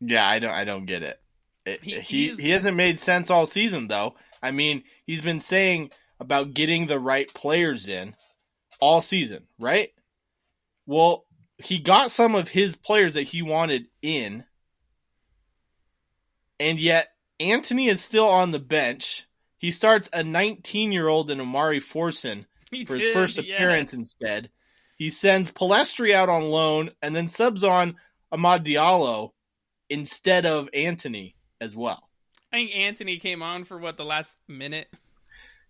Yeah, 0.00 0.26
I 0.26 0.38
don't 0.38 0.50
I 0.52 0.64
don't 0.64 0.86
get 0.86 1.02
it. 1.02 1.20
it 1.66 1.82
He- 1.82 2.00
he 2.00 2.28
he 2.34 2.50
hasn't 2.50 2.76
made 2.76 3.00
sense 3.00 3.30
all 3.30 3.46
season 3.46 3.88
though. 3.88 4.14
I 4.42 4.50
mean, 4.52 4.84
he's 5.06 5.22
been 5.22 5.40
saying 5.40 5.90
about 6.20 6.54
getting 6.54 6.86
the 6.86 7.00
right 7.00 7.32
players 7.34 7.88
in 7.88 8.14
all 8.80 9.00
season, 9.00 9.48
right? 9.58 9.90
Well, 10.86 11.24
he 11.64 11.78
got 11.78 12.10
some 12.10 12.34
of 12.34 12.48
his 12.48 12.76
players 12.76 13.14
that 13.14 13.22
he 13.22 13.42
wanted 13.42 13.86
in, 14.02 14.44
and 16.60 16.78
yet 16.78 17.08
Antony 17.40 17.88
is 17.88 18.00
still 18.00 18.28
on 18.28 18.50
the 18.50 18.58
bench. 18.58 19.26
He 19.58 19.70
starts 19.70 20.10
a 20.12 20.22
19 20.22 20.92
year 20.92 21.08
old 21.08 21.30
in 21.30 21.40
Omari 21.40 21.80
Forson 21.80 22.44
He 22.70 22.84
for 22.84 22.96
his 22.96 23.12
first 23.12 23.38
yes. 23.38 23.56
appearance 23.56 23.94
instead. 23.94 24.50
He 24.96 25.10
sends 25.10 25.50
Pellistri 25.50 26.12
out 26.12 26.28
on 26.28 26.44
loan 26.44 26.90
and 27.02 27.16
then 27.16 27.28
subs 27.28 27.64
on 27.64 27.96
Amad 28.32 28.64
Diallo 28.64 29.30
instead 29.88 30.46
of 30.46 30.68
Antony 30.72 31.34
as 31.60 31.74
well. 31.74 32.08
I 32.52 32.56
think 32.56 32.74
Antony 32.74 33.18
came 33.18 33.42
on 33.42 33.64
for 33.64 33.78
what 33.78 33.96
the 33.96 34.04
last 34.04 34.38
minute. 34.46 34.88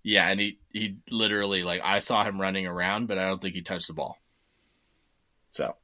Yeah, 0.03 0.29
and 0.29 0.39
he 0.39 0.59
he 0.71 0.97
literally 1.11 1.63
like 1.63 1.81
I 1.83 2.01
saw 2.01 2.25
him 2.25 2.41
running 2.41 2.67
around, 2.67 3.07
but 3.07 3.17
I 3.17 3.25
don't 3.25 3.41
think 3.41 3.55
he 3.55 3.63
touched 3.63 3.87
the 3.87 3.95
ball. 3.95 4.19
So 5.53 5.77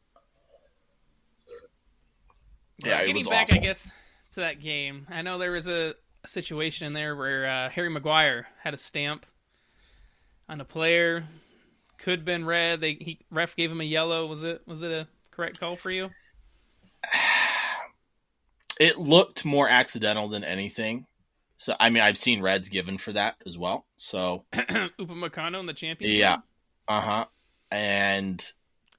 yeah, 2.85 3.01
it 3.01 3.07
getting 3.09 3.25
back, 3.25 3.53
I 3.53 3.59
guess, 3.59 3.91
to 4.35 4.41
that 4.41 4.61
game. 4.61 5.07
I 5.11 5.23
know 5.23 5.39
there 5.39 5.53
was 5.53 5.69
a, 5.69 5.95
a 6.25 6.29
situation 6.29 6.87
in 6.87 6.93
there 6.93 7.17
where 7.17 7.47
uh, 7.47 7.69
Harry 7.71 7.91
Maguire 7.91 8.47
had 8.63 8.75
a 8.75 8.79
stamp 8.79 9.27
on 10.49 10.61
a 10.61 10.65
player. 10.65 11.25
Could 11.99 12.25
been 12.25 12.45
red. 12.45 12.81
They 12.81 12.95
he 12.95 13.19
ref 13.31 13.57
gave 13.57 13.71
him 13.71 13.81
a 13.81 13.85
yellow. 13.85 14.27
Was 14.27 14.43
it 14.43 14.63
was 14.67 14.83
it 14.83 14.91
a 14.91 15.07
correct 15.31 15.61
call 15.61 15.77
for 15.77 15.91
you? 15.91 16.11
it 18.81 18.99
looked 18.99 19.45
more 19.45 19.69
accidental 19.69 20.29
than 20.29 20.43
anything. 20.43 21.07
So 21.59 21.75
I 21.79 21.91
mean, 21.91 22.03
I've 22.03 22.17
seen 22.17 22.41
reds 22.41 22.71
given 22.71 22.97
for 22.97 23.13
that 23.13 23.37
as 23.47 23.59
well. 23.59 23.85
So 23.99 24.47
Upamecano 24.55 25.61
in 25.61 25.67
the 25.67 25.75
Champions 25.75 26.17
yeah, 26.17 26.39
uh 26.89 27.01
huh. 27.01 27.27
And 27.71 28.43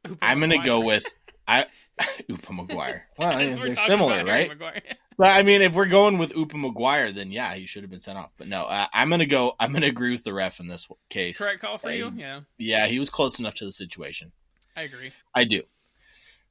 Upa 0.07 0.23
I'm 0.23 0.39
gonna 0.39 0.63
go 0.63 0.79
with 0.81 1.05
I 1.47 1.65
Upa 2.29 2.53
Maguire. 2.53 3.07
Well, 3.17 3.37
As 3.37 3.57
yeah, 3.57 3.63
they're 3.63 3.73
similar, 3.73 4.23
right? 4.25 4.51
But 5.17 5.37
I 5.37 5.43
mean, 5.43 5.61
if 5.61 5.75
we're 5.75 5.85
going 5.85 6.17
with 6.17 6.35
Upa 6.35 6.57
Maguire, 6.57 7.11
then 7.11 7.29
yeah, 7.31 7.53
he 7.53 7.67
should 7.67 7.83
have 7.83 7.91
been 7.91 7.99
sent 7.99 8.17
off. 8.17 8.31
But 8.37 8.47
no, 8.47 8.63
uh, 8.63 8.87
I'm 8.91 9.09
gonna 9.09 9.27
go. 9.27 9.53
I'm 9.59 9.71
gonna 9.71 9.85
agree 9.87 10.11
with 10.11 10.23
the 10.23 10.33
ref 10.33 10.59
in 10.59 10.67
this 10.67 10.87
case. 11.09 11.37
correct 11.37 11.59
call 11.59 11.77
for 11.77 11.89
I- 11.89 11.93
you? 11.93 12.11
Yeah, 12.15 12.39
Yeah, 12.57 12.87
he 12.87 12.97
was 12.97 13.11
close 13.11 13.39
enough 13.39 13.53
to 13.55 13.65
the 13.65 13.71
situation. 13.71 14.31
I 14.75 14.83
agree. 14.83 15.11
I 15.35 15.43
do. 15.43 15.61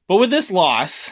But 0.07 0.17
with 0.17 0.29
this 0.29 0.51
loss, 0.51 1.11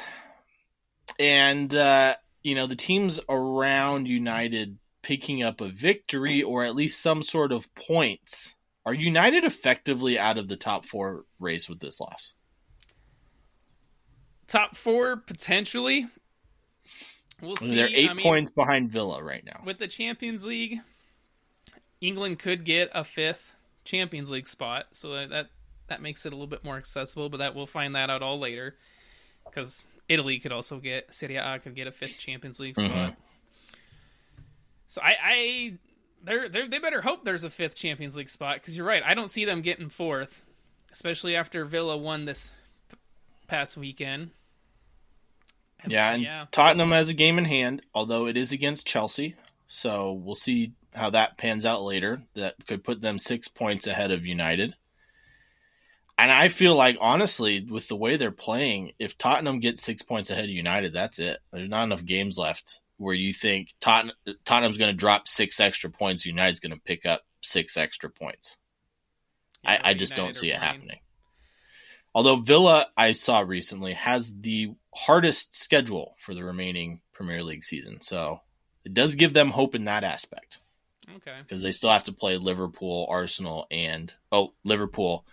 and 1.19 1.73
uh, 1.75 2.15
you 2.43 2.55
know 2.55 2.67
the 2.67 2.75
teams 2.77 3.19
around 3.27 4.07
United 4.07 4.77
picking 5.01 5.43
up 5.43 5.59
a 5.59 5.69
victory 5.69 6.43
or 6.43 6.63
at 6.63 6.75
least 6.75 7.01
some 7.01 7.23
sort 7.23 7.51
of 7.51 7.73
points, 7.75 8.55
are 8.85 8.93
United 8.93 9.43
effectively 9.43 10.17
out 10.17 10.37
of 10.37 10.47
the 10.47 10.55
top 10.57 10.85
four 10.85 11.25
race 11.39 11.67
with 11.67 11.79
this 11.79 11.99
loss? 11.99 12.35
Top 14.49 14.75
four 14.75 15.15
potentially. 15.17 16.07
We'll 17.41 17.55
see. 17.55 17.75
they're 17.75 17.87
eight 17.87 18.09
I 18.09 18.13
mean, 18.13 18.23
points 18.23 18.49
behind 18.49 18.89
Villa 18.91 19.23
right 19.23 19.45
now. 19.45 19.61
with 19.63 19.77
the 19.77 19.87
Champions 19.87 20.45
League, 20.45 20.79
England 22.01 22.39
could 22.39 22.65
get 22.65 22.89
a 22.93 23.03
fifth 23.03 23.55
Champions 23.85 24.29
League 24.29 24.47
spot, 24.47 24.87
so 24.91 25.13
that 25.27 25.47
that, 25.87 26.01
makes 26.01 26.25
it 26.25 26.33
a 26.33 26.35
little 26.35 26.47
bit 26.47 26.63
more 26.65 26.77
accessible. 26.77 27.29
But 27.29 27.37
that 27.37 27.55
we'll 27.55 27.65
find 27.65 27.95
that 27.95 28.09
out 28.09 28.21
all 28.21 28.37
later, 28.37 28.75
because 29.45 29.83
Italy 30.09 30.39
could 30.39 30.51
also 30.51 30.79
get 30.79 31.13
Serie 31.13 31.37
A 31.37 31.59
could 31.59 31.75
get 31.75 31.87
a 31.87 31.91
fifth 31.91 32.19
Champions 32.19 32.59
League 32.59 32.75
spot. 32.75 32.89
Mhm. 32.91 33.15
So 34.87 35.01
I, 35.01 35.15
I 35.23 35.73
they're, 36.23 36.49
they're 36.49 36.67
they 36.67 36.79
better 36.79 37.01
hope 37.01 37.23
there's 37.23 37.43
a 37.43 37.49
fifth 37.49 37.75
Champions 37.75 38.17
League 38.17 38.29
spot 38.29 38.55
because 38.55 38.75
you're 38.75 38.85
right. 38.85 39.03
I 39.05 39.13
don't 39.13 39.29
see 39.29 39.45
them 39.45 39.61
getting 39.61 39.89
fourth, 39.89 40.41
especially 40.91 41.35
after 41.35 41.63
Villa 41.63 41.95
won 41.95 42.25
this 42.25 42.51
p- 42.89 42.97
past 43.47 43.77
weekend. 43.77 44.31
Yeah, 45.87 46.11
and 46.11 46.23
yeah. 46.23 46.45
Tottenham 46.51 46.91
has 46.91 47.09
a 47.09 47.13
game 47.13 47.37
in 47.37 47.45
hand, 47.45 47.81
although 47.93 48.27
it 48.27 48.37
is 48.37 48.51
against 48.51 48.87
Chelsea. 48.87 49.35
So 49.67 50.13
we'll 50.13 50.35
see 50.35 50.73
how 50.93 51.11
that 51.11 51.37
pans 51.37 51.65
out 51.65 51.83
later. 51.83 52.23
That 52.35 52.55
could 52.67 52.83
put 52.83 53.01
them 53.01 53.19
six 53.19 53.47
points 53.47 53.87
ahead 53.87 54.11
of 54.11 54.25
United. 54.25 54.75
And 56.17 56.31
I 56.31 56.49
feel 56.49 56.75
like, 56.75 56.97
honestly, 56.99 57.65
with 57.69 57.87
the 57.87 57.95
way 57.95 58.17
they're 58.17 58.31
playing, 58.31 58.91
if 58.99 59.17
Tottenham 59.17 59.61
gets 59.61 59.83
six 59.83 60.01
points 60.01 60.29
ahead 60.29 60.43
of 60.45 60.49
United, 60.49 60.91
that's 60.91 61.17
it. 61.17 61.39
There's 61.53 61.69
not 61.69 61.83
enough 61.83 62.03
games 62.03 62.37
left 62.37 62.81
where 62.97 63.15
you 63.15 63.33
think 63.33 63.73
Tottenham, 63.79 64.15
Tottenham's 64.43 64.77
going 64.77 64.91
to 64.91 64.97
drop 64.97 65.29
six 65.29 65.61
extra 65.61 65.89
points, 65.89 66.25
United's 66.25 66.59
going 66.59 66.73
to 66.73 66.81
pick 66.81 67.05
up 67.05 67.21
six 67.41 67.77
extra 67.77 68.09
points. 68.09 68.57
Yeah, 69.63 69.79
I, 69.81 69.91
I 69.91 69.93
just 69.93 70.15
don't 70.15 70.35
see 70.35 70.49
it 70.49 70.59
playing. 70.59 70.73
happening. 70.73 70.99
Although 72.13 72.37
Villa, 72.37 72.87
I 72.97 73.13
saw 73.13 73.39
recently, 73.39 73.93
has 73.93 74.35
the 74.41 74.73
hardest 74.93 75.53
schedule 75.53 76.15
for 76.17 76.33
the 76.33 76.43
remaining 76.43 77.01
Premier 77.13 77.43
League 77.43 77.63
season. 77.63 78.01
So 78.01 78.41
it 78.83 78.93
does 78.93 79.15
give 79.15 79.33
them 79.33 79.51
hope 79.51 79.75
in 79.75 79.83
that 79.85 80.03
aspect 80.03 80.59
Okay. 81.17 81.37
because 81.41 81.61
they 81.61 81.71
still 81.71 81.89
have 81.91 82.03
to 82.05 82.13
play 82.13 82.37
Liverpool, 82.37 83.07
Arsenal, 83.09 83.67
and, 83.71 84.13
oh, 84.31 84.53
Liverpool, 84.63 85.25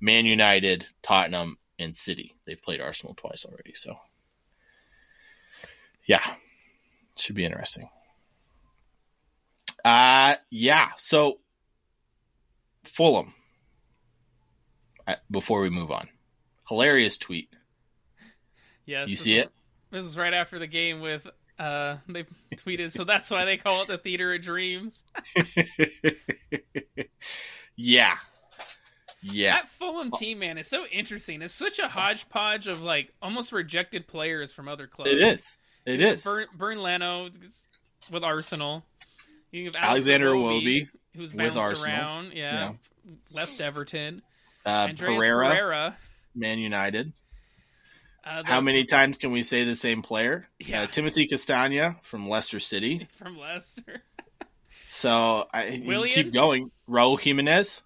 Man 0.00 0.26
United, 0.26 0.86
Tottenham, 1.02 1.58
and 1.78 1.96
City. 1.96 2.34
They've 2.46 2.62
played 2.62 2.80
Arsenal 2.80 3.14
twice 3.14 3.44
already. 3.44 3.74
So, 3.74 3.96
yeah, 6.04 6.22
should 7.16 7.34
be 7.34 7.44
interesting. 7.44 7.88
Uh, 9.84 10.36
yeah. 10.50 10.90
So, 10.96 11.40
Fulham, 12.84 13.34
uh, 15.06 15.16
before 15.30 15.60
we 15.60 15.70
move 15.70 15.90
on, 15.90 16.08
hilarious 16.68 17.18
tweet. 17.18 17.48
Yes. 18.86 19.10
You 19.10 19.16
see 19.16 19.38
is- 19.38 19.44
it? 19.44 19.52
This 19.90 20.04
is 20.04 20.16
right 20.16 20.34
after 20.34 20.58
the 20.58 20.66
game 20.66 21.00
with 21.00 21.26
uh 21.56 21.98
they 22.08 22.24
tweeted 22.56 22.90
so 22.90 23.04
that's 23.04 23.30
why 23.30 23.44
they 23.44 23.56
call 23.56 23.82
it 23.82 23.88
the 23.88 23.96
theater 23.96 24.34
of 24.34 24.42
dreams. 24.42 25.04
yeah. 27.76 28.16
Yeah. 29.22 29.56
That 29.56 29.68
Fulham 29.68 30.10
team, 30.10 30.40
man, 30.40 30.58
is 30.58 30.66
so 30.66 30.84
interesting. 30.92 31.40
It's 31.42 31.54
such 31.54 31.78
a 31.78 31.88
hodgepodge 31.88 32.66
of 32.66 32.82
like 32.82 33.12
almost 33.22 33.52
rejected 33.52 34.06
players 34.06 34.52
from 34.52 34.68
other 34.68 34.86
clubs. 34.86 35.12
It 35.12 35.18
is. 35.18 35.56
It 35.86 36.00
is. 36.00 36.22
Bernd, 36.22 36.48
Bernd 36.56 36.82
Leno 36.82 37.30
with 38.12 38.22
Arsenal. 38.22 38.84
You 39.50 39.66
have 39.66 39.76
Alexander 39.76 40.32
Iwobi, 40.32 40.64
Iwobi 40.64 40.88
who's 41.16 41.32
with 41.32 41.56
Arsenal. 41.56 41.94
around. 41.94 42.32
Yeah, 42.34 42.72
left 43.32 43.60
Everton. 43.60 44.22
Uh, 44.66 44.88
Andreas 44.88 45.18
Pereira, 45.18 45.48
Pereira. 45.48 45.96
Man 46.34 46.58
United. 46.58 47.12
Uh, 48.26 48.42
How 48.44 48.60
many 48.60 48.84
times 48.84 49.18
can 49.18 49.32
we 49.32 49.42
say 49.42 49.64
the 49.64 49.76
same 49.76 50.00
player? 50.02 50.48
Yeah. 50.58 50.82
Uh, 50.82 50.86
Timothy 50.86 51.26
Castagne 51.26 52.02
from 52.02 52.28
Leicester 52.28 52.60
City. 52.60 53.06
from 53.16 53.38
Leicester? 53.38 54.02
So 54.86 55.48
I 55.52 55.82
keep 56.12 56.32
going. 56.32 56.70
Raul 56.88 57.18
Jimenez, 57.18 57.82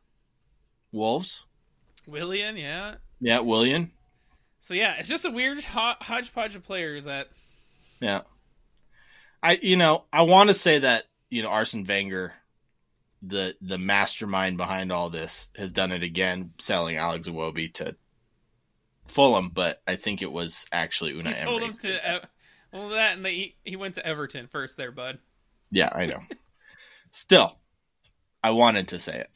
Wolves. 0.92 1.46
Willian, 2.06 2.56
yeah. 2.58 2.96
Yeah, 3.20 3.40
William. 3.40 3.92
So 4.60 4.74
yeah, 4.74 4.96
it's 4.98 5.08
just 5.08 5.24
a 5.24 5.30
weird 5.30 5.64
ho- 5.64 5.94
hodgepodge 6.00 6.54
of 6.54 6.64
players 6.64 7.04
that 7.04 7.28
Yeah. 8.00 8.22
I 9.42 9.58
you 9.62 9.76
know 9.76 10.04
I 10.12 10.22
want 10.22 10.48
to 10.48 10.54
say 10.54 10.80
that 10.80 11.04
you 11.30 11.42
know 11.42 11.48
Arsene 11.48 11.86
Wenger, 11.88 12.34
the 13.22 13.56
the 13.62 13.78
mastermind 13.78 14.58
behind 14.58 14.92
all 14.92 15.08
this, 15.08 15.48
has 15.56 15.72
done 15.72 15.92
it 15.92 16.02
again, 16.02 16.52
selling 16.58 16.96
Alex 16.96 17.26
Iwobi 17.26 17.72
to 17.74 17.96
Fulham, 19.08 19.50
but 19.52 19.82
I 19.86 19.96
think 19.96 20.22
it 20.22 20.32
was 20.32 20.66
actually 20.72 21.12
Unai 21.14 21.28
he 21.28 21.32
sold 21.34 21.62
Emery. 21.62 21.72
him 21.72 21.76
to. 21.78 22.28
Well, 22.72 22.88
that 22.90 23.16
and 23.16 23.24
they, 23.24 23.34
he, 23.34 23.56
he 23.64 23.76
went 23.76 23.94
to 23.94 24.06
Everton 24.06 24.46
first, 24.46 24.76
there, 24.76 24.92
bud. 24.92 25.18
Yeah, 25.70 25.90
I 25.92 26.06
know. 26.06 26.20
Still, 27.10 27.56
I 28.42 28.50
wanted 28.50 28.88
to 28.88 28.98
say 28.98 29.20
it. 29.20 29.28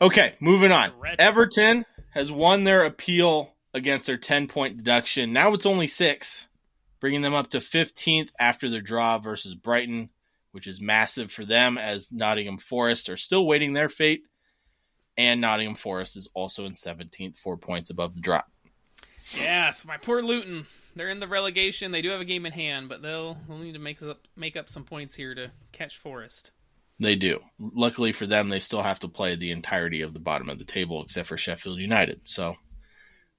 Okay, 0.00 0.34
moving 0.40 0.72
on. 0.72 0.90
Everton 1.18 1.84
has 2.12 2.32
won 2.32 2.64
their 2.64 2.84
appeal 2.84 3.54
against 3.72 4.06
their 4.06 4.16
10 4.16 4.46
point 4.48 4.76
deduction. 4.76 5.32
Now 5.32 5.52
it's 5.52 5.66
only 5.66 5.86
six, 5.86 6.48
bringing 7.00 7.22
them 7.22 7.34
up 7.34 7.50
to 7.50 7.58
15th 7.58 8.30
after 8.38 8.70
their 8.70 8.80
draw 8.80 9.18
versus 9.18 9.54
Brighton, 9.54 10.10
which 10.52 10.66
is 10.66 10.80
massive 10.80 11.30
for 11.30 11.44
them 11.44 11.76
as 11.76 12.12
Nottingham 12.12 12.58
Forest 12.58 13.08
are 13.08 13.16
still 13.16 13.46
waiting 13.46 13.72
their 13.72 13.88
fate. 13.88 14.22
And 15.16 15.40
Nottingham 15.40 15.74
Forest 15.76 16.16
is 16.16 16.28
also 16.34 16.64
in 16.64 16.72
17th, 16.72 17.38
four 17.38 17.56
points 17.56 17.90
above 17.90 18.14
the 18.14 18.20
drop. 18.20 18.46
Yes, 19.32 19.84
my 19.84 19.96
poor 19.96 20.22
Luton. 20.22 20.66
They're 20.96 21.10
in 21.10 21.20
the 21.20 21.28
relegation. 21.28 21.92
They 21.92 22.02
do 22.02 22.10
have 22.10 22.20
a 22.20 22.24
game 22.24 22.46
in 22.46 22.52
hand, 22.52 22.88
but 22.88 23.02
they'll 23.02 23.36
they'll 23.48 23.58
need 23.58 23.74
to 23.74 23.80
make 23.80 24.02
up 24.02 24.18
make 24.36 24.56
up 24.56 24.68
some 24.68 24.84
points 24.84 25.14
here 25.14 25.34
to 25.34 25.50
catch 25.72 25.98
Forest. 25.98 26.50
They 27.00 27.16
do. 27.16 27.40
Luckily 27.58 28.12
for 28.12 28.26
them, 28.26 28.48
they 28.48 28.60
still 28.60 28.82
have 28.82 29.00
to 29.00 29.08
play 29.08 29.34
the 29.34 29.50
entirety 29.50 30.02
of 30.02 30.14
the 30.14 30.20
bottom 30.20 30.48
of 30.48 30.58
the 30.58 30.64
table, 30.64 31.02
except 31.02 31.28
for 31.28 31.36
Sheffield 31.36 31.78
United. 31.78 32.20
So, 32.24 32.54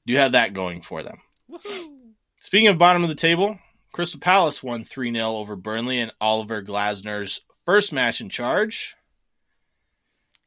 do 0.05 0.15
have 0.15 0.33
that 0.33 0.53
going 0.53 0.81
for 0.81 1.03
them. 1.03 1.19
Woohoo! 1.49 1.95
Speaking 2.41 2.67
of 2.67 2.77
bottom 2.77 3.03
of 3.03 3.09
the 3.09 3.15
table, 3.15 3.57
Crystal 3.93 4.19
Palace 4.19 4.61
won 4.61 4.83
3 4.83 5.13
0 5.13 5.37
over 5.37 5.55
Burnley 5.55 5.99
in 5.99 6.11
Oliver 6.19 6.61
Glasner's 6.61 7.41
first 7.65 7.93
match 7.93 8.19
in 8.19 8.29
charge. 8.29 8.95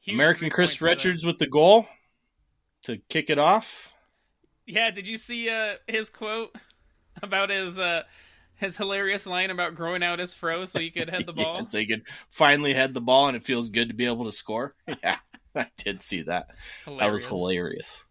Huge 0.01 0.15
American 0.15 0.51
Chris 0.51 0.71
points 0.71 0.77
for 0.77 0.85
them. 0.85 0.91
Richards 0.91 1.25
with 1.25 1.39
the 1.39 1.47
goal 1.47 1.87
to 2.83 2.99
kick 3.09 3.31
it 3.31 3.39
off. 3.39 3.95
Yeah, 4.69 4.91
did 4.91 5.09
you 5.09 5.17
see 5.17 5.49
uh, 5.49 5.77
his 5.87 6.11
quote 6.11 6.55
about 7.23 7.49
his 7.49 7.79
uh, 7.79 8.03
his 8.57 8.77
hilarious 8.77 9.27
line 9.27 9.51
about 9.51 9.75
growing 9.75 10.03
out 10.03 10.19
his 10.19 10.35
fro 10.35 10.67
so 10.67 10.79
he 10.79 10.91
could 10.91 11.09
head 11.11 11.25
the 11.25 11.33
ball? 11.33 11.57
Yeah, 11.57 11.63
so 11.63 11.79
he 11.79 11.87
could 11.87 12.03
finally 12.31 12.75
head 12.75 12.93
the 12.93 13.01
ball 13.01 13.29
and 13.29 13.37
it 13.37 13.43
feels 13.43 13.71
good 13.71 13.89
to 13.89 13.95
be 13.95 14.05
able 14.05 14.27
to 14.27 14.33
score. 14.33 14.75
Yeah, 15.03 15.17
I 15.57 15.67
did 15.79 16.03
see 16.03 16.23
that. 16.23 16.49
That 16.87 17.11
was 17.11 17.25
hilarious. 17.25 18.07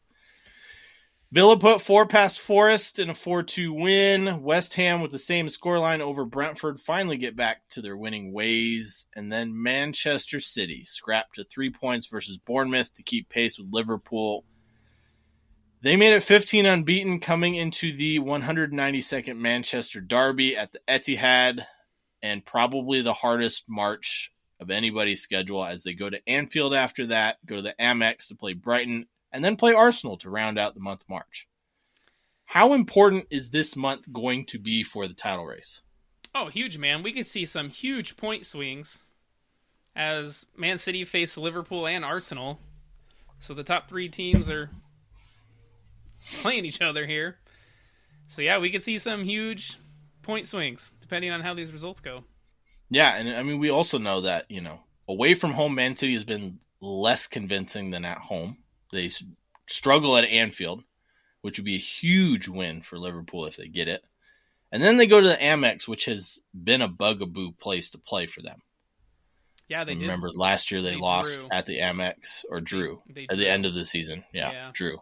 Villa 1.31 1.57
put 1.57 1.81
four 1.81 2.07
past 2.07 2.39
Forest 2.39 2.99
in 2.99 3.09
a 3.09 3.13
4 3.13 3.43
2 3.43 3.73
win. 3.73 4.41
West 4.41 4.75
Ham, 4.75 5.01
with 5.01 5.11
the 5.11 5.19
same 5.19 5.47
scoreline 5.47 5.99
over 5.99 6.25
Brentford, 6.25 6.79
finally 6.79 7.17
get 7.17 7.35
back 7.35 7.67
to 7.69 7.81
their 7.81 7.97
winning 7.97 8.33
ways. 8.33 9.07
And 9.15 9.31
then 9.31 9.61
Manchester 9.61 10.39
City 10.39 10.85
scrapped 10.85 11.35
to 11.35 11.43
three 11.43 11.69
points 11.69 12.07
versus 12.07 12.37
Bournemouth 12.37 12.93
to 12.95 13.03
keep 13.03 13.29
pace 13.29 13.59
with 13.59 13.67
Liverpool. 13.71 14.45
They 15.81 15.95
made 15.95 16.13
it 16.13 16.23
15 16.23 16.65
unbeaten 16.65 17.19
coming 17.19 17.55
into 17.55 17.93
the 17.93 18.19
192nd 18.19 19.37
Manchester 19.37 20.01
Derby 20.01 20.57
at 20.57 20.71
the 20.71 20.79
Etihad, 20.87 21.65
and 22.21 22.43
probably 22.43 23.01
the 23.01 23.13
hardest 23.13 23.65
march 23.69 24.31
of 24.59 24.71
anybody's 24.71 25.21
schedule 25.21 25.63
as 25.63 25.83
they 25.83 25.93
go 25.93 26.09
to 26.09 26.27
Anfield 26.27 26.73
after 26.73 27.05
that, 27.07 27.37
go 27.45 27.57
to 27.57 27.61
the 27.61 27.75
Amex 27.79 28.27
to 28.29 28.35
play 28.35 28.53
Brighton, 28.53 29.05
and 29.31 29.45
then 29.45 29.55
play 29.55 29.73
Arsenal 29.73 30.17
to 30.17 30.31
round 30.31 30.57
out 30.57 30.73
the 30.73 30.79
month 30.79 31.01
of 31.01 31.09
March. 31.09 31.47
How 32.45 32.73
important 32.73 33.27
is 33.29 33.51
this 33.51 33.75
month 33.75 34.11
going 34.11 34.45
to 34.45 34.57
be 34.57 34.81
for 34.81 35.07
the 35.07 35.13
title 35.13 35.45
race? 35.45 35.83
Oh, 36.33 36.47
huge, 36.47 36.77
man. 36.77 37.03
We 37.03 37.13
could 37.13 37.25
see 37.25 37.45
some 37.45 37.69
huge 37.69 38.17
point 38.17 38.45
swings 38.45 39.03
as 39.95 40.47
Man 40.55 40.77
City 40.79 41.05
face 41.05 41.37
Liverpool 41.37 41.85
and 41.85 42.03
Arsenal. 42.03 42.59
So 43.39 43.53
the 43.53 43.63
top 43.63 43.87
three 43.87 44.09
teams 44.09 44.49
are 44.49 44.71
playing 46.41 46.65
each 46.65 46.81
other 46.81 47.05
here. 47.05 47.37
So 48.27 48.41
yeah, 48.41 48.57
we 48.59 48.69
could 48.69 48.81
see 48.83 48.97
some 48.97 49.23
huge 49.23 49.77
point 50.21 50.47
swings 50.47 50.91
depending 51.01 51.31
on 51.31 51.41
how 51.41 51.53
these 51.53 51.71
results 51.71 51.99
go. 52.01 52.23
Yeah, 52.89 53.15
and 53.15 53.29
I 53.29 53.43
mean 53.43 53.59
we 53.59 53.69
also 53.69 53.97
know 53.97 54.21
that 54.21 54.49
you 54.49 54.61
know 54.61 54.81
away 55.07 55.33
from 55.33 55.51
home, 55.51 55.75
Man 55.75 55.95
City 55.95 56.13
has 56.13 56.23
been 56.25 56.59
less 56.81 57.27
convincing 57.27 57.91
than 57.91 58.05
at 58.05 58.17
home. 58.17 58.57
They 58.91 59.09
struggle 59.67 60.15
at 60.17 60.25
Anfield, 60.25 60.83
which 61.41 61.57
would 61.57 61.65
be 61.65 61.75
a 61.75 61.79
huge 61.79 62.47
win 62.47 62.81
for 62.81 62.97
Liverpool 62.99 63.45
if 63.45 63.57
they 63.57 63.67
get 63.67 63.87
it. 63.87 64.03
And 64.71 64.83
then 64.83 64.97
they 64.97 65.07
go 65.07 65.21
to 65.21 65.27
the 65.27 65.35
Amex, 65.35 65.87
which 65.87 66.05
has 66.05 66.39
been 66.53 66.81
a 66.81 66.87
bugaboo 66.89 67.53
place 67.53 67.89
to 67.91 67.97
play 67.97 68.25
for 68.25 68.41
them. 68.41 68.61
Yeah, 69.69 69.83
they 69.85 69.93
did. 69.95 70.01
Remember 70.01 70.29
last 70.29 70.71
year 70.71 70.81
they, 70.81 70.91
They 70.91 70.97
lost 70.97 71.39
drew. 71.39 71.49
at 71.51 71.65
the 71.65 71.79
Amex 71.79 72.45
or 72.49 72.61
drew 72.61 73.01
They 73.09 73.27
at 73.29 73.37
the 73.37 73.49
end 73.49 73.65
of 73.65 73.73
the 73.73 73.85
season. 73.85 74.23
Yeah, 74.33 74.51
Yeah. 74.51 74.69
drew. 74.73 75.01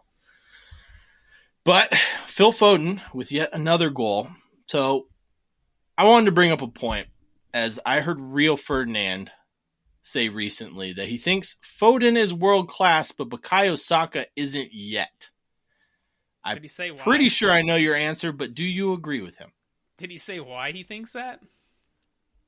But 1.66 1.92
Phil 2.26 2.52
Foden 2.52 3.00
with 3.12 3.32
yet 3.32 3.50
another 3.52 3.90
goal. 3.90 4.28
So 4.68 5.08
I 5.98 6.04
wanted 6.04 6.26
to 6.26 6.32
bring 6.32 6.52
up 6.52 6.62
a 6.62 6.68
point 6.68 7.08
as 7.52 7.80
I 7.84 8.00
heard 8.00 8.20
Rio 8.20 8.54
Ferdinand 8.54 9.32
say 10.00 10.28
recently 10.28 10.92
that 10.92 11.08
he 11.08 11.18
thinks 11.18 11.56
Foden 11.64 12.16
is 12.16 12.32
world 12.32 12.68
class, 12.68 13.10
but 13.10 13.28
Bukayo 13.28 13.76
Saka 13.76 14.26
isn't 14.36 14.70
yet. 14.72 15.30
Did 16.48 16.62
he 16.62 16.68
say 16.68 16.92
why? 16.92 16.98
Pretty 16.98 17.28
sure 17.28 17.50
I 17.50 17.62
know 17.62 17.74
your 17.74 17.96
answer, 17.96 18.30
but 18.30 18.54
do 18.54 18.64
you 18.64 18.92
agree 18.92 19.20
with 19.20 19.38
him? 19.38 19.50
Did 19.98 20.12
he 20.12 20.18
say 20.18 20.38
why 20.38 20.70
he 20.70 20.84
thinks 20.84 21.14
that? 21.14 21.40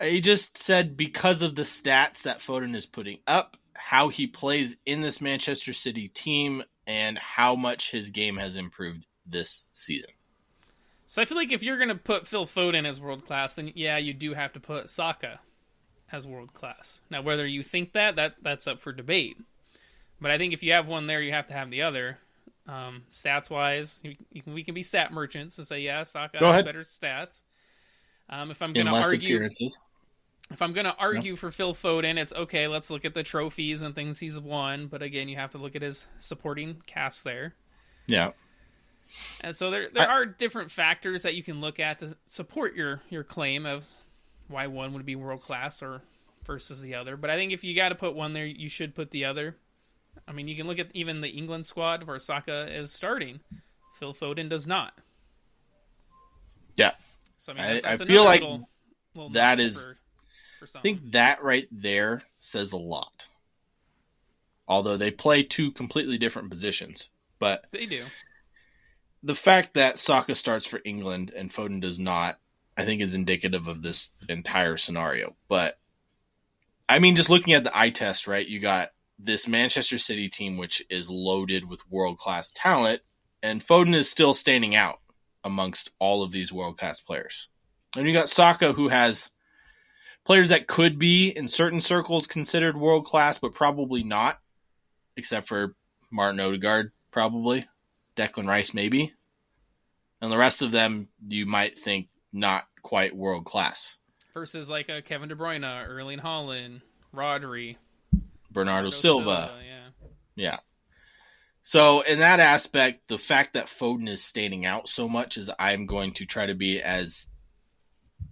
He 0.01 0.21
just 0.21 0.57
said 0.57 0.97
because 0.97 1.43
of 1.43 1.57
the 1.57 1.63
stats 1.63 2.23
that 2.23 2.39
Foden 2.39 2.77
is 2.77 2.87
putting 2.87 3.19
up, 3.27 3.57
how 3.75 4.11
he 4.11 4.29
plays 4.29 4.77
in 4.87 5.01
this 5.01 5.21
Manchester 5.21 5.73
City 5.73 6.07
team, 6.07 6.63
and 6.87 7.19
how 7.19 7.57
much 7.57 7.91
his 7.91 8.11
game 8.11 8.37
has 8.37 8.55
improved 8.57 9.05
this 9.29 9.69
season. 9.73 10.11
So 11.07 11.23
I 11.23 11.25
feel 11.25 11.39
like 11.39 11.53
if 11.53 11.63
you're 11.63 11.79
gonna 11.79 11.95
put 11.95 12.27
Phil 12.27 12.47
Foden 12.47 12.87
as 12.87 13.01
world 13.01 13.25
class, 13.25 13.55
then 13.55 13.73
yeah, 13.75 13.97
you 13.97 14.13
do 14.13 14.35
have 14.35 14.53
to 14.55 14.61
put 14.61 14.91
Saka 14.91 15.41
as 16.13 16.27
world 16.27 16.53
class. 16.55 17.01
Now, 17.11 17.23
whether 17.23 17.47
you 17.47 17.63
think 17.63 17.93
that 17.93 18.17
that 18.17 18.35
that's 18.43 18.67
up 18.67 18.81
for 18.81 18.93
debate, 18.93 19.39
but 20.21 20.31
I 20.31 20.39
think 20.39 20.53
if 20.53 20.63
you 20.63 20.73
have 20.73 20.87
one 20.87 21.07
there, 21.07 21.23
you 21.23 21.33
have 21.33 21.47
to 21.47 21.55
have 21.55 21.71
the 21.71 21.83
other. 21.83 22.19
Um, 22.67 23.05
stats 23.11 23.49
wise, 23.49 24.01
you, 24.05 24.17
you 24.31 24.43
can, 24.43 24.53
we 24.53 24.63
can 24.63 24.75
be 24.75 24.83
stat 24.83 25.11
merchants 25.11 25.57
and 25.57 25.67
say 25.67 25.81
yeah, 25.81 26.03
Saka 26.03 26.39
Go 26.39 26.47
has 26.49 26.55
ahead. 26.57 26.65
better 26.67 26.81
stats. 26.81 27.43
Um, 28.29 28.51
if 28.51 28.61
I'm 28.61 28.75
gonna 28.75 28.95
argue, 28.95 29.37
appearances. 29.37 29.83
if 30.51 30.61
I'm 30.61 30.75
gonna 30.75 30.95
argue 30.99 31.37
for 31.37 31.51
Phil 31.51 31.73
Foden, 31.73 32.19
it's 32.19 32.35
okay. 32.35 32.69
Let's 32.69 32.91
look 32.91 33.07
at 33.07 33.15
the 33.15 33.23
trophies 33.23 33.81
and 33.81 33.95
things 33.95 34.21
he's 34.21 34.39
won, 34.39 34.89
but 34.89 35.01
again, 35.01 35.31
you 35.31 35.37
have 35.37 35.51
to 35.51 35.59
look 35.59 35.75
at 35.75 35.81
his 35.81 36.07
supporting 36.21 36.83
cast 36.87 37.25
there. 37.25 37.55
Yeah. 38.07 38.33
And 39.43 39.55
so 39.57 39.71
there 39.71 39.89
there 39.91 40.09
I- 40.09 40.13
are 40.13 40.27
different 40.27 40.71
factors 40.71 41.23
that 41.23 41.35
you 41.35 41.43
can 41.43 41.61
look 41.61 41.81
at 41.81 41.99
to 42.01 42.17
support 42.27 42.75
your 42.75 43.01
your 43.09 43.25
claim 43.25 43.65
of 43.67 43.87
why 44.49 44.67
one 44.67 44.93
would 44.95 45.07
be 45.07 45.17
world 45.17 45.43
class 45.43 45.83
or 45.83 46.03
versus 46.45 46.81
the 46.81 46.95
other. 46.95 47.17
But 47.17 47.31
I 47.31 47.37
think 47.37 47.53
if 47.53 47.63
you 47.65 47.75
got 47.75 47.91
to 47.91 47.95
put 47.95 48.15
one 48.15 48.33
there, 48.33 48.47
you 48.47 48.69
should 48.69 48.95
put 48.95 49.11
the 49.11 49.25
other. 49.25 49.57
I 50.27 50.33
mean, 50.33 50.49
you 50.49 50.57
can 50.57 50.67
look 50.67 50.79
at 50.79 50.89
even 50.95 51.21
the 51.21 51.29
England 51.29 51.65
squad 51.67 52.05
where 52.05 52.19
Saka 52.19 52.67
is 52.75 52.91
starting. 52.93 53.41
Phil 53.99 54.15
Foden 54.15 54.49
does 54.49 54.67
not. 54.67 54.95
Yeah. 56.77 56.93
So 57.39 57.53
I 57.53 57.55
mean, 57.57 57.81
I- 57.85 57.93
I 57.93 57.97
feel 57.97 58.25
like 58.25 58.41
little, 58.41 58.69
little 59.15 59.31
that 59.31 59.61
is- 59.61 59.85
for, 60.61 60.67
for. 60.67 60.79
I 60.79 60.83
think 60.83 61.13
that 61.13 61.43
right 61.43 61.67
there 61.71 62.23
says 62.39 62.73
a 62.73 62.79
lot. 62.79 63.29
Although 64.67 64.97
they 64.97 65.11
play 65.11 65.43
two 65.43 65.71
completely 65.73 66.19
different 66.19 66.51
positions. 66.51 67.09
But 67.39 67.67
they 67.71 67.87
do. 67.87 68.05
The 69.23 69.35
fact 69.35 69.75
that 69.75 69.99
Saka 69.99 70.35
starts 70.35 70.67
for 70.67 70.81
England 70.85 71.33
and 71.35 71.51
Foden 71.51 71.81
does 71.81 71.99
not, 71.99 72.39
I 72.77 72.85
think 72.85 73.03
is 73.03 73.15
indicative 73.15 73.69
of 73.69 73.83
this 73.83 74.13
entire 74.29 74.77
scenario. 74.77 75.37
But 75.49 75.79
I 76.89 76.99
mean, 76.99 77.17
just 77.17 77.31
looking 77.31 77.53
at 77.53 77.65
the 77.65 77.77
eye 77.77 77.91
test, 77.91 78.27
right? 78.27 78.47
You 78.47 78.61
got 78.61 78.91
this 79.19 79.49
Manchester 79.49 79.99
City 79.99 80.29
team, 80.29 80.57
which 80.57 80.83
is 80.89 81.11
loaded 81.11 81.69
with 81.69 81.91
world 81.91 82.19
class 82.19 82.53
talent, 82.53 83.03
and 83.43 83.65
Foden 83.65 83.95
is 83.95 84.11
still 84.11 84.33
standing 84.33 84.75
out 84.75 84.99
amongst 85.45 85.91
all 85.99 86.23
of 86.23 86.33
these 86.33 86.53
world 86.53 86.79
class 86.79 87.01
players. 87.01 87.49
And 87.97 88.07
you 88.07 88.13
got 88.13 88.29
Saka, 88.29 88.73
who 88.73 88.89
has 88.89 89.31
players 90.25 90.51
that 90.51 90.67
could 90.67 90.99
be 90.99 91.29
in 91.29 91.49
certain 91.49 91.81
circles 91.81 92.27
considered 92.27 92.77
world 92.77 93.07
class, 93.07 93.39
but 93.39 93.55
probably 93.55 94.03
not, 94.03 94.39
except 95.17 95.49
for 95.49 95.75
Martin 96.11 96.41
Odegaard, 96.41 96.93
probably. 97.11 97.67
Declan 98.19 98.49
Rice, 98.49 98.75
maybe. 98.75 99.13
And 100.21 100.33
the 100.33 100.39
rest 100.39 100.63
of 100.63 100.73
them, 100.73 101.09
you 101.27 101.47
might 101.47 101.79
think 101.79 102.09
not 102.33 102.65
quite 102.83 103.17
world 103.17 103.45
class. 103.45 103.97
Versus 104.35 104.69
like 104.69 104.89
a 104.89 105.01
Kevin 105.03 105.29
De 105.29 105.35
Bruyne, 105.35 105.65
Erling 105.89 106.19
Haaland, 106.19 106.83
Rodri, 107.15 107.77
Bernardo 108.13 108.31
Bernardo 108.51 108.91
Silva. 108.91 109.55
yeah. 109.65 109.89
Yeah. 110.35 110.59
So, 111.63 112.01
in 112.01 112.21
that 112.21 112.41
aspect, 112.41 113.09
the 113.09 113.19
fact 113.19 113.53
that 113.53 113.67
Foden 113.67 114.09
is 114.09 114.23
standing 114.23 114.65
out 114.65 114.89
so 114.89 115.09
much 115.09 115.37
is 115.37 115.51
I'm 115.59 115.87
going 115.87 116.13
to 116.13 116.25
try 116.25 116.47
to 116.47 116.55
be 116.55 116.81
as 116.81 117.31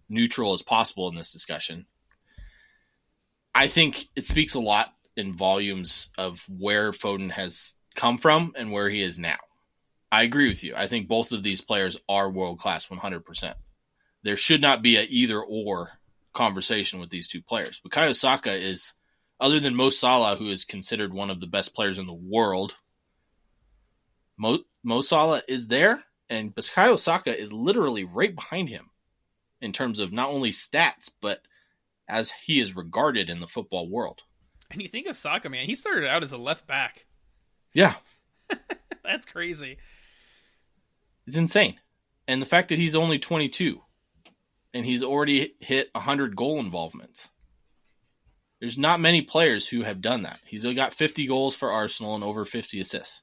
neutral 0.08 0.54
as 0.54 0.62
possible 0.62 1.08
in 1.08 1.16
this 1.16 1.32
discussion. 1.32 1.86
I 3.54 3.68
think 3.68 4.06
it 4.16 4.24
speaks 4.24 4.54
a 4.54 4.60
lot 4.60 4.94
in 5.16 5.34
volumes 5.34 6.10
of 6.16 6.44
where 6.48 6.92
Foden 6.92 7.30
has 7.30 7.74
come 7.94 8.18
from 8.18 8.52
and 8.56 8.70
where 8.70 8.88
he 8.88 9.02
is 9.02 9.18
now. 9.18 9.38
I 10.10 10.22
agree 10.22 10.48
with 10.48 10.62
you. 10.62 10.74
I 10.76 10.86
think 10.86 11.08
both 11.08 11.32
of 11.32 11.42
these 11.42 11.60
players 11.60 11.96
are 12.08 12.30
world 12.30 12.58
class 12.58 12.86
100%. 12.86 13.54
There 14.22 14.36
should 14.36 14.60
not 14.60 14.82
be 14.82 14.96
a 14.96 15.02
either 15.02 15.40
or 15.40 15.90
conversation 16.32 17.00
with 17.00 17.10
these 17.10 17.28
two 17.28 17.42
players. 17.42 17.80
Bukayo 17.80 18.14
Saka 18.14 18.52
is 18.52 18.94
other 19.40 19.60
than 19.60 19.74
Mo 19.74 19.90
Salah, 19.90 20.36
who 20.36 20.48
is 20.48 20.64
considered 20.64 21.12
one 21.12 21.30
of 21.30 21.40
the 21.40 21.46
best 21.46 21.74
players 21.74 21.98
in 21.98 22.06
the 22.06 22.14
world, 22.14 22.76
Mo, 24.36 24.58
Mo 24.82 25.00
Salah 25.00 25.42
is 25.48 25.68
there, 25.68 26.02
and 26.28 26.54
Bukayo 26.54 26.98
Saka 26.98 27.38
is 27.38 27.52
literally 27.52 28.04
right 28.04 28.34
behind 28.34 28.68
him 28.68 28.90
in 29.60 29.72
terms 29.72 30.00
of 30.00 30.12
not 30.12 30.30
only 30.30 30.50
stats, 30.50 31.10
but 31.20 31.42
as 32.08 32.30
he 32.30 32.60
is 32.60 32.76
regarded 32.76 33.30
in 33.30 33.40
the 33.40 33.46
football 33.46 33.88
world. 33.88 34.22
And 34.70 34.82
you 34.82 34.88
think 34.88 35.06
of 35.06 35.16
Saka, 35.16 35.48
man, 35.48 35.66
he 35.66 35.74
started 35.74 36.08
out 36.08 36.22
as 36.22 36.32
a 36.32 36.38
left 36.38 36.66
back. 36.66 37.06
Yeah. 37.72 37.94
That's 39.04 39.26
crazy. 39.26 39.78
It's 41.26 41.36
insane. 41.36 41.76
And 42.28 42.40
the 42.40 42.46
fact 42.46 42.68
that 42.68 42.78
he's 42.78 42.96
only 42.96 43.18
22 43.18 43.80
and 44.74 44.84
he's 44.84 45.02
already 45.02 45.54
hit 45.60 45.90
100 45.92 46.36
goal 46.36 46.60
involvements. 46.60 47.30
There's 48.60 48.78
not 48.78 49.00
many 49.00 49.22
players 49.22 49.68
who 49.68 49.82
have 49.82 50.00
done 50.00 50.22
that. 50.22 50.40
He's 50.44 50.64
got 50.64 50.94
50 50.94 51.26
goals 51.26 51.54
for 51.54 51.70
Arsenal 51.70 52.14
and 52.14 52.24
over 52.24 52.44
50 52.44 52.80
assists. 52.80 53.22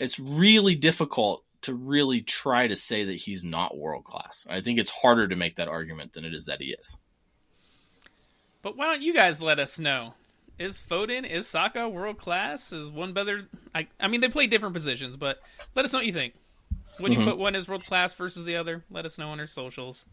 It's 0.00 0.18
really 0.18 0.74
difficult 0.74 1.44
to 1.62 1.74
really 1.74 2.22
try 2.22 2.68
to 2.68 2.76
say 2.76 3.04
that 3.04 3.16
he's 3.16 3.44
not 3.44 3.76
world 3.76 4.04
class. 4.04 4.46
I 4.48 4.60
think 4.60 4.78
it's 4.78 4.90
harder 4.90 5.28
to 5.28 5.36
make 5.36 5.56
that 5.56 5.68
argument 5.68 6.12
than 6.12 6.24
it 6.24 6.32
is 6.32 6.46
that 6.46 6.62
he 6.62 6.68
is. 6.68 6.98
But 8.62 8.76
why 8.76 8.86
don't 8.86 9.02
you 9.02 9.12
guys 9.12 9.42
let 9.42 9.58
us 9.58 9.78
know? 9.78 10.14
Is 10.58 10.80
Foden, 10.80 11.28
is 11.28 11.46
Saka 11.46 11.88
world 11.88 12.18
class? 12.18 12.72
Is 12.72 12.90
one 12.90 13.12
better? 13.12 13.46
I, 13.74 13.86
I 14.00 14.08
mean, 14.08 14.20
they 14.20 14.28
play 14.28 14.46
different 14.48 14.74
positions, 14.74 15.16
but 15.16 15.38
let 15.76 15.84
us 15.84 15.92
know 15.92 16.00
what 16.00 16.06
you 16.06 16.12
think. 16.12 16.34
Would 16.98 17.12
you 17.12 17.20
Mhm. 17.20 17.24
put 17.26 17.38
one 17.38 17.54
as 17.54 17.68
world 17.68 17.82
class 17.84 18.12
versus 18.14 18.44
the 18.44 18.56
other? 18.56 18.84
Let 18.90 19.06
us 19.06 19.18
know 19.18 19.28
on 19.30 19.38
our 19.38 19.46
socials. 19.46 20.04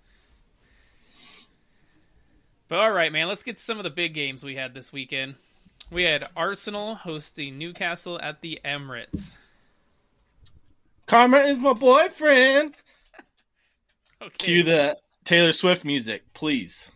But 2.67 2.79
all 2.79 2.91
right, 2.91 3.11
man, 3.11 3.27
let's 3.27 3.43
get 3.43 3.57
to 3.57 3.63
some 3.63 3.77
of 3.77 3.83
the 3.83 3.89
big 3.89 4.13
games 4.13 4.43
we 4.43 4.55
had 4.55 4.73
this 4.73 4.91
weekend. 4.93 5.35
We 5.91 6.03
had 6.03 6.25
Arsenal 6.35 6.95
hosting 6.95 7.57
Newcastle 7.57 8.19
at 8.21 8.41
the 8.41 8.59
Emirates. 8.65 9.35
Karma 11.05 11.37
is 11.39 11.59
my 11.59 11.73
boyfriend. 11.73 12.75
Okay. 14.21 14.33
Cue 14.37 14.63
the 14.63 14.97
Taylor 15.25 15.51
Swift 15.51 15.83
music, 15.83 16.23
please. 16.33 16.89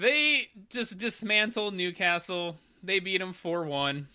They 0.00 0.48
just 0.70 0.98
dismantled 0.98 1.74
Newcastle. 1.74 2.56
They 2.82 3.00
beat 3.00 3.18
them 3.18 3.32
4 3.32 3.64
1. 3.64 4.08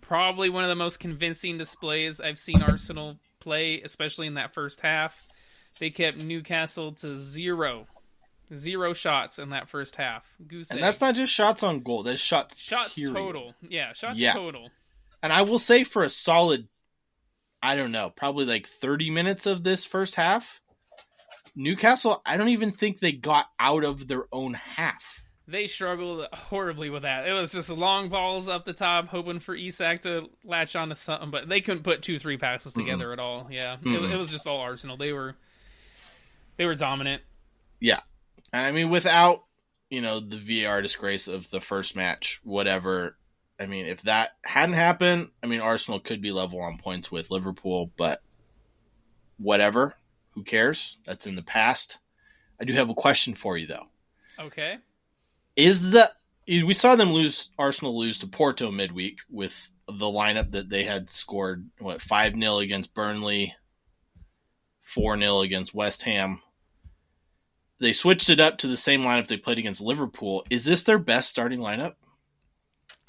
Probably 0.00 0.48
one 0.50 0.62
of 0.64 0.68
the 0.68 0.76
most 0.76 1.00
convincing 1.00 1.58
displays 1.58 2.20
I've 2.20 2.38
seen 2.38 2.62
Arsenal 2.62 3.18
play, 3.40 3.80
especially 3.82 4.26
in 4.28 4.34
that 4.34 4.54
first 4.54 4.80
half. 4.80 5.20
They 5.80 5.90
kept 5.90 6.24
Newcastle 6.24 6.92
to 6.92 7.16
zero. 7.16 7.86
Zero 8.54 8.92
shots 8.92 9.40
in 9.40 9.50
that 9.50 9.68
first 9.68 9.96
half. 9.96 10.24
Goose 10.46 10.70
And 10.70 10.78
egg. 10.78 10.84
that's 10.84 11.00
not 11.00 11.16
just 11.16 11.32
shots 11.32 11.64
on 11.64 11.80
goal, 11.80 12.04
that's 12.04 12.20
shots 12.20 12.56
shots 12.56 12.94
period. 12.94 13.12
total. 13.14 13.54
Yeah, 13.62 13.92
shots 13.92 14.18
Yeah. 14.18 14.34
total. 14.34 14.70
And 15.22 15.32
I 15.32 15.42
will 15.42 15.58
say 15.58 15.82
for 15.82 16.04
a 16.04 16.10
solid, 16.10 16.68
I 17.60 17.74
don't 17.74 17.90
know, 17.90 18.10
probably 18.10 18.44
like 18.44 18.68
30 18.68 19.10
minutes 19.10 19.46
of 19.46 19.64
this 19.64 19.84
first 19.84 20.14
half, 20.14 20.60
Newcastle, 21.56 22.20
I 22.26 22.36
don't 22.36 22.50
even 22.50 22.70
think 22.70 23.00
they 23.00 23.12
got 23.12 23.46
out 23.58 23.82
of 23.82 24.06
their 24.06 24.26
own 24.30 24.54
half. 24.54 25.24
They 25.48 25.68
struggled 25.68 26.26
horribly 26.32 26.90
with 26.90 27.02
that. 27.02 27.26
It 27.26 27.32
was 27.32 27.52
just 27.52 27.70
long 27.70 28.08
balls 28.08 28.48
up 28.48 28.64
the 28.64 28.72
top, 28.72 29.08
hoping 29.08 29.38
for 29.38 29.54
Isak 29.54 30.00
to 30.00 30.28
latch 30.44 30.76
onto 30.76 30.96
something, 30.96 31.30
but 31.30 31.48
they 31.48 31.60
couldn't 31.60 31.84
put 31.84 32.02
two, 32.02 32.18
three 32.18 32.36
passes 32.36 32.72
together 32.72 33.12
at 33.12 33.18
all. 33.20 33.48
Yeah, 33.50 33.74
it, 33.74 33.82
Mm-mm. 33.82 34.12
it 34.12 34.16
was 34.16 34.30
just 34.30 34.46
all 34.46 34.58
Arsenal. 34.58 34.96
They 34.96 35.12
were, 35.12 35.36
they 36.56 36.66
were 36.66 36.74
dominant. 36.74 37.22
Yeah, 37.80 38.00
I 38.52 38.72
mean, 38.72 38.90
without, 38.90 39.44
you 39.88 40.00
know, 40.00 40.18
the 40.18 40.64
VAR 40.64 40.82
disgrace 40.82 41.28
of 41.28 41.48
the 41.50 41.60
first 41.60 41.94
match, 41.94 42.40
whatever. 42.42 43.16
I 43.60 43.66
mean, 43.66 43.86
if 43.86 44.02
that 44.02 44.30
hadn't 44.44 44.74
happened, 44.74 45.30
I 45.42 45.46
mean, 45.46 45.60
Arsenal 45.60 46.00
could 46.00 46.20
be 46.20 46.32
level 46.32 46.60
on 46.60 46.76
points 46.76 47.10
with 47.10 47.30
Liverpool, 47.30 47.92
but 47.96 48.20
whatever. 49.38 49.94
Who 50.36 50.44
cares? 50.44 50.98
That's 51.04 51.26
in 51.26 51.34
the 51.34 51.42
past. 51.42 51.98
I 52.60 52.64
do 52.64 52.74
have 52.74 52.88
a 52.88 52.94
question 52.94 53.34
for 53.34 53.58
you, 53.58 53.66
though. 53.66 53.86
Okay. 54.38 54.78
is 55.56 55.90
the 55.90 56.08
we 56.46 56.74
saw 56.74 56.94
them 56.94 57.12
lose 57.12 57.48
Arsenal 57.58 57.98
lose 57.98 58.20
to 58.20 58.28
Porto 58.28 58.70
midweek 58.70 59.20
with 59.28 59.70
the 59.88 60.06
lineup 60.06 60.52
that 60.52 60.68
they 60.68 60.84
had 60.84 61.10
scored 61.10 61.68
what 61.78 61.98
5-0 61.98 62.62
against 62.62 62.94
Burnley 62.94 63.54
4-0 64.84 65.44
against 65.44 65.74
West 65.74 66.02
Ham 66.02 66.42
they 67.78 67.92
switched 67.92 68.30
it 68.30 68.40
up 68.40 68.58
to 68.58 68.66
the 68.68 68.76
same 68.76 69.02
lineup 69.02 69.26
they 69.26 69.36
played 69.36 69.58
against 69.58 69.80
Liverpool 69.80 70.44
is 70.50 70.64
this 70.64 70.82
their 70.82 70.98
best 70.98 71.30
starting 71.30 71.60
lineup 71.60 71.94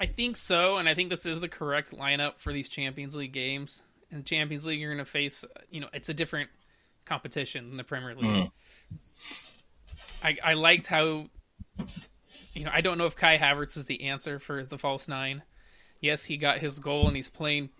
I 0.00 0.06
think 0.06 0.36
so, 0.36 0.76
and 0.76 0.88
I 0.88 0.94
think 0.94 1.10
this 1.10 1.26
is 1.26 1.40
the 1.40 1.48
correct 1.48 1.90
lineup 1.90 2.38
for 2.38 2.52
these 2.52 2.68
Champions 2.68 3.16
League 3.16 3.32
games. 3.32 3.82
In 4.10 4.22
Champions 4.22 4.64
League, 4.64 4.80
you're 4.80 4.94
going 4.94 5.04
to 5.04 5.10
face, 5.10 5.44
you 5.70 5.80
know, 5.80 5.88
it's 5.92 6.08
a 6.08 6.14
different 6.14 6.50
competition 7.08 7.70
in 7.70 7.76
the 7.76 7.84
Premier 7.84 8.14
League. 8.14 8.50
Mhm. 8.50 9.50
I, 10.22 10.36
I 10.44 10.52
liked 10.54 10.86
how, 10.88 11.26
you 12.54 12.64
know, 12.64 12.70
I 12.72 12.80
don't 12.80 12.98
know 12.98 13.06
if 13.06 13.16
Kai 13.16 13.38
Havertz 13.38 13.76
is 13.76 13.86
the 13.86 14.02
answer 14.04 14.38
for 14.38 14.62
the 14.62 14.78
false 14.78 15.08
nine. 15.08 15.42
Yes, 16.00 16.24
he 16.24 16.36
got 16.36 16.58
his 16.58 16.78
goal 16.78 17.06
and 17.06 17.16
he's 17.16 17.28
playing 17.28 17.70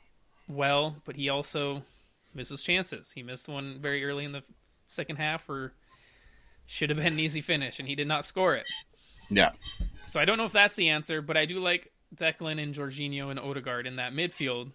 well, 0.49 0.97
but 1.05 1.17
he 1.17 1.29
also 1.29 1.83
misses 2.35 2.63
chances. 2.63 3.13
He 3.13 3.23
missed 3.23 3.49
one 3.49 3.79
very 3.81 4.05
early 4.05 4.25
in 4.25 4.33
the 4.33 4.43
second 4.87 5.17
half 5.17 5.49
or 5.49 5.73
should 6.67 6.91
have 6.91 6.99
been 6.99 7.15
an 7.15 7.21
easy 7.21 7.41
finish, 7.41 7.79
and 7.79 7.89
he 7.89 7.95
did 7.95 8.07
not 8.09 8.25
score 8.25 8.55
it. 8.55 8.67
yeah 9.31 9.53
So 10.07 10.21
I 10.21 10.25
don't 10.25 10.39
know 10.39 10.45
if 10.45 10.53
that's 10.53 10.77
the 10.77 10.89
answer, 10.91 11.23
but 11.23 11.37
I 11.37 11.45
do 11.47 11.59
like 11.61 11.93
Declan 12.15 12.63
and 12.63 12.75
Jorginho 12.75 13.31
and 13.31 13.39
Odegaard 13.39 13.87
in 13.87 13.97
that 13.97 14.13
midfield 14.13 14.73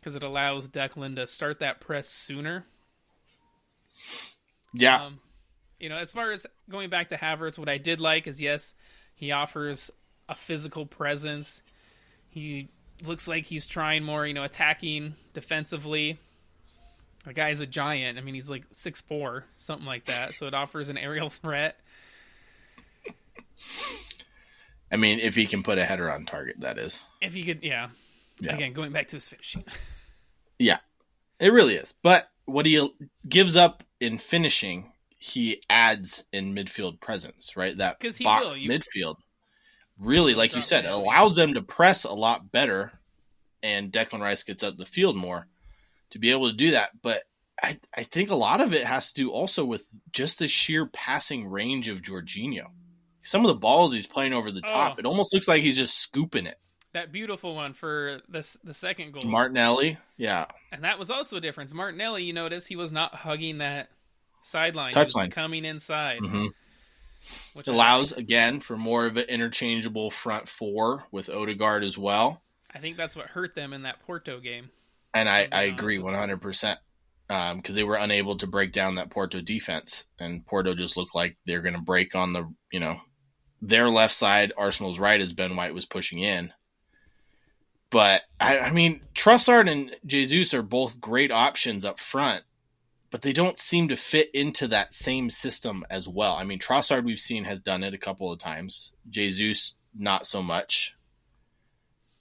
because 0.00 0.14
it 0.14 0.22
allows 0.22 0.68
Declan 0.68 1.16
to 1.16 1.26
start 1.26 1.60
that 1.60 1.80
press 1.80 2.08
sooner. 2.08 2.66
Yeah 4.72 5.04
Um, 5.04 5.20
you 5.78 5.88
know, 5.88 5.96
as 5.96 6.12
far 6.12 6.30
as 6.30 6.46
going 6.70 6.90
back 6.90 7.08
to 7.08 7.16
Havertz, 7.16 7.58
what 7.58 7.68
I 7.68 7.78
did 7.78 8.00
like 8.00 8.26
is 8.28 8.40
yes, 8.40 8.74
he 9.14 9.32
offers 9.32 9.90
a 10.28 10.34
physical 10.36 10.86
presence. 10.86 11.60
He 12.30 12.68
looks 13.04 13.26
like 13.26 13.44
he's 13.46 13.66
trying 13.66 14.04
more, 14.04 14.24
you 14.26 14.32
know, 14.34 14.44
attacking 14.44 15.16
defensively. 15.34 16.18
The 17.24 17.32
guy's 17.32 17.60
a 17.60 17.66
giant. 17.66 18.16
I 18.16 18.20
mean, 18.20 18.34
he's 18.34 18.48
like 18.48 18.64
six 18.72 19.00
four, 19.02 19.44
something 19.56 19.86
like 19.86 20.04
that. 20.06 20.34
So 20.34 20.46
it 20.46 20.54
offers 20.54 20.88
an 20.88 20.98
aerial 20.98 21.30
threat. 21.30 21.76
I 24.90 24.96
mean 24.96 25.20
if 25.20 25.34
he 25.34 25.46
can 25.46 25.62
put 25.62 25.78
a 25.78 25.84
header 25.84 26.10
on 26.10 26.24
target 26.26 26.56
that 26.60 26.78
is 26.78 27.04
If 27.20 27.34
he 27.34 27.44
could, 27.44 27.62
yeah. 27.62 27.88
Yeah. 28.40 28.54
Again, 28.54 28.72
going 28.72 28.92
back 28.92 29.08
to 29.08 29.16
his 29.16 29.28
finishing. 29.28 29.64
Yeah, 30.58 30.78
it 31.40 31.52
really 31.52 31.74
is. 31.74 31.92
But 32.04 32.30
what 32.46 32.66
he 32.66 32.88
gives 33.28 33.56
up 33.56 33.82
in 34.00 34.18
finishing, 34.18 34.92
he 35.16 35.62
adds 35.70 36.24
in 36.32 36.54
midfield 36.54 37.00
presence, 37.00 37.56
right? 37.56 37.76
That 37.76 38.00
box 38.22 38.58
will. 38.58 38.66
Midfield 38.68 39.16
really, 39.98 40.34
like 40.34 40.54
you 40.56 40.62
said, 40.62 40.84
allows 40.84 41.36
them 41.36 41.54
to 41.54 41.62
press 41.62 42.04
a 42.04 42.12
lot 42.12 42.50
better, 42.50 42.92
and 43.62 43.92
Declan 43.92 44.20
Rice 44.20 44.42
gets 44.42 44.62
up 44.62 44.76
the 44.76 44.86
field 44.86 45.16
more 45.16 45.46
to 46.10 46.18
be 46.18 46.30
able 46.30 46.50
to 46.50 46.56
do 46.56 46.72
that. 46.72 46.90
But 47.00 47.22
I, 47.62 47.78
I 47.96 48.02
think 48.02 48.30
a 48.30 48.34
lot 48.34 48.60
of 48.60 48.74
it 48.74 48.84
has 48.84 49.12
to 49.12 49.22
do 49.22 49.30
also 49.30 49.64
with 49.64 49.86
just 50.12 50.38
the 50.40 50.48
sheer 50.48 50.86
passing 50.86 51.46
range 51.46 51.86
of 51.88 52.02
Jorginho. 52.02 52.66
Some 53.22 53.42
of 53.42 53.48
the 53.48 53.54
balls 53.54 53.92
he's 53.92 54.06
playing 54.08 54.32
over 54.32 54.50
the 54.50 54.62
top, 54.62 54.94
Oh. 54.96 54.98
it 54.98 55.06
almost 55.06 55.32
looks 55.32 55.46
like 55.46 55.62
he's 55.62 55.76
just 55.76 55.96
scooping 55.98 56.46
it. 56.46 56.58
That 56.92 57.12
beautiful 57.12 57.54
one 57.54 57.72
for 57.72 58.20
this 58.28 58.58
the 58.64 58.74
second 58.74 59.12
goal. 59.12 59.24
Martinelli, 59.24 59.98
yeah, 60.16 60.46
and 60.70 60.84
that 60.84 60.98
was 60.98 61.10
also 61.10 61.36
a 61.36 61.40
difference. 61.40 61.74
Martinelli, 61.74 62.24
you 62.24 62.32
notice 62.32 62.66
he 62.66 62.76
was 62.76 62.92
not 62.92 63.14
hugging 63.14 63.58
that 63.58 63.90
sideline. 64.42 64.90
He 64.90 64.96
Touchline. 64.96 65.32
coming 65.32 65.64
inside. 65.64 66.18
hmm 66.18 66.46
Which 67.54 67.68
allows 67.68 68.12
again 68.12 68.60
for 68.60 68.76
more 68.76 69.06
of 69.06 69.16
an 69.16 69.24
interchangeable 69.24 70.10
front 70.10 70.48
four 70.48 71.04
with 71.10 71.30
Odegaard 71.30 71.84
as 71.84 71.96
well. 71.96 72.42
I, 72.74 72.78
think 72.78 72.96
that's 72.96 73.16
what 73.16 73.26
hurt 73.26 73.54
them 73.54 73.72
in 73.72 73.82
that 73.82 74.00
Porto 74.06 74.40
game. 74.40 74.70
And 75.14 75.28
I, 75.28 75.46
I 75.52 75.62
agree 75.64 75.98
with 75.98 76.04
one 76.04 76.14
you. 76.14 76.20
hundred 76.20 76.40
percent 76.40 76.78
because 77.28 77.74
they 77.74 77.84
were 77.84 77.96
unable 77.96 78.36
to 78.36 78.46
break 78.46 78.72
down 78.72 78.96
that 78.96 79.10
Porto 79.10 79.40
defense, 79.40 80.06
and 80.18 80.44
Porto 80.46 80.74
just 80.74 80.96
looked 80.96 81.14
like 81.14 81.36
they're 81.46 81.62
going 81.62 81.76
to 81.76 81.82
break 81.82 82.14
on 82.14 82.32
the 82.32 82.52
you 82.70 82.80
know 82.80 83.00
their 83.62 83.88
left 83.88 84.14
side, 84.14 84.52
Arsenal's 84.56 84.98
right 84.98 85.20
as 85.20 85.32
Ben 85.32 85.54
White 85.56 85.74
was 85.74 85.86
pushing 85.86 86.18
in. 86.18 86.52
But 87.92 88.22
I, 88.40 88.58
I 88.58 88.70
mean, 88.72 89.02
Trossard 89.14 89.70
and 89.70 89.94
Jesus 90.06 90.54
are 90.54 90.62
both 90.62 90.98
great 91.00 91.30
options 91.30 91.84
up 91.84 92.00
front, 92.00 92.42
but 93.10 93.20
they 93.20 93.34
don't 93.34 93.58
seem 93.58 93.88
to 93.88 93.96
fit 93.96 94.30
into 94.34 94.66
that 94.68 94.94
same 94.94 95.28
system 95.28 95.84
as 95.90 96.08
well. 96.08 96.34
I 96.34 96.44
mean, 96.44 96.58
Trossard 96.58 97.04
we've 97.04 97.18
seen 97.18 97.44
has 97.44 97.60
done 97.60 97.84
it 97.84 97.92
a 97.92 97.98
couple 97.98 98.32
of 98.32 98.38
times. 98.38 98.94
Jesus 99.10 99.74
not 99.94 100.26
so 100.26 100.42
much. 100.42 100.96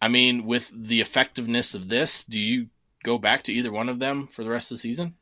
I 0.01 0.09
mean, 0.09 0.45
with 0.45 0.69
the 0.75 0.99
effectiveness 0.99 1.73
of 1.73 1.87
this, 1.87 2.25
do 2.25 2.39
you 2.39 2.67
go 3.03 3.17
back 3.17 3.43
to 3.43 3.53
either 3.53 3.71
one 3.71 3.87
of 3.87 3.99
them 3.99 4.27
for 4.27 4.43
the 4.43 4.49
rest 4.49 4.71
of 4.71 4.75
the 4.75 4.79
season? 4.81 5.15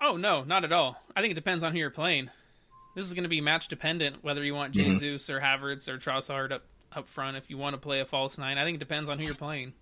Oh 0.00 0.16
no, 0.16 0.44
not 0.44 0.62
at 0.62 0.72
all. 0.72 1.02
I 1.16 1.20
think 1.20 1.32
it 1.32 1.34
depends 1.34 1.64
on 1.64 1.72
who 1.72 1.78
you're 1.78 1.90
playing. 1.90 2.30
This 2.94 3.06
is 3.06 3.14
going 3.14 3.24
to 3.24 3.28
be 3.28 3.40
match 3.40 3.66
dependent 3.66 4.22
whether 4.22 4.44
you 4.44 4.54
want 4.54 4.74
Mhm. 4.74 5.00
Jesus 5.00 5.28
or 5.28 5.40
Havertz 5.40 5.88
or 5.88 5.98
Trossard 5.98 6.52
up 6.52 6.62
up 6.92 7.08
front. 7.08 7.36
If 7.36 7.50
you 7.50 7.56
want 7.58 7.74
to 7.74 7.78
play 7.78 8.00
a 8.00 8.04
false 8.04 8.36
nine, 8.38 8.58
I 8.58 8.64
think 8.64 8.76
it 8.76 8.80
depends 8.80 9.08
on 9.10 9.18
who 9.18 9.24
you're 9.24 9.34
playing. 9.34 9.74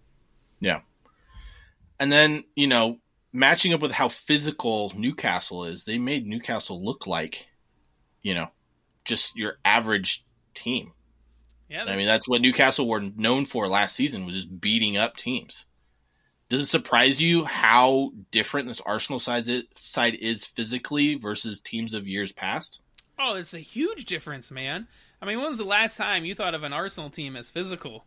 And 2.00 2.12
then, 2.12 2.44
you 2.54 2.66
know, 2.66 2.98
matching 3.32 3.72
up 3.72 3.80
with 3.80 3.92
how 3.92 4.08
physical 4.08 4.92
Newcastle 4.96 5.64
is, 5.64 5.84
they 5.84 5.98
made 5.98 6.26
Newcastle 6.26 6.84
look 6.84 7.06
like, 7.06 7.48
you 8.22 8.34
know, 8.34 8.48
just 9.04 9.36
your 9.36 9.58
average 9.64 10.24
team. 10.54 10.92
Yeah, 11.68 11.84
I 11.84 11.96
mean, 11.96 12.06
that's 12.06 12.28
what 12.28 12.40
Newcastle 12.40 12.88
were 12.88 13.00
known 13.00 13.44
for 13.44 13.68
last 13.68 13.94
season 13.94 14.24
was 14.24 14.36
just 14.36 14.60
beating 14.60 14.96
up 14.96 15.16
teams. 15.16 15.66
does 16.48 16.60
it 16.60 16.66
surprise 16.66 17.20
you 17.20 17.44
how 17.44 18.12
different 18.30 18.68
this 18.68 18.80
Arsenal 18.80 19.18
side 19.18 19.44
side 19.74 20.14
is 20.14 20.44
physically 20.44 21.14
versus 21.14 21.60
teams 21.60 21.94
of 21.94 22.08
years 22.08 22.32
past? 22.32 22.80
Oh, 23.18 23.34
it's 23.34 23.54
a 23.54 23.58
huge 23.58 24.04
difference, 24.06 24.50
man. 24.50 24.88
I 25.20 25.26
mean, 25.26 25.38
when 25.38 25.48
was 25.48 25.58
the 25.58 25.64
last 25.64 25.96
time 25.96 26.24
you 26.24 26.34
thought 26.34 26.54
of 26.54 26.62
an 26.62 26.72
Arsenal 26.72 27.10
team 27.10 27.36
as 27.36 27.50
physical? 27.50 28.04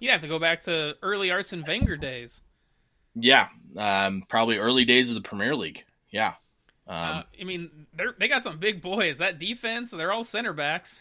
You'd 0.00 0.10
have 0.10 0.20
to 0.20 0.28
go 0.28 0.38
back 0.38 0.62
to 0.62 0.96
early 1.02 1.30
Arsene 1.30 1.64
Wenger 1.66 1.96
days. 1.96 2.40
Yeah, 3.14 3.48
um, 3.76 4.22
probably 4.28 4.58
early 4.58 4.84
days 4.84 5.08
of 5.08 5.14
the 5.14 5.20
Premier 5.20 5.56
League. 5.56 5.84
Yeah. 6.10 6.34
Um, 6.86 6.96
uh, 6.96 7.22
I 7.40 7.44
mean, 7.44 7.86
they 7.94 8.04
they 8.18 8.28
got 8.28 8.42
some 8.42 8.58
big 8.58 8.80
boys. 8.80 9.18
That 9.18 9.38
defense, 9.38 9.90
they're 9.90 10.12
all 10.12 10.24
center 10.24 10.52
backs. 10.52 11.00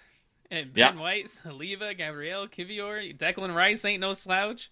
And 0.50 0.74
Ben 0.74 0.95
yeah. 0.95 1.02
White, 1.02 1.26
Saliba, 1.26 1.98
Gabriel, 1.98 2.48
Kiwior, 2.48 3.18
Declan 3.18 3.54
Rice 3.54 3.84
ain't 3.84 4.00
no 4.00 4.14
slouch. 4.14 4.72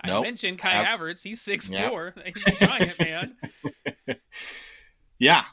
I 0.00 0.08
nope. 0.08 0.24
mentioned 0.24 0.58
Kai 0.58 0.70
Have, 0.70 1.00
Havertz. 1.00 1.22
He's 1.22 1.40
six 1.40 1.70
yeah. 1.70 1.88
four. 1.88 2.14
He's 2.24 2.46
a 2.46 2.50
giant 2.52 3.00
man. 3.00 3.36
yeah, 5.18 5.44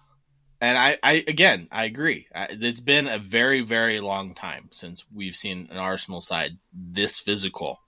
and 0.60 0.78
I, 0.78 0.98
I 1.02 1.24
again, 1.28 1.68
I 1.72 1.86
agree. 1.86 2.28
It's 2.36 2.82
been 2.82 3.08
a 3.08 3.18
very, 3.18 3.62
very 3.62 4.00
long 4.00 4.34
time 4.34 4.70
since 4.72 5.06
we've 5.14 5.36
seen 5.36 5.68
an 5.72 5.78
Arsenal 5.78 6.22
side 6.22 6.58
this 6.74 7.20
physical. 7.20 7.80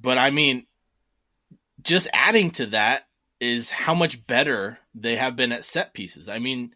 But 0.00 0.18
I 0.18 0.30
mean, 0.30 0.66
just 1.82 2.08
adding 2.12 2.50
to 2.52 2.66
that 2.66 3.06
is 3.40 3.70
how 3.70 3.94
much 3.94 4.26
better 4.26 4.78
they 4.94 5.16
have 5.16 5.36
been 5.36 5.52
at 5.52 5.64
set 5.64 5.94
pieces. 5.94 6.28
I 6.28 6.38
mean, 6.38 6.74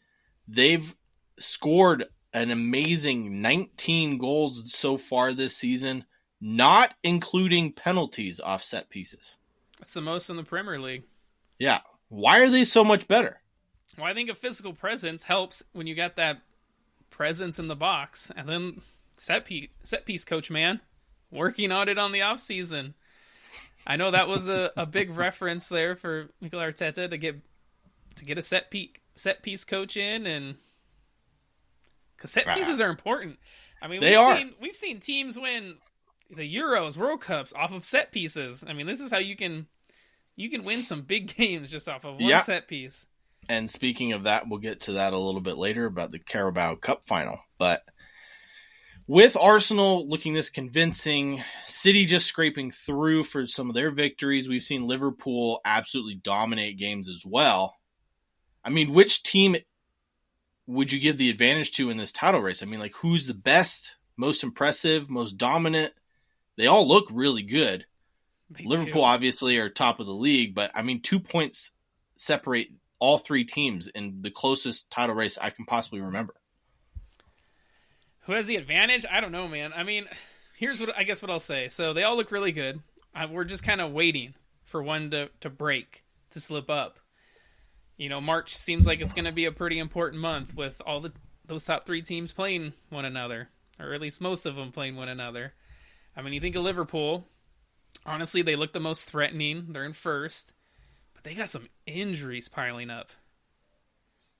they've 0.48 0.94
scored 1.38 2.06
an 2.32 2.50
amazing 2.50 3.42
19 3.42 4.18
goals 4.18 4.72
so 4.72 4.96
far 4.96 5.32
this 5.32 5.56
season, 5.56 6.04
not 6.40 6.94
including 7.02 7.72
penalties 7.72 8.40
off 8.40 8.62
set 8.62 8.90
pieces. 8.90 9.36
That's 9.78 9.94
the 9.94 10.00
most 10.00 10.30
in 10.30 10.36
the 10.36 10.42
Premier 10.42 10.78
League. 10.78 11.04
Yeah. 11.58 11.80
Why 12.08 12.40
are 12.40 12.48
they 12.48 12.64
so 12.64 12.84
much 12.84 13.06
better? 13.08 13.40
Well, 13.96 14.06
I 14.06 14.14
think 14.14 14.30
a 14.30 14.34
physical 14.34 14.72
presence 14.72 15.24
helps 15.24 15.62
when 15.72 15.86
you 15.86 15.94
got 15.94 16.16
that 16.16 16.40
presence 17.10 17.58
in 17.58 17.68
the 17.68 17.76
box, 17.76 18.32
and 18.36 18.48
then 18.48 18.80
set 19.16 19.44
piece, 19.44 19.68
set 19.84 20.04
piece 20.04 20.24
coach 20.24 20.50
man 20.50 20.80
working 21.30 21.70
on 21.70 21.88
it 21.88 21.98
on 21.98 22.12
the 22.12 22.22
off 22.22 22.40
season. 22.40 22.94
I 23.86 23.96
know 23.96 24.10
that 24.10 24.28
was 24.28 24.48
a, 24.48 24.72
a 24.76 24.86
big 24.86 25.10
reference 25.10 25.68
there 25.68 25.96
for 25.96 26.30
Mikel 26.40 26.60
Arteta 26.60 27.10
to 27.10 27.18
get 27.18 27.40
to 28.16 28.24
get 28.24 28.38
a 28.38 28.42
set 28.42 28.70
piece 28.70 28.90
set 29.14 29.42
piece 29.42 29.64
coach 29.64 29.96
in, 29.96 30.26
and 30.26 30.56
because 32.16 32.30
set 32.32 32.46
pieces 32.46 32.80
are 32.80 32.88
important. 32.90 33.38
I 33.82 33.88
mean, 33.88 34.00
they 34.00 34.10
we've 34.10 34.18
are. 34.18 34.36
Seen, 34.36 34.54
we've 34.60 34.76
seen 34.76 35.00
teams 35.00 35.38
win 35.38 35.76
the 36.30 36.54
Euros, 36.54 36.96
World 36.96 37.20
Cups 37.20 37.52
off 37.52 37.72
of 37.72 37.84
set 37.84 38.12
pieces. 38.12 38.64
I 38.66 38.72
mean, 38.72 38.86
this 38.86 39.00
is 39.00 39.10
how 39.10 39.18
you 39.18 39.36
can 39.36 39.66
you 40.36 40.50
can 40.50 40.64
win 40.64 40.82
some 40.82 41.02
big 41.02 41.34
games 41.36 41.70
just 41.70 41.88
off 41.88 42.04
of 42.04 42.14
one 42.14 42.24
yeah. 42.24 42.38
set 42.38 42.68
piece. 42.68 43.06
And 43.48 43.70
speaking 43.70 44.12
of 44.12 44.24
that, 44.24 44.48
we'll 44.48 44.58
get 44.58 44.80
to 44.82 44.92
that 44.92 45.12
a 45.12 45.18
little 45.18 45.42
bit 45.42 45.58
later 45.58 45.84
about 45.84 46.10
the 46.10 46.18
Carabao 46.18 46.76
Cup 46.76 47.04
final. 47.04 47.38
But 47.58 47.82
with 49.06 49.36
Arsenal 49.36 50.08
looking 50.08 50.34
this 50.34 50.50
convincing, 50.50 51.42
City 51.64 52.06
just 52.06 52.26
scraping 52.26 52.70
through 52.70 53.24
for 53.24 53.46
some 53.46 53.68
of 53.68 53.74
their 53.74 53.90
victories, 53.90 54.48
we've 54.48 54.62
seen 54.62 54.86
Liverpool 54.86 55.60
absolutely 55.64 56.14
dominate 56.14 56.78
games 56.78 57.08
as 57.08 57.24
well. 57.26 57.76
I 58.64 58.70
mean, 58.70 58.92
which 58.94 59.22
team 59.22 59.56
would 60.66 60.92
you 60.92 60.98
give 60.98 61.18
the 61.18 61.28
advantage 61.28 61.72
to 61.72 61.90
in 61.90 61.98
this 61.98 62.12
title 62.12 62.40
race? 62.40 62.62
I 62.62 62.66
mean, 62.66 62.80
like, 62.80 62.94
who's 62.96 63.26
the 63.26 63.34
best, 63.34 63.96
most 64.16 64.42
impressive, 64.42 65.10
most 65.10 65.36
dominant? 65.36 65.92
They 66.56 66.66
all 66.66 66.88
look 66.88 67.06
really 67.12 67.42
good. 67.42 67.84
They 68.48 68.64
Liverpool 68.64 69.02
do. 69.02 69.06
obviously 69.06 69.58
are 69.58 69.68
top 69.68 70.00
of 70.00 70.06
the 70.06 70.14
league, 70.14 70.54
but 70.54 70.70
I 70.74 70.82
mean, 70.82 71.02
two 71.02 71.20
points 71.20 71.72
separate 72.16 72.68
all 72.98 73.18
three 73.18 73.44
teams 73.44 73.86
in 73.88 74.22
the 74.22 74.30
closest 74.30 74.90
title 74.90 75.14
race 75.14 75.36
I 75.36 75.50
can 75.50 75.66
possibly 75.66 76.00
remember. 76.00 76.34
Who 78.26 78.32
has 78.32 78.46
the 78.46 78.56
advantage? 78.56 79.04
I 79.10 79.20
don't 79.20 79.32
know, 79.32 79.48
man. 79.48 79.72
I 79.74 79.82
mean, 79.82 80.06
here's 80.56 80.80
what 80.80 80.96
I 80.96 81.04
guess 81.04 81.22
what 81.22 81.30
I'll 81.30 81.40
say. 81.40 81.68
So 81.68 81.92
they 81.92 82.02
all 82.02 82.16
look 82.16 82.30
really 82.30 82.52
good. 82.52 82.80
I, 83.14 83.26
we're 83.26 83.44
just 83.44 83.62
kind 83.62 83.80
of 83.80 83.92
waiting 83.92 84.34
for 84.64 84.82
one 84.82 85.10
to, 85.10 85.30
to 85.40 85.50
break, 85.50 86.04
to 86.30 86.40
slip 86.40 86.68
up. 86.68 86.98
You 87.96 88.08
know, 88.08 88.20
March 88.20 88.56
seems 88.56 88.86
like 88.86 89.00
it's 89.00 89.12
going 89.12 89.26
to 89.26 89.32
be 89.32 89.44
a 89.44 89.52
pretty 89.52 89.78
important 89.78 90.20
month 90.20 90.54
with 90.54 90.80
all 90.84 91.00
the 91.00 91.12
those 91.46 91.62
top 91.62 91.84
three 91.84 92.02
teams 92.02 92.32
playing 92.32 92.72
one 92.88 93.04
another, 93.04 93.50
or 93.78 93.92
at 93.92 94.00
least 94.00 94.20
most 94.20 94.46
of 94.46 94.56
them 94.56 94.72
playing 94.72 94.96
one 94.96 95.08
another. 95.08 95.52
I 96.16 96.22
mean, 96.22 96.32
you 96.32 96.40
think 96.40 96.56
of 96.56 96.62
Liverpool. 96.62 97.26
Honestly, 98.06 98.42
they 98.42 98.56
look 98.56 98.72
the 98.72 98.80
most 98.80 99.10
threatening. 99.10 99.66
They're 99.70 99.84
in 99.84 99.92
first 99.92 100.54
but 101.24 101.30
they 101.30 101.34
got 101.34 101.50
some 101.50 101.68
injuries 101.86 102.48
piling 102.48 102.90
up. 102.90 103.10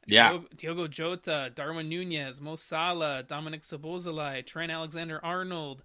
Yeah. 0.07 0.31
Diogo, 0.31 0.47
Diogo 0.57 0.87
Jota, 0.89 1.51
Darwin 1.55 1.89
Nunez, 1.89 2.41
Mo 2.41 2.57
Salah, 2.57 3.23
Dominic 3.23 3.63
Szoboszlai, 3.63 4.45
Trent 4.45 4.71
Alexander-Arnold, 4.71 5.83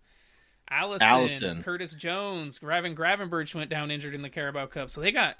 Alisson, 0.72 1.00
Alisson, 1.00 1.64
Curtis 1.64 1.94
Jones, 1.94 2.62
Ryan 2.62 2.96
Gravenberch 2.96 3.56
went 3.56 3.70
down 3.70 3.92
injured 3.92 4.14
in 4.14 4.22
the 4.22 4.30
Carabao 4.30 4.68
Cup. 4.68 4.90
So 4.90 5.02
they 5.02 5.12
got 5.12 5.38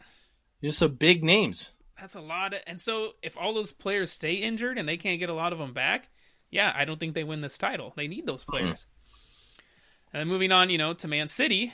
There's 0.62 0.78
some 0.78 0.96
big 0.96 1.24
names. 1.24 1.72
That's 2.00 2.16
a 2.16 2.22
lot 2.22 2.54
of, 2.54 2.62
and 2.66 2.80
so 2.80 3.12
if 3.22 3.38
all 3.38 3.54
those 3.54 3.72
players 3.74 4.12
stay 4.12 4.36
injured 4.36 4.78
and 4.78 4.88
they 4.88 4.98
can't 4.98 5.20
get 5.20 5.30
a 5.30 5.34
lot 5.34 5.54
of 5.54 5.60
them 5.60 5.74
back, 5.74 6.10
yeah, 6.50 6.74
I 6.76 6.86
don't 6.86 7.00
think 7.00 7.14
they 7.14 7.24
win 7.24 7.42
this 7.42 7.58
title. 7.58 7.94
They 7.96 8.08
need 8.08 8.26
those 8.26 8.44
players. 8.46 8.68
Mm-hmm. 8.68 9.66
And 10.14 10.22
then 10.22 10.28
moving 10.28 10.52
on, 10.52 10.70
you 10.70 10.78
know, 10.78 10.94
to 10.94 11.08
Man 11.08 11.28
City. 11.28 11.74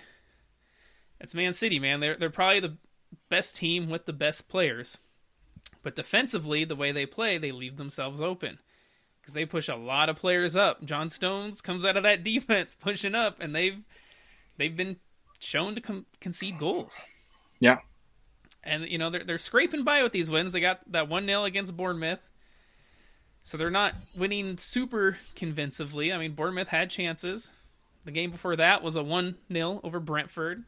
It's 1.21 1.33
Man 1.33 1.53
City, 1.53 1.79
man. 1.79 2.01
They're 2.01 2.17
they're 2.17 2.29
probably 2.29 2.59
the 2.59 2.77
best 3.29 3.55
team 3.55 3.89
with 3.89 4.05
the 4.05 4.13
best 4.13 4.49
players. 4.49 4.97
But 5.85 5.95
defensively, 5.95 6.65
the 6.65 6.75
way 6.75 6.91
they 6.91 7.05
play, 7.05 7.37
they 7.37 7.51
leave 7.51 7.77
themselves 7.77 8.19
open 8.19 8.57
because 9.21 9.35
they 9.35 9.45
push 9.45 9.69
a 9.69 9.75
lot 9.75 10.09
of 10.09 10.15
players 10.15 10.55
up. 10.55 10.83
John 10.83 11.09
Stones 11.09 11.61
comes 11.61 11.85
out 11.85 11.95
of 11.95 12.01
that 12.01 12.23
defense 12.23 12.73
pushing 12.73 13.13
up, 13.13 13.39
and 13.39 13.53
they've 13.53 13.77
they've 14.57 14.75
been 14.75 14.95
shown 15.37 15.75
to 15.75 15.81
com- 15.81 16.07
concede 16.19 16.57
goals. 16.57 17.03
Yeah, 17.59 17.77
and 18.63 18.89
you 18.89 18.97
know 18.97 19.11
they're 19.11 19.23
they're 19.23 19.37
scraping 19.37 19.83
by 19.83 20.01
with 20.01 20.11
these 20.11 20.27
wins. 20.27 20.53
They 20.53 20.59
got 20.59 20.79
that 20.91 21.07
one 21.07 21.27
0 21.27 21.43
against 21.43 21.77
Bournemouth, 21.77 22.27
so 23.43 23.55
they're 23.55 23.69
not 23.69 23.93
winning 24.17 24.57
super 24.57 25.19
convincingly. 25.35 26.11
I 26.11 26.17
mean, 26.17 26.33
Bournemouth 26.33 26.69
had 26.69 26.89
chances. 26.89 27.51
The 28.05 28.11
game 28.11 28.31
before 28.31 28.55
that 28.55 28.81
was 28.81 28.95
a 28.95 29.03
one 29.03 29.35
0 29.53 29.81
over 29.83 29.99
Brentford. 29.99 30.63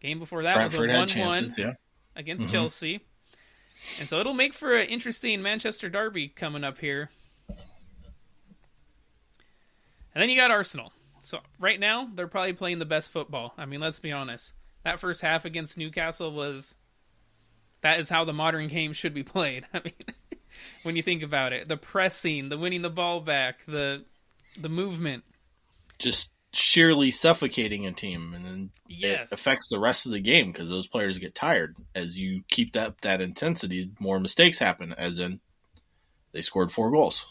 Game 0.00 0.18
before 0.18 0.42
that 0.42 0.56
Brentford 0.56 0.88
was 0.88 1.14
a 1.14 1.18
one-one 1.20 1.48
yeah. 1.56 1.74
against 2.16 2.46
mm-hmm. 2.46 2.52
Chelsea, 2.52 3.02
and 3.98 4.08
so 4.08 4.20
it'll 4.20 4.34
make 4.34 4.54
for 4.54 4.74
an 4.74 4.88
interesting 4.88 5.42
Manchester 5.42 5.88
derby 5.88 6.28
coming 6.28 6.64
up 6.64 6.78
here. 6.78 7.10
And 10.14 10.22
then 10.22 10.30
you 10.30 10.36
got 10.36 10.50
Arsenal. 10.50 10.92
So 11.22 11.40
right 11.58 11.78
now 11.78 12.08
they're 12.14 12.26
probably 12.26 12.54
playing 12.54 12.78
the 12.78 12.86
best 12.86 13.10
football. 13.10 13.52
I 13.58 13.66
mean, 13.66 13.80
let's 13.80 14.00
be 14.00 14.12
honest. 14.12 14.52
That 14.84 15.00
first 15.00 15.20
half 15.20 15.44
against 15.44 15.76
Newcastle 15.76 16.32
was 16.32 16.74
that 17.82 18.00
is 18.00 18.08
how 18.08 18.24
the 18.24 18.32
modern 18.32 18.68
game 18.68 18.92
should 18.92 19.12
be 19.12 19.22
played. 19.22 19.64
I 19.74 19.82
mean, 19.84 19.92
when 20.84 20.96
you 20.96 21.02
think 21.02 21.22
about 21.22 21.52
it, 21.52 21.68
the 21.68 21.76
pressing, 21.76 22.48
the 22.48 22.56
winning 22.56 22.82
the 22.82 22.90
ball 22.90 23.20
back, 23.20 23.64
the 23.66 24.04
the 24.58 24.68
movement, 24.68 25.24
just 25.98 26.32
sheerly 26.56 27.10
suffocating 27.10 27.86
a 27.86 27.92
team, 27.92 28.32
and 28.34 28.44
then 28.44 28.70
yes. 28.88 29.28
it 29.30 29.34
affects 29.34 29.68
the 29.68 29.78
rest 29.78 30.06
of 30.06 30.12
the 30.12 30.20
game 30.20 30.52
because 30.52 30.70
those 30.70 30.86
players 30.86 31.18
get 31.18 31.34
tired 31.34 31.76
as 31.94 32.16
you 32.16 32.42
keep 32.48 32.72
that 32.72 33.00
that 33.02 33.20
intensity. 33.20 33.90
More 33.98 34.20
mistakes 34.20 34.58
happen, 34.58 34.92
as 34.92 35.18
in 35.18 35.40
they 36.32 36.40
scored 36.40 36.70
four 36.70 36.90
goals. 36.90 37.26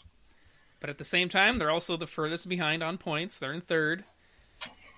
But 0.80 0.90
at 0.90 0.98
the 0.98 1.04
same 1.04 1.28
time, 1.28 1.58
they're 1.58 1.70
also 1.70 1.96
the 1.96 2.06
furthest 2.06 2.48
behind 2.48 2.82
on 2.82 2.98
points. 2.98 3.38
They're 3.38 3.52
in 3.52 3.60
third, 3.60 4.04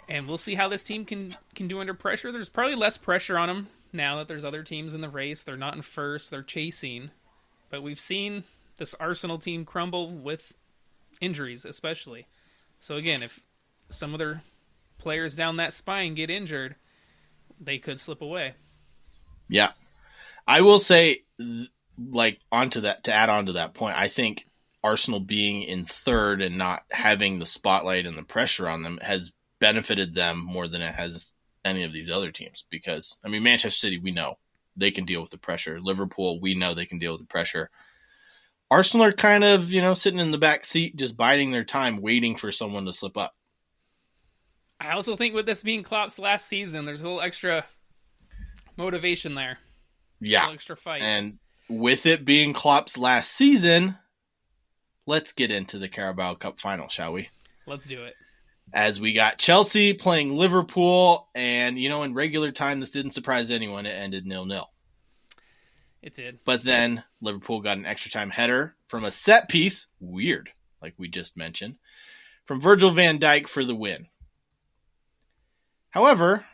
and 0.08 0.26
we'll 0.26 0.38
see 0.38 0.54
how 0.54 0.68
this 0.68 0.84
team 0.84 1.04
can 1.04 1.36
can 1.54 1.68
do 1.68 1.80
under 1.80 1.94
pressure. 1.94 2.32
There's 2.32 2.48
probably 2.48 2.74
less 2.74 2.98
pressure 2.98 3.38
on 3.38 3.48
them 3.48 3.68
now 3.92 4.16
that 4.16 4.28
there's 4.28 4.44
other 4.44 4.62
teams 4.62 4.94
in 4.94 5.00
the 5.00 5.08
race. 5.08 5.42
They're 5.42 5.56
not 5.56 5.74
in 5.74 5.82
first; 5.82 6.30
they're 6.30 6.42
chasing. 6.42 7.10
But 7.70 7.82
we've 7.82 8.00
seen 8.00 8.44
this 8.78 8.94
Arsenal 8.98 9.38
team 9.38 9.64
crumble 9.64 10.10
with 10.10 10.52
injuries, 11.20 11.64
especially. 11.64 12.26
So 12.80 12.96
again, 12.96 13.22
if 13.22 13.40
some 13.90 14.14
other 14.14 14.42
players 14.98 15.34
down 15.34 15.56
that 15.56 15.72
spine 15.72 16.14
get 16.14 16.30
injured, 16.30 16.76
they 17.60 17.78
could 17.78 18.00
slip 18.00 18.22
away. 18.22 18.54
Yeah. 19.48 19.72
I 20.46 20.60
will 20.60 20.78
say 20.78 21.24
like 21.98 22.40
onto 22.52 22.82
that 22.82 23.04
to 23.04 23.12
add 23.12 23.28
on 23.28 23.46
to 23.46 23.52
that 23.52 23.74
point, 23.74 23.96
I 23.96 24.08
think 24.08 24.46
Arsenal 24.82 25.20
being 25.20 25.62
in 25.62 25.84
third 25.84 26.42
and 26.42 26.56
not 26.56 26.82
having 26.90 27.38
the 27.38 27.46
spotlight 27.46 28.06
and 28.06 28.16
the 28.16 28.24
pressure 28.24 28.68
on 28.68 28.82
them 28.82 28.98
has 29.02 29.34
benefited 29.60 30.14
them 30.14 30.38
more 30.38 30.68
than 30.68 30.82
it 30.82 30.94
has 30.94 31.34
any 31.64 31.82
of 31.82 31.92
these 31.92 32.10
other 32.10 32.30
teams 32.30 32.64
because 32.70 33.18
I 33.24 33.28
mean 33.28 33.42
Manchester 33.42 33.78
City 33.78 33.98
we 33.98 34.12
know 34.12 34.38
they 34.76 34.90
can 34.92 35.04
deal 35.04 35.20
with 35.20 35.30
the 35.30 35.38
pressure. 35.38 35.80
Liverpool 35.80 36.40
we 36.40 36.54
know 36.54 36.74
they 36.74 36.86
can 36.86 36.98
deal 36.98 37.12
with 37.12 37.20
the 37.20 37.26
pressure. 37.26 37.70
Arsenal 38.70 39.06
are 39.06 39.12
kind 39.12 39.44
of, 39.44 39.72
you 39.72 39.80
know, 39.80 39.94
sitting 39.94 40.20
in 40.20 40.30
the 40.30 40.38
back 40.38 40.64
seat 40.64 40.96
just 40.96 41.16
biding 41.16 41.50
their 41.50 41.64
time 41.64 42.00
waiting 42.00 42.36
for 42.36 42.52
someone 42.52 42.84
to 42.84 42.92
slip 42.92 43.16
up. 43.16 43.34
I 44.80 44.92
also 44.92 45.16
think 45.16 45.34
with 45.34 45.46
this 45.46 45.62
being 45.62 45.82
Klopp's 45.82 46.18
last 46.18 46.46
season, 46.46 46.84
there's 46.84 47.00
a 47.00 47.04
little 47.04 47.20
extra 47.20 47.64
Motivation 48.78 49.34
there. 49.34 49.58
Yeah. 50.20 50.48
Extra 50.50 50.76
fight. 50.76 51.02
And 51.02 51.40
with 51.68 52.06
it 52.06 52.24
being 52.24 52.52
Klopp's 52.52 52.96
last 52.96 53.32
season, 53.32 53.98
let's 55.04 55.32
get 55.32 55.50
into 55.50 55.78
the 55.78 55.88
Carabao 55.88 56.34
Cup 56.34 56.60
final, 56.60 56.86
shall 56.86 57.12
we? 57.12 57.28
Let's 57.66 57.86
do 57.86 58.04
it. 58.04 58.14
As 58.72 59.00
we 59.00 59.14
got 59.14 59.38
Chelsea 59.38 59.94
playing 59.94 60.36
Liverpool, 60.36 61.28
and 61.34 61.76
you 61.76 61.88
know, 61.88 62.04
in 62.04 62.14
regular 62.14 62.52
time, 62.52 62.78
this 62.78 62.90
didn't 62.90 63.10
surprise 63.10 63.50
anyone. 63.50 63.84
It 63.84 63.90
ended 63.90 64.26
nil 64.26 64.44
nil. 64.44 64.70
It 66.02 66.14
did. 66.14 66.38
But 66.44 66.62
then 66.62 67.02
Liverpool 67.20 67.60
got 67.60 67.78
an 67.78 67.86
extra 67.86 68.12
time 68.12 68.30
header 68.30 68.76
from 68.86 69.04
a 69.04 69.10
set 69.10 69.48
piece, 69.48 69.88
weird, 69.98 70.50
like 70.80 70.94
we 70.98 71.08
just 71.08 71.36
mentioned, 71.36 71.76
from 72.44 72.60
Virgil 72.60 72.90
van 72.90 73.18
Dijk 73.18 73.48
for 73.48 73.64
the 73.64 73.74
win. 73.74 74.06
However, 75.90 76.44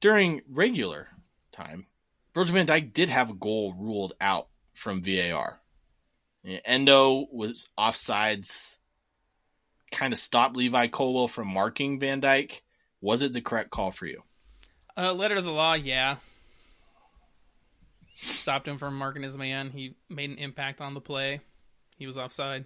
during 0.00 0.42
regular 0.48 1.08
time, 1.52 1.86
Virgil 2.34 2.54
van 2.54 2.66
Dijk 2.66 2.92
did 2.92 3.08
have 3.08 3.30
a 3.30 3.34
goal 3.34 3.74
ruled 3.74 4.12
out 4.20 4.48
from 4.74 5.02
VAR. 5.02 5.60
Endo 6.64 7.26
was 7.32 7.68
offsides, 7.78 8.78
kind 9.90 10.12
of 10.12 10.18
stopped 10.18 10.56
Levi 10.56 10.86
Colwill 10.88 11.28
from 11.28 11.48
marking 11.48 11.98
Van 11.98 12.20
Dijk. 12.20 12.60
Was 13.00 13.22
it 13.22 13.32
the 13.32 13.40
correct 13.40 13.70
call 13.70 13.90
for 13.90 14.06
you? 14.06 14.22
Uh, 14.96 15.12
letter 15.12 15.36
of 15.36 15.44
the 15.44 15.52
law, 15.52 15.74
yeah. 15.74 16.16
Stopped 18.14 18.66
him 18.68 18.78
from 18.78 18.96
marking 18.96 19.22
his 19.22 19.36
man. 19.36 19.70
He 19.70 19.96
made 20.08 20.30
an 20.30 20.38
impact 20.38 20.80
on 20.80 20.94
the 20.94 21.00
play. 21.00 21.40
He 21.98 22.06
was 22.06 22.16
offside. 22.16 22.64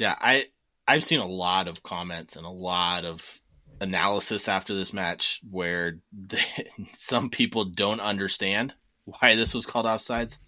Yeah, 0.00 0.14
I 0.18 0.46
I've 0.86 1.04
seen 1.04 1.20
a 1.20 1.26
lot 1.26 1.68
of 1.68 1.82
comments 1.82 2.36
and 2.36 2.46
a 2.46 2.50
lot 2.50 3.04
of 3.04 3.40
analysis 3.84 4.48
after 4.48 4.74
this 4.74 4.92
match 4.92 5.40
where 5.48 5.98
the, 6.12 6.40
some 6.94 7.30
people 7.30 7.66
don't 7.66 8.00
understand 8.00 8.74
why 9.04 9.36
this 9.36 9.54
was 9.54 9.66
called 9.66 9.86
offsides. 9.86 10.38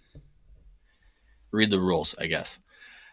Read 1.51 1.69
the 1.69 1.79
rules, 1.79 2.15
I 2.19 2.27
guess. 2.27 2.59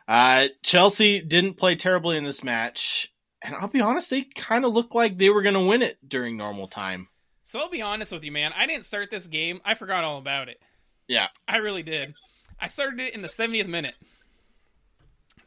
Uh, 0.08 0.48
Chelsea 0.62 1.20
didn't 1.20 1.54
play 1.54 1.76
terribly 1.76 2.16
in 2.16 2.24
this 2.24 2.42
match, 2.42 3.12
and 3.42 3.54
I'll 3.54 3.68
be 3.68 3.80
honest, 3.80 4.10
they 4.10 4.22
kind 4.22 4.64
of 4.64 4.72
looked 4.72 4.94
like 4.94 5.16
they 5.16 5.30
were 5.30 5.42
going 5.42 5.54
to 5.54 5.64
win 5.64 5.82
it 5.82 5.98
during 6.06 6.36
normal 6.36 6.66
time. 6.66 7.08
So 7.44 7.60
I'll 7.60 7.70
be 7.70 7.82
honest 7.82 8.12
with 8.12 8.24
you, 8.24 8.32
man. 8.32 8.52
I 8.56 8.66
didn't 8.66 8.84
start 8.84 9.10
this 9.10 9.26
game. 9.26 9.60
I 9.64 9.74
forgot 9.74 10.02
all 10.02 10.18
about 10.18 10.48
it. 10.48 10.60
Yeah, 11.06 11.28
I 11.46 11.58
really 11.58 11.82
did. 11.82 12.14
I 12.58 12.66
started 12.66 13.00
it 13.00 13.14
in 13.14 13.20
the 13.20 13.28
70th 13.28 13.68
minute. 13.68 13.94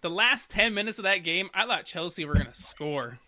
The 0.01 0.09
last 0.09 0.51
10 0.51 0.73
minutes 0.73 0.99
of 0.99 1.03
that 1.03 1.23
game, 1.23 1.49
I 1.53 1.65
thought 1.65 1.86
Chelsea 1.86 2.25
were 2.25 2.36
going 2.36 2.45
to 2.45 2.53
score. 2.53 3.19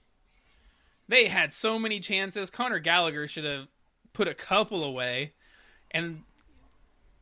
They 1.10 1.28
had 1.28 1.54
so 1.54 1.78
many 1.78 2.00
chances. 2.00 2.50
Conor 2.50 2.80
Gallagher 2.80 3.28
should 3.28 3.44
have 3.44 3.68
put 4.14 4.28
a 4.30 4.34
couple 4.34 4.84
away, 4.86 5.34
and 5.92 6.22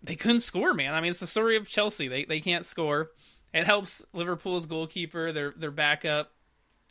they 0.04 0.16
couldn't 0.16 0.42
score, 0.42 0.74
man. 0.76 0.94
I 0.94 1.02
mean, 1.02 1.10
it's 1.10 1.20
the 1.22 1.26
story 1.28 1.56
of 1.58 1.68
Chelsea. 1.68 2.08
They 2.08 2.26
they 2.26 2.40
can't 2.42 2.66
score. 2.66 3.10
It 3.54 3.66
helps 3.66 4.06
Liverpool's 4.14 4.66
goalkeeper, 4.66 5.32
their 5.32 5.52
their 5.58 5.72
backup. 5.72 6.32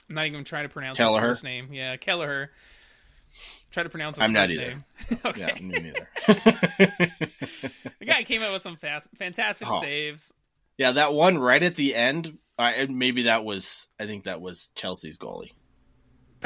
I'm 0.08 0.14
not 0.16 0.26
even 0.26 0.42
trying 0.42 0.64
to 0.64 0.68
pronounce 0.68 0.96
Kelleher. 0.98 1.20
his 1.20 1.28
first 1.36 1.44
name. 1.44 1.68
Yeah, 1.72 1.96
Kelleher. 1.96 2.50
Try 3.70 3.82
to 3.82 3.88
pronounce 3.90 4.16
his 4.16 4.22
I'm 4.24 4.34
first 4.34 4.48
not 4.48 4.50
either. 4.50 4.70
name. 4.70 4.84
okay. 5.26 5.52
yeah, 5.54 5.60
me 5.60 5.80
neither. 5.80 6.08
The 7.98 8.04
guy 8.06 8.22
came 8.22 8.42
out 8.42 8.52
with 8.52 8.62
some 8.62 8.76
fast, 8.76 9.08
fantastic 9.18 9.68
Oh. 9.70 9.80
saves. 9.82 10.32
yeah, 10.78 10.92
that 10.92 11.12
one 11.12 11.38
right 11.38 11.62
at 11.62 11.74
the 11.74 11.94
end. 11.94 12.38
I, 12.58 12.86
maybe 12.88 13.24
that 13.24 13.44
was. 13.44 13.88
I 14.00 14.06
think 14.06 14.24
that 14.24 14.40
was 14.40 14.70
Chelsea's 14.74 15.18
goalie. 15.18 15.52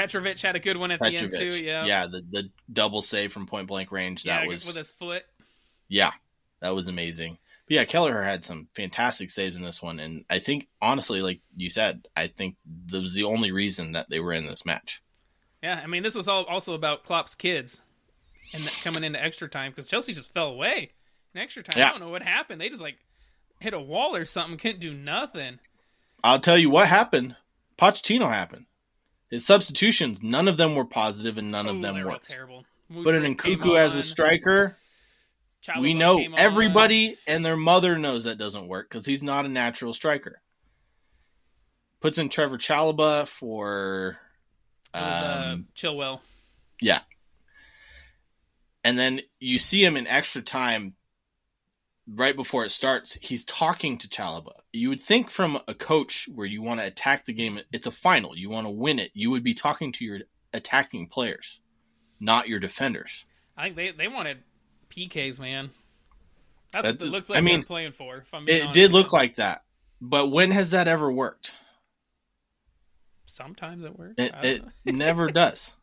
Petrovic 0.00 0.40
had 0.40 0.56
a 0.56 0.60
good 0.60 0.76
one 0.76 0.90
at 0.90 1.00
the 1.00 1.06
end 1.14 1.32
too. 1.32 1.48
Yeah, 1.62 1.84
yeah, 1.84 2.06
the 2.06 2.22
the 2.30 2.50
double 2.72 3.02
save 3.02 3.32
from 3.32 3.46
point 3.46 3.68
blank 3.68 3.92
range. 3.92 4.24
Yeah, 4.24 4.40
That 4.40 4.48
was 4.48 4.66
with 4.66 4.76
his 4.76 4.90
foot. 4.90 5.24
yeah, 5.88 6.12
that 6.60 6.74
was 6.74 6.88
amazing. 6.88 7.38
But 7.66 7.74
yeah, 7.74 7.84
Kelleher 7.84 8.22
had 8.22 8.42
some 8.44 8.68
fantastic 8.74 9.30
saves 9.30 9.56
in 9.56 9.62
this 9.62 9.80
one, 9.82 10.00
and 10.00 10.24
I 10.28 10.38
think 10.40 10.68
honestly, 10.82 11.22
like 11.22 11.40
you 11.56 11.70
said, 11.70 12.08
I 12.16 12.26
think 12.26 12.56
that 12.86 13.00
was 13.00 13.14
the 13.14 13.24
only 13.24 13.52
reason 13.52 13.92
that 13.92 14.10
they 14.10 14.20
were 14.20 14.32
in 14.32 14.44
this 14.44 14.66
match. 14.66 15.02
Yeah, 15.62 15.80
I 15.82 15.86
mean, 15.86 16.02
this 16.02 16.14
was 16.14 16.26
all 16.28 16.44
also 16.44 16.74
about 16.74 17.04
Klopp's 17.04 17.34
kids 17.34 17.82
and 18.54 18.62
coming 18.82 19.04
into 19.04 19.22
extra 19.22 19.48
time 19.48 19.70
because 19.70 19.86
Chelsea 19.88 20.12
just 20.14 20.32
fell 20.34 20.48
away 20.48 20.90
in 21.34 21.40
extra 21.40 21.62
time. 21.62 21.78
Yeah. 21.78 21.88
I 21.88 21.90
don't 21.92 22.00
know 22.00 22.08
what 22.08 22.22
happened. 22.22 22.60
They 22.60 22.68
just 22.70 22.82
like 22.82 22.96
hit 23.60 23.74
a 23.74 23.80
wall 23.80 24.16
or 24.16 24.24
something. 24.24 24.56
Couldn't 24.58 24.80
do 24.80 24.92
nothing. 24.94 25.58
I'll 26.24 26.40
tell 26.40 26.58
you 26.58 26.70
what 26.70 26.88
happened. 26.88 27.36
Pochettino 27.78 28.28
happened. 28.28 28.66
His 29.30 29.46
substitutions, 29.46 30.22
none 30.22 30.48
of 30.48 30.56
them 30.56 30.74
were 30.74 30.84
positive, 30.84 31.38
and 31.38 31.50
none 31.50 31.66
Ooh, 31.66 31.70
of 31.70 31.80
them 31.80 31.94
they 31.94 32.02
were 32.02 32.10
all 32.10 32.14
worked. 32.14 32.30
terrible. 32.30 32.64
But 32.90 33.14
in 33.14 33.22
Mudryk 33.22 33.58
Nkunku 33.58 33.78
as 33.78 33.94
a 33.94 34.02
striker, 34.02 34.76
we 35.78 35.94
know 35.94 36.20
everybody 36.36 37.16
and 37.28 37.44
their 37.44 37.56
mother 37.56 37.96
knows 37.96 38.24
that 38.24 38.38
doesn't 38.38 38.66
work 38.66 38.88
because 38.88 39.06
he's 39.06 39.22
not 39.22 39.46
a 39.46 39.48
natural 39.48 39.92
striker. 39.92 40.40
Puts 42.00 42.18
in 42.18 42.28
Trevoh 42.28 42.58
Chalobah 42.58 43.28
for 43.28 44.18
was, 44.92 45.02
uh, 45.02 45.50
um, 45.52 45.68
Chilwell. 45.76 46.20
yeah, 46.80 47.00
and 48.82 48.98
then 48.98 49.20
you 49.38 49.58
see 49.60 49.84
him 49.84 49.96
in 49.96 50.08
extra 50.08 50.42
time. 50.42 50.94
Right 52.12 52.34
before 52.34 52.64
it 52.64 52.70
starts, 52.70 53.14
he's 53.20 53.44
talking 53.44 53.96
to 53.98 54.08
Chalobah. 54.08 54.60
You 54.72 54.88
would 54.88 55.00
think 55.00 55.30
from 55.30 55.60
a 55.68 55.74
coach 55.74 56.28
where 56.34 56.46
you 56.46 56.60
want 56.60 56.80
to 56.80 56.86
attack 56.86 57.24
the 57.24 57.32
game, 57.32 57.60
it's 57.72 57.86
a 57.86 57.92
final, 57.92 58.36
you 58.36 58.50
want 58.50 58.66
to 58.66 58.70
win 58.70 58.98
it. 58.98 59.12
You 59.14 59.30
would 59.30 59.44
be 59.44 59.54
talking 59.54 59.92
to 59.92 60.04
your 60.04 60.20
attacking 60.52 61.06
players, 61.06 61.60
not 62.18 62.48
your 62.48 62.58
defenders. 62.58 63.26
I 63.56 63.64
think 63.64 63.76
they 63.76 63.90
they 63.92 64.08
wanted 64.08 64.38
PKs, 64.90 65.38
man. 65.38 65.70
That's 66.72 66.88
That- 66.88 66.98
what 67.00 67.06
it 67.06 67.10
looked 67.10 67.30
like 67.30 67.38
I 67.38 67.42
mean, 67.42 67.62
playing 67.62 67.92
for. 67.92 68.16
If 68.18 68.34
I'm 68.34 68.48
It 68.48 68.62
honest 68.62 68.74
did 68.74 68.92
look 68.92 69.12
like 69.12 69.36
that, 69.36 69.60
but 70.00 70.28
when 70.28 70.50
has 70.50 70.70
that 70.70 70.88
ever 70.88 71.12
worked? 71.12 71.56
sometimes 73.26 73.84
it 73.84 73.96
works. 73.96 74.14
It, 74.18 74.64
it 74.84 74.94
never 74.94 75.28
does. 75.30 75.76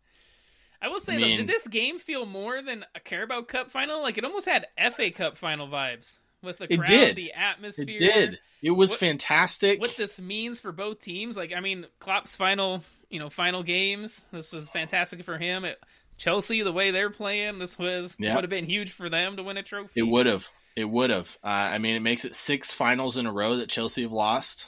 I 0.82 0.88
will 0.90 1.00
say 1.00 1.16
I 1.16 1.20
though, 1.20 1.38
did 1.38 1.48
this 1.48 1.68
game 1.68 1.98
feel 2.00 2.26
more 2.26 2.62
than 2.62 2.86
a 2.96 3.00
Carabao 3.00 3.42
Cup 3.44 3.72
final? 3.72 4.02
Like 4.02 4.18
it 4.18 4.24
almost 4.26 4.48
had 4.48 4.68
FA 4.94 5.12
Cup 5.12 5.38
final 5.38 5.68
vibes 5.68 6.20
with 6.44 6.58
the 6.58 6.66
It 6.72 6.78
crowd, 6.78 6.88
did. 6.88 7.16
the 7.16 7.34
atmosphere. 7.34 7.86
It 7.90 7.98
did. 7.98 8.40
It 8.62 8.72
was 8.72 8.92
What- 8.92 9.00
fantastic. 9.00 9.80
What 9.80 9.96
this 9.98 10.20
means 10.22 10.62
for 10.62 10.72
both 10.72 11.00
teams? 11.00 11.36
Like 11.38 11.54
I 11.56 11.60
mean, 11.60 11.86
Klopp's 12.00 12.38
final, 12.38 12.84
you 13.10 13.20
know, 13.20 13.30
final 13.30 13.64
games. 13.64 14.26
This 14.32 14.52
was 14.54 14.70
fantastic 14.70 15.24
for 15.24 15.38
him. 15.38 15.66
It, 15.66 15.80
Chelsea, 16.18 16.64
the 16.64 16.72
way 16.74 16.90
they're 16.92 17.10
playing, 17.12 17.60
this 17.60 17.78
was 17.78 18.16
Yeah. 18.20 18.34
would 18.36 18.44
have 18.44 18.50
been 18.50 18.66
huge 18.66 18.92
for 18.92 19.08
them 19.10 19.38
to 19.38 19.44
win 19.44 19.58
a 19.58 19.64
trophy. 19.64 20.00
It 20.00 20.04
would 20.08 20.26
have. 20.26 20.48
It 20.76 20.86
would 20.86 21.10
have. 21.10 21.38
Uh, 21.44 21.48
I 21.74 21.78
mean, 21.80 21.96
it 21.96 22.02
makes 22.02 22.24
it 22.26 22.36
six 22.36 22.72
finals 22.74 23.18
in 23.18 23.26
a 23.26 23.32
row 23.34 23.58
that 23.58 23.70
Chelsea 23.70 24.04
have 24.04 24.12
lost. 24.12 24.68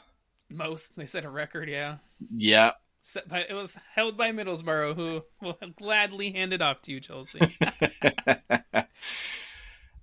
Most 0.49 0.95
they 0.95 1.05
set 1.05 1.25
a 1.25 1.29
record, 1.29 1.69
yeah. 1.69 1.97
Yeah. 2.31 2.71
Set 3.01 3.27
by, 3.27 3.41
it 3.41 3.53
was 3.53 3.77
held 3.95 4.17
by 4.17 4.31
Middlesbrough, 4.31 4.95
who 4.95 5.21
will 5.41 5.57
gladly 5.77 6.31
hand 6.31 6.53
it 6.53 6.61
off 6.61 6.81
to 6.83 6.91
you, 6.91 6.99
Chelsea. 6.99 7.39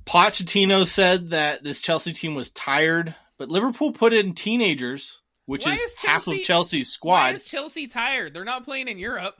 Pochettino 0.06 0.86
said 0.86 1.30
that 1.30 1.62
this 1.64 1.80
Chelsea 1.80 2.12
team 2.12 2.34
was 2.34 2.50
tired, 2.50 3.14
but 3.38 3.48
Liverpool 3.48 3.92
put 3.92 4.12
in 4.12 4.34
teenagers, 4.34 5.20
which 5.46 5.66
Why 5.66 5.72
is, 5.72 5.80
is 5.80 5.94
half 6.02 6.26
of 6.26 6.34
Chelsea- 6.34 6.44
Chelsea's 6.44 6.98
Why 7.00 7.30
squad. 7.30 7.34
is 7.34 7.44
Chelsea 7.44 7.86
tired? 7.86 8.32
They're 8.32 8.44
not 8.44 8.64
playing 8.64 8.88
in 8.88 8.98
Europe. 8.98 9.34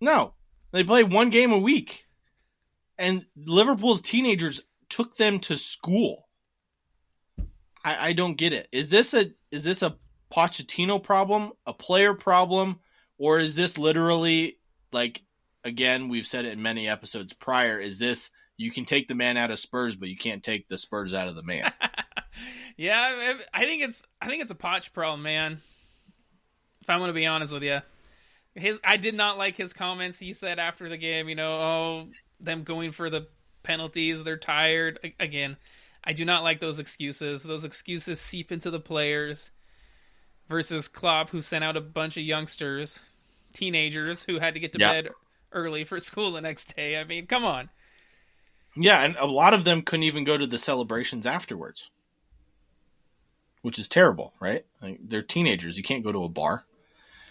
No, 0.00 0.34
they 0.70 0.84
play 0.84 1.02
one 1.04 1.30
game 1.30 1.52
a 1.52 1.58
week, 1.58 2.06
and 2.98 3.24
Liverpool's 3.36 4.02
teenagers 4.02 4.60
took 4.88 5.16
them 5.16 5.38
to 5.40 5.56
school. 5.56 6.28
I, 7.84 8.08
I 8.08 8.12
don't 8.12 8.36
get 8.36 8.52
it. 8.52 8.68
Is 8.70 8.90
this 8.90 9.14
a 9.14 9.26
is 9.50 9.64
this 9.64 9.82
a 9.82 9.96
Pochettino 10.32 11.02
problem, 11.02 11.52
a 11.66 11.72
player 11.72 12.14
problem, 12.14 12.80
or 13.22 13.38
is 13.38 13.54
this 13.54 13.78
literally 13.78 14.58
like 14.90 15.22
again 15.62 16.08
we've 16.08 16.26
said 16.26 16.44
it 16.44 16.54
in 16.54 16.60
many 16.60 16.88
episodes 16.88 17.32
prior? 17.32 17.78
Is 17.78 18.00
this 18.00 18.30
you 18.56 18.72
can 18.72 18.84
take 18.84 19.06
the 19.06 19.14
man 19.14 19.36
out 19.36 19.52
of 19.52 19.60
Spurs, 19.60 19.94
but 19.94 20.08
you 20.08 20.16
can't 20.16 20.42
take 20.42 20.66
the 20.66 20.76
Spurs 20.76 21.14
out 21.14 21.28
of 21.28 21.36
the 21.36 21.44
man? 21.44 21.72
yeah, 22.76 23.36
I, 23.54 23.64
think 23.64 23.82
it's 23.82 24.02
I 24.20 24.26
think 24.26 24.42
it's 24.42 24.50
a 24.50 24.56
Poch 24.56 24.92
problem, 24.92 25.22
man. 25.22 25.60
If 26.80 26.90
I'm 26.90 26.98
going 26.98 27.10
to 27.10 27.14
be 27.14 27.26
honest 27.26 27.54
with 27.54 27.62
you, 27.62 27.78
his 28.56 28.80
I 28.82 28.96
did 28.96 29.14
not 29.14 29.38
like 29.38 29.56
his 29.56 29.72
comments 29.72 30.18
he 30.18 30.32
said 30.32 30.58
after 30.58 30.88
the 30.88 30.96
game. 30.96 31.28
You 31.28 31.36
know, 31.36 31.52
oh, 31.52 32.08
them 32.40 32.64
going 32.64 32.90
for 32.90 33.08
the 33.08 33.28
penalties, 33.62 34.24
they're 34.24 34.36
tired. 34.36 34.98
Again, 35.20 35.58
I 36.02 36.12
do 36.12 36.24
not 36.24 36.42
like 36.42 36.58
those 36.58 36.80
excuses. 36.80 37.44
Those 37.44 37.64
excuses 37.64 38.20
seep 38.20 38.50
into 38.50 38.72
the 38.72 38.80
players. 38.80 39.52
Versus 40.48 40.88
Klopp, 40.88 41.30
who 41.30 41.40
sent 41.40 41.64
out 41.64 41.78
a 41.78 41.80
bunch 41.80 42.18
of 42.18 42.24
youngsters, 42.24 43.00
teenagers 43.52 44.24
who 44.24 44.38
had 44.38 44.54
to 44.54 44.60
get 44.60 44.72
to 44.72 44.78
Yeah. 44.78 44.92
bed 44.92 45.08
early 45.52 45.84
for 45.84 46.00
school 46.00 46.32
the 46.32 46.40
next 46.40 46.74
day. 46.76 46.96
I 46.98 47.04
mean, 47.04 47.26
come 47.26 47.44
on. 47.44 47.68
yeah, 48.76 49.02
and 49.02 49.16
a 49.16 49.26
lot 49.26 49.52
of 49.54 49.64
them 49.64 49.82
couldn't 49.82 50.04
even 50.04 50.24
go 50.24 50.36
to 50.38 50.46
the 50.46 50.58
celebrations 50.58 51.26
afterwards, 51.26 51.90
which 53.62 53.78
is 53.78 53.88
terrible, 53.88 54.32
right? 54.40 54.64
Like, 54.80 54.98
they're 55.02 55.22
teenagers. 55.22 55.76
You 55.76 55.82
can't 55.82 56.02
go 56.04 56.12
to 56.12 56.24
a 56.24 56.28
bar. 56.28 56.64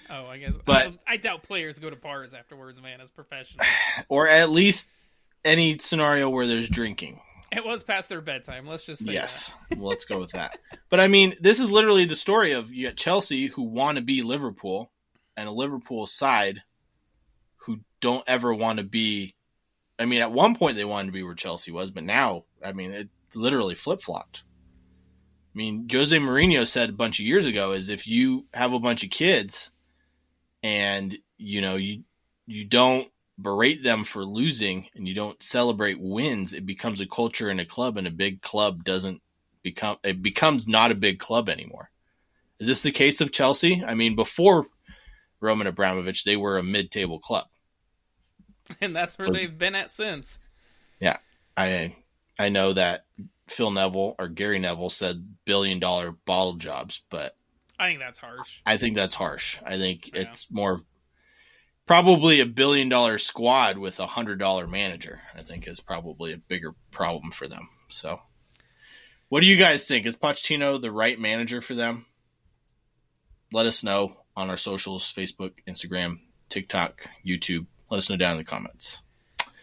Oh, 0.09 0.25
I 0.27 0.37
guess. 0.37 0.55
But- 0.63 0.93
I 1.07 1.17
doubt 1.17 1.43
players 1.43 1.79
go 1.79 1.89
to 1.89 1.95
bars 1.95 2.33
afterwards, 2.33 2.81
man, 2.81 3.01
as 3.01 3.11
professionals. 3.11 3.67
or 4.09 4.27
at 4.27 4.49
least 4.49 4.89
any 5.43 5.77
scenario 5.79 6.29
where 6.29 6.45
there's 6.47 6.69
drinking. 6.69 7.19
It 7.51 7.65
was 7.65 7.83
past 7.83 8.07
their 8.07 8.21
bedtime. 8.21 8.65
Let's 8.65 8.85
just 8.85 9.03
say 9.03 9.11
yes, 9.11 9.53
let's 9.75 10.05
go 10.05 10.19
with 10.19 10.31
that. 10.31 10.57
But 10.89 11.01
I 11.01 11.09
mean, 11.09 11.35
this 11.41 11.59
is 11.59 11.69
literally 11.69 12.05
the 12.05 12.15
story 12.15 12.53
of 12.53 12.71
you 12.73 12.87
got 12.87 12.95
Chelsea 12.95 13.47
who 13.47 13.63
want 13.63 13.97
to 13.97 14.01
be 14.03 14.21
Liverpool, 14.21 14.89
and 15.37 15.47
a 15.47 15.51
Liverpool 15.51 16.05
side 16.05 16.61
who 17.57 17.79
don't 17.99 18.23
ever 18.27 18.53
want 18.53 18.79
to 18.79 18.85
be. 18.85 19.35
I 19.99 20.05
mean, 20.05 20.21
at 20.21 20.31
one 20.31 20.55
point 20.55 20.75
they 20.75 20.85
wanted 20.85 21.07
to 21.07 21.11
be 21.11 21.23
where 21.23 21.35
Chelsea 21.35 21.71
was, 21.71 21.91
but 21.91 22.03
now, 22.03 22.45
I 22.63 22.73
mean, 22.73 22.91
it 22.91 23.09
literally 23.35 23.75
flip 23.75 24.01
flopped. 24.01 24.43
I 25.53 25.57
mean, 25.57 25.87
Jose 25.91 26.17
Mourinho 26.17 26.67
said 26.67 26.89
a 26.89 26.93
bunch 26.93 27.19
of 27.19 27.25
years 27.25 27.45
ago 27.45 27.73
is 27.73 27.89
if 27.89 28.07
you 28.07 28.45
have 28.53 28.73
a 28.73 28.79
bunch 28.79 29.03
of 29.03 29.09
kids 29.09 29.69
and 30.63 31.17
you 31.37 31.59
know 31.59 31.75
you 31.75 32.03
you 32.45 32.63
don't 32.65 33.07
berate 33.37 33.83
them 33.83 34.03
for 34.03 34.23
losing 34.23 34.87
and 34.95 35.07
you 35.07 35.13
don't 35.13 35.41
celebrate 35.41 35.99
wins, 35.99 36.53
it 36.53 36.65
becomes 36.65 37.01
a 37.01 37.07
culture 37.07 37.49
in 37.49 37.59
a 37.59 37.65
club, 37.65 37.97
and 37.97 38.07
a 38.07 38.11
big 38.11 38.41
club 38.41 38.83
doesn't 38.83 39.21
become 39.61 39.97
it 40.03 40.21
becomes 40.21 40.67
not 40.67 40.91
a 40.91 40.95
big 40.95 41.19
club 41.19 41.49
anymore. 41.49 41.89
Is 42.59 42.67
this 42.67 42.83
the 42.83 42.91
case 42.91 43.21
of 43.21 43.31
Chelsea? 43.31 43.83
I 43.85 43.93
mean, 43.93 44.15
before 44.15 44.67
Roman 45.41 45.67
Abramovich, 45.67 46.23
they 46.23 46.37
were 46.37 46.57
a 46.57 46.63
mid-table 46.63 47.19
club, 47.19 47.47
and 48.79 48.95
that's 48.95 49.17
where 49.17 49.29
they've 49.29 49.57
been 49.57 49.75
at 49.75 49.91
since. 49.91 50.39
Yeah, 50.99 51.17
I 51.57 51.95
I 52.39 52.49
know 52.49 52.73
that 52.73 53.05
Phil 53.47 53.71
Neville 53.71 54.15
or 54.17 54.27
Gary 54.27 54.59
Neville 54.59 54.89
said 54.89 55.35
billion 55.45 55.79
dollar 55.79 56.11
bottle 56.11 56.55
jobs, 56.55 57.03
but 57.09 57.35
I 57.79 57.89
think 57.89 57.99
that's 57.99 58.19
harsh. 58.19 58.61
I 58.65 58.77
think 58.77 58.95
that's 58.95 59.15
harsh. 59.15 59.57
I 59.65 59.77
think 59.77 60.11
yeah. 60.13 60.21
it's 60.21 60.49
more 60.51 60.81
probably 61.85 62.39
a 62.39 62.45
billion 62.45 62.89
dollar 62.89 63.17
squad 63.17 63.77
with 63.77 63.99
a 63.99 64.07
hundred 64.07 64.39
dollar 64.39 64.67
manager. 64.67 65.19
I 65.35 65.41
think 65.41 65.67
is 65.67 65.79
probably 65.79 66.31
a 66.31 66.37
bigger 66.37 66.75
problem 66.91 67.31
for 67.31 67.47
them. 67.47 67.67
So, 67.89 68.19
what 69.29 69.41
do 69.41 69.47
you 69.47 69.57
guys 69.57 69.85
think? 69.85 70.05
Is 70.05 70.15
Pochettino 70.15 70.79
the 70.81 70.91
right 70.91 71.19
manager 71.19 71.59
for 71.59 71.75
them? 71.75 72.05
Let 73.51 73.65
us 73.65 73.83
know 73.83 74.20
on 74.35 74.49
our 74.49 74.57
socials: 74.57 75.03
Facebook, 75.03 75.53
Instagram, 75.67 76.19
TikTok, 76.49 77.07
YouTube. 77.25 77.65
Let 77.89 77.97
us 77.97 78.09
know 78.09 78.17
down 78.17 78.33
in 78.33 78.37
the 78.37 78.43
comments. 78.43 79.01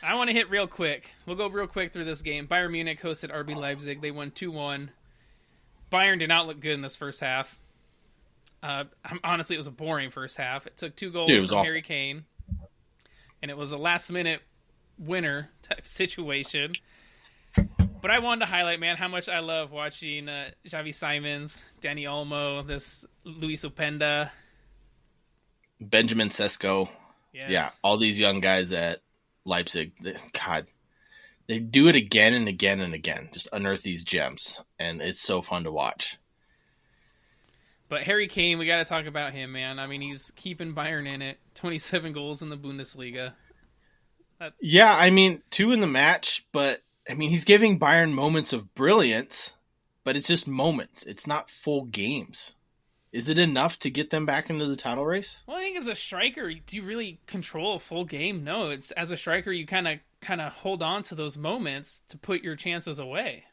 I 0.03 0.15
want 0.15 0.29
to 0.29 0.35
hit 0.35 0.49
real 0.51 0.67
quick. 0.67 1.13
We'll 1.27 1.37
go 1.37 1.49
real 1.49 1.67
quick 1.67 1.93
through 1.93 2.05
this 2.05 2.23
game. 2.23 2.47
Bayern 2.47 2.71
Munich 2.71 3.01
hosted 3.01 3.35
RB 3.35 3.57
Leipzig. 3.57 4.01
They 4.01 4.11
won 4.11 4.31
2 4.31 4.51
1. 4.51 4.91
Bayern 5.91 6.19
did 6.19 6.29
not 6.29 6.47
look 6.47 6.61
good 6.61 6.73
in 6.75 6.83
this 6.83 6.97
first 6.97 7.21
half. 7.21 7.59
Uh, 8.63 8.85
honestly, 9.25 9.57
it 9.57 9.59
was 9.59 9.67
a 9.67 9.73
boring 9.73 10.11
first 10.11 10.37
half. 10.37 10.67
It 10.67 10.77
took 10.77 10.95
two 10.97 11.11
goals 11.11 11.29
Dude, 11.29 11.49
from 11.49 11.59
awful. 11.59 11.65
Harry 11.65 11.83
Kane, 11.83 12.25
and 13.43 13.51
it 13.51 13.57
was 13.57 13.73
a 13.73 13.77
last 13.77 14.11
minute 14.11 14.41
winner 14.99 15.51
type 15.63 15.87
situation. 15.87 16.73
But 18.01 18.11
I 18.11 18.21
wanted 18.21 18.41
to 18.41 18.47
highlight, 18.47 18.79
man, 18.81 18.97
how 18.97 19.09
much 19.09 19.29
I 19.29 19.41
love 19.41 19.73
watching 19.73 20.29
uh, 20.29 20.51
Xavi 20.67 20.95
Simons, 20.95 21.63
Dani 21.81 22.05
Olmo, 22.05 22.65
this 22.67 23.05
Loïs 23.27 23.69
Openda, 23.69 24.31
Benjamin 25.81 26.29
Sesko. 26.29 26.89
Yes. 27.33 27.51
Yeah, 27.51 27.71
all 27.83 27.99
these 27.99 28.19
young 28.19 28.41
guys 28.41 28.73
at 28.73 29.01
Leipzig. 29.45 29.93
God, 30.33 30.67
they 31.47 31.59
do 31.59 31.89
it 31.89 31.97
again 31.97 32.35
and 32.35 32.49
again 32.49 32.81
and 32.81 32.95
again. 32.95 33.29
Just 33.33 33.49
unearth 33.53 33.83
these 33.83 34.05
gems, 34.05 34.61
and 34.79 35.01
it's 35.01 35.21
so 35.21 35.43
fun 35.43 35.65
to 35.65 35.71
watch. 35.71 36.17
But 37.89 38.03
Harry 38.03 38.29
Kane, 38.29 38.59
we 38.59 38.67
got 38.67 38.79
to 38.79 38.85
talk 38.85 39.07
about 39.07 39.33
him, 39.33 39.53
man. 39.53 39.79
I 39.79 39.87
mean, 39.87 40.03
he's 40.03 40.31
keeping 40.37 40.75
Bayern 40.75 41.07
in 41.07 41.23
it. 41.23 41.39
Twenty-seven 41.55 42.13
goals 42.13 42.43
in 42.43 42.51
the 42.51 42.57
Bundesliga. 42.57 43.33
That's... 44.39 44.57
Yeah, 44.61 44.95
I 44.95 45.11
mean, 45.11 45.43
two 45.51 45.73
in 45.73 45.81
the 45.81 45.87
match, 45.87 46.47
but 46.53 46.83
I 47.09 47.15
mean, 47.15 47.31
he's 47.31 47.45
giving 47.45 47.79
Bayern 47.79 48.13
moments 48.13 48.53
of 48.53 48.75
brilliance, 48.75 49.57
but 50.05 50.17
it's 50.17 50.29
just 50.29 50.47
moments. 50.47 51.05
It's 51.05 51.27
not 51.27 51.51
full 51.51 51.85
games. 51.85 52.55
Is 53.13 53.29
it 53.29 53.39
enough 53.39 53.79
to 53.81 53.91
get 53.91 54.11
them 54.11 54.27
back 54.27 54.51
into 54.51 54.67
the 54.67 54.77
title 54.77 55.07
race? 55.07 55.43
Well, 55.47 55.57
I 55.57 55.61
think 55.61 55.79
as 55.79 55.87
a 55.87 55.95
striker, 55.95 56.53
do 56.53 56.77
you 56.77 56.83
really 56.83 57.21
control 57.27 57.77
a 57.77 57.79
full 57.79 58.05
game? 58.05 58.45
No, 58.45 58.69
it's 58.69 58.91
as 58.93 59.11
a 59.11 59.17
striker 59.17 59.51
you 59.51 59.67
kind 59.67 59.89
of 59.89 59.99
kind 60.21 60.41
of 60.41 60.53
hold 60.53 60.83
on 60.83 61.03
to 61.05 61.15
those 61.15 61.39
moments 61.39 62.03
to 62.09 62.19
put 62.19 62.43
your 62.43 62.57
chances 62.57 62.99
away. 62.99 63.45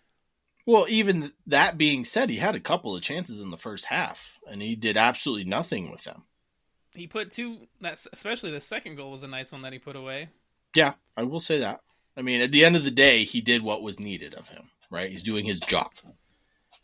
Well, 0.66 0.88
even 0.89 1.32
that 1.47 1.78
being 1.78 2.06
said, 2.06 2.30
he 2.30 2.38
had 2.38 2.56
a 2.56 2.60
couple 2.60 2.95
of 2.95 3.01
chances 3.03 3.39
in 3.39 3.51
the 3.51 3.58
first 3.58 3.86
half, 3.86 4.39
and 4.49 4.62
he 4.62 4.76
did 4.76 4.97
absolutely 4.97 5.43
nothing 5.43 5.91
with 5.91 6.03
them. 6.03 6.24
He 6.95 7.08
put 7.08 7.32
two. 7.32 7.68
That's 7.80 8.08
especially 8.12 8.51
the 8.51 8.62
second 8.62 8.95
goal 8.95 9.12
was 9.12 9.24
a 9.24 9.28
nice 9.28 9.51
one 9.51 9.62
that 9.62 9.74
he 9.74 9.80
put 9.80 9.95
away. 9.95 10.30
Yeah, 10.76 10.93
I 11.16 11.24
will 11.24 11.39
say 11.39 11.60
that. 11.60 11.82
I 12.18 12.22
mean, 12.22 12.41
at 12.41 12.51
the 12.51 12.66
end 12.66 12.76
of 12.76 12.84
the 12.84 12.91
day, 12.91 13.26
he 13.26 13.41
did 13.41 13.62
what 13.62 13.82
was 13.82 13.99
needed 13.99 14.34
of 14.34 14.49
him. 14.49 14.70
Right, 14.89 15.12
he's 15.12 15.24
doing 15.24 15.45
his 15.45 15.60
job. 15.60 15.91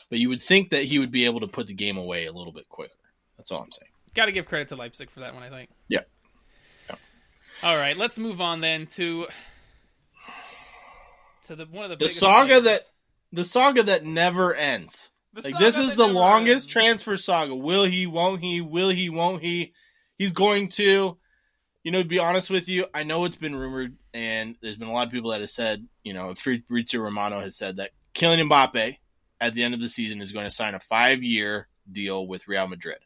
But 0.10 0.20
you 0.20 0.30
would 0.30 0.42
think 0.42 0.70
that 0.72 0.84
he 0.84 1.00
would 1.00 1.12
be 1.12 1.26
able 1.26 1.40
to 1.42 1.48
put 1.48 1.68
the 1.68 1.74
game 1.74 1.98
away 1.98 2.26
a 2.26 2.32
little 2.32 2.54
bit 2.54 2.68
quicker. 2.70 2.94
That's 3.38 3.52
all 3.52 3.62
I'm 3.62 3.72
saying. 3.72 3.92
Got 4.14 4.26
to 4.26 4.32
give 4.32 4.46
credit 4.46 4.68
to 4.70 4.76
Leipzig 4.76 5.10
for 5.10 5.22
that 5.22 5.34
one, 5.34 5.44
I 5.44 5.50
think. 5.50 5.70
Yeah. 5.88 6.02
yeah. 6.90 6.96
All 7.64 7.78
right, 7.78 7.98
let's 7.98 8.20
move 8.20 8.42
on 8.42 8.62
then 8.62 8.86
to 8.88 9.28
to 11.44 11.56
the 11.56 11.66
one 11.66 11.86
of 11.86 11.92
the 11.92 12.06
the 12.06 12.10
saga 12.10 12.62
players. 12.62 12.64
that 12.64 12.82
the 13.32 13.44
saga 13.44 13.84
that 13.84 14.06
never 14.06 14.54
ends. 14.54 15.12
The 15.34 15.42
like 15.44 15.58
this 15.58 15.78
is 15.78 15.94
the 15.94 16.08
longest 16.08 16.66
ends. 16.66 16.74
transfer 16.74 17.18
saga. 17.18 17.56
Will 17.56 17.86
he? 17.86 18.06
Won't 18.06 18.42
he? 18.42 18.60
Will 18.60 18.90
he? 18.90 19.10
Won't 19.10 19.42
he? 19.42 19.74
He's 20.18 20.34
going 20.34 20.68
to. 20.70 21.18
You 21.84 21.92
know, 21.92 22.04
to 22.04 22.08
be 22.08 22.20
honest 22.20 22.52
with 22.52 22.70
you, 22.70 22.86
I 22.94 23.02
know 23.04 23.26
it's 23.26 23.38
been 23.38 23.56
rumored, 23.56 23.96
and 24.14 24.56
there's 24.62 24.78
been 24.78 24.90
a 24.90 24.94
lot 24.94 25.08
of 25.08 25.12
people 25.12 25.32
that 25.32 25.40
have 25.40 25.50
said, 25.50 25.88
you 26.04 26.14
know, 26.14 26.36
Fabrizio 26.36 27.02
Romano 27.02 27.40
has 27.40 27.56
said 27.56 27.78
that 27.78 27.90
Kylian 28.14 28.48
Mbappe 28.48 28.98
at 29.42 29.54
the 29.54 29.64
end 29.64 29.74
of 29.74 29.82
the 29.82 29.90
season 29.90 30.22
is 30.22 30.32
going 30.32 30.46
to 30.46 30.52
sign 30.52 30.76
a 30.76 30.80
five 30.80 31.24
year 31.24 31.68
deal 31.92 32.26
with 32.26 32.48
Real 32.48 32.68
Madrid. 32.68 33.00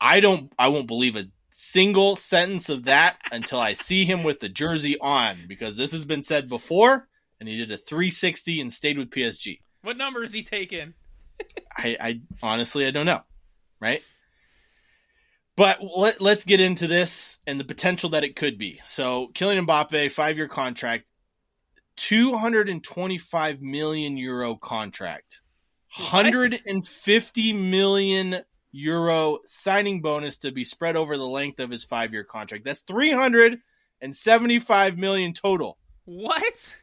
I 0.00 0.20
don't 0.20 0.52
I 0.58 0.68
won't 0.68 0.88
believe 0.88 1.14
a 1.14 1.28
single 1.50 2.16
sentence 2.16 2.68
of 2.68 2.86
that 2.86 3.16
until 3.30 3.60
I 3.60 3.74
see 3.74 4.04
him 4.04 4.24
with 4.24 4.40
the 4.40 4.48
jersey 4.48 4.98
on 5.00 5.44
because 5.46 5.76
this 5.76 5.92
has 5.92 6.04
been 6.04 6.24
said 6.24 6.48
before 6.48 7.06
and 7.38 7.48
he 7.48 7.56
did 7.56 7.70
a 7.70 7.76
360 7.76 8.60
and 8.60 8.72
stayed 8.72 8.98
with 8.98 9.10
PSG. 9.10 9.60
What 9.82 9.96
number 9.96 10.24
is 10.24 10.32
he 10.32 10.42
taking? 10.42 10.94
I, 11.76 11.96
I 12.00 12.20
honestly 12.42 12.86
I 12.86 12.90
don't 12.90 13.06
know, 13.06 13.20
right? 13.80 14.02
But 15.56 15.78
let, 15.96 16.20
let's 16.20 16.44
get 16.44 16.58
into 16.58 16.88
this 16.88 17.38
and 17.46 17.60
the 17.60 17.64
potential 17.64 18.10
that 18.10 18.24
it 18.24 18.34
could 18.34 18.58
be. 18.58 18.80
So, 18.82 19.28
Kylian 19.34 19.66
Mbappe, 19.66 20.10
five 20.10 20.36
year 20.36 20.48
contract, 20.48 21.04
225 21.96 23.62
million 23.62 24.16
euro 24.16 24.56
contract. 24.56 25.40
150 25.96 27.52
million 27.52 28.40
euro 28.72 29.38
signing 29.46 30.02
bonus 30.02 30.38
to 30.38 30.50
be 30.50 30.64
spread 30.64 30.96
over 30.96 31.16
the 31.16 31.26
length 31.26 31.60
of 31.60 31.70
his 31.70 31.86
5-year 31.86 32.24
contract. 32.24 32.64
That's 32.64 32.82
375 32.82 34.98
million 34.98 35.32
total. 35.32 35.78
What? 36.04 36.74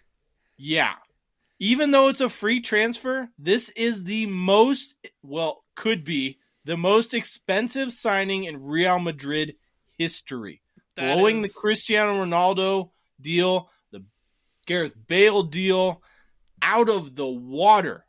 Yeah. 0.58 0.94
Even 1.60 1.92
though 1.92 2.08
it's 2.08 2.22
a 2.22 2.30
free 2.30 2.62
transfer, 2.62 3.30
this 3.38 3.70
is 3.70 4.06
the 4.06 4.26
most 4.28 4.96
well, 5.22 5.64
could 5.76 6.04
be 6.04 6.40
the 6.64 6.78
most 6.78 7.14
expensive 7.14 7.92
signing 7.92 8.46
in 8.46 8.64
Real 8.64 9.00
Madrid 9.00 9.56
history. 9.98 10.62
That 10.96 11.16
Blowing 11.16 11.44
is... 11.44 11.54
the 11.54 11.60
Cristiano 11.60 12.24
Ronaldo 12.24 12.92
deal 13.20 13.70
Gareth 14.66 14.96
Bale 15.08 15.44
deal 15.44 16.02
out 16.62 16.90
of 16.90 17.16
the 17.16 17.28
water. 17.28 18.06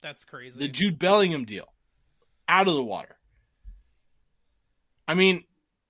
That's 0.00 0.24
crazy. 0.24 0.58
The 0.58 0.68
Jude 0.68 0.98
Bellingham 0.98 1.44
deal 1.44 1.72
out 2.48 2.68
of 2.68 2.74
the 2.74 2.84
water. 2.84 3.16
I 5.08 5.14
mean, 5.14 5.44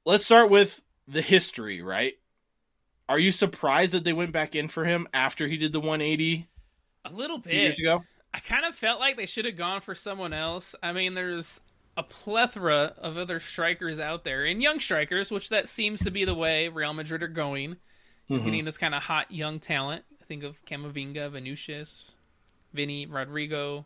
let's 0.04 0.24
start 0.24 0.50
with 0.50 0.80
the 1.08 1.22
history, 1.22 1.82
right? 1.82 2.14
Are 3.08 3.18
you 3.18 3.30
surprised 3.30 3.92
that 3.92 4.04
they 4.04 4.12
went 4.12 4.32
back 4.32 4.54
in 4.54 4.68
for 4.68 4.84
him 4.84 5.06
after 5.14 5.46
he 5.46 5.56
did 5.56 5.72
the 5.72 5.80
180? 5.80 6.48
A 7.04 7.10
little 7.12 7.38
bit. 7.38 7.52
years 7.52 7.78
ago? 7.78 8.02
I 8.34 8.40
kind 8.40 8.64
of 8.64 8.74
felt 8.74 9.00
like 9.00 9.16
they 9.16 9.26
should 9.26 9.44
have 9.46 9.56
gone 9.56 9.80
for 9.80 9.94
someone 9.94 10.32
else. 10.32 10.74
I 10.82 10.92
mean, 10.92 11.14
there's 11.14 11.60
a 11.96 12.02
plethora 12.02 12.94
of 12.98 13.16
other 13.16 13.40
strikers 13.40 13.98
out 13.98 14.24
there, 14.24 14.44
and 14.44 14.60
young 14.60 14.80
strikers, 14.80 15.30
which 15.30 15.48
that 15.48 15.68
seems 15.68 16.00
to 16.00 16.10
be 16.10 16.24
the 16.24 16.34
way 16.34 16.68
Real 16.68 16.92
Madrid 16.92 17.22
are 17.22 17.28
going. 17.28 17.76
He's 18.26 18.40
mm-hmm. 18.40 18.46
getting 18.50 18.64
this 18.64 18.78
kind 18.78 18.94
of 18.94 19.02
hot 19.02 19.30
young 19.30 19.60
talent. 19.60 20.04
Think 20.26 20.42
of 20.42 20.64
Camavinga, 20.64 21.30
Vinicius, 21.30 22.10
Vinny, 22.72 23.06
Rodrygo, 23.06 23.84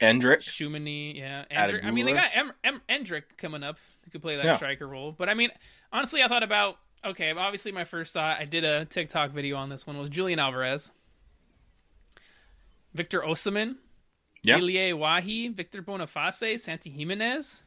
Endrick, 0.00 0.38
Tchouaméni. 0.38 1.16
Yeah, 1.16 1.44
Endrick. 1.50 1.84
I 1.84 1.90
mean, 1.90 2.06
they 2.06 2.12
got 2.12 2.30
em- 2.34 2.52
em- 2.62 2.82
Endrick 2.88 3.22
coming 3.36 3.62
up. 3.62 3.78
Who 4.04 4.10
could 4.10 4.22
play 4.22 4.36
that 4.36 4.44
yeah. 4.44 4.56
striker 4.56 4.86
role? 4.86 5.12
But 5.12 5.28
I 5.28 5.34
mean, 5.34 5.50
honestly, 5.92 6.22
I 6.22 6.28
thought 6.28 6.42
about 6.42 6.78
okay. 7.04 7.32
Obviously, 7.32 7.72
my 7.72 7.84
first 7.84 8.12
thought 8.12 8.40
I 8.40 8.44
did 8.44 8.64
a 8.64 8.84
TikTok 8.84 9.30
video 9.30 9.56
on 9.56 9.70
this 9.70 9.86
one 9.86 9.98
was 9.98 10.10
Julian 10.10 10.38
Alvarez, 10.38 10.92
Victor 12.94 13.20
Osimhen, 13.20 13.76
yeah. 14.42 14.58
Elye 14.58 14.96
Wahi, 14.96 15.48
Victor 15.48 15.82
Boniface, 15.82 16.62
Santi 16.62 16.90
Giménez. 16.90 17.62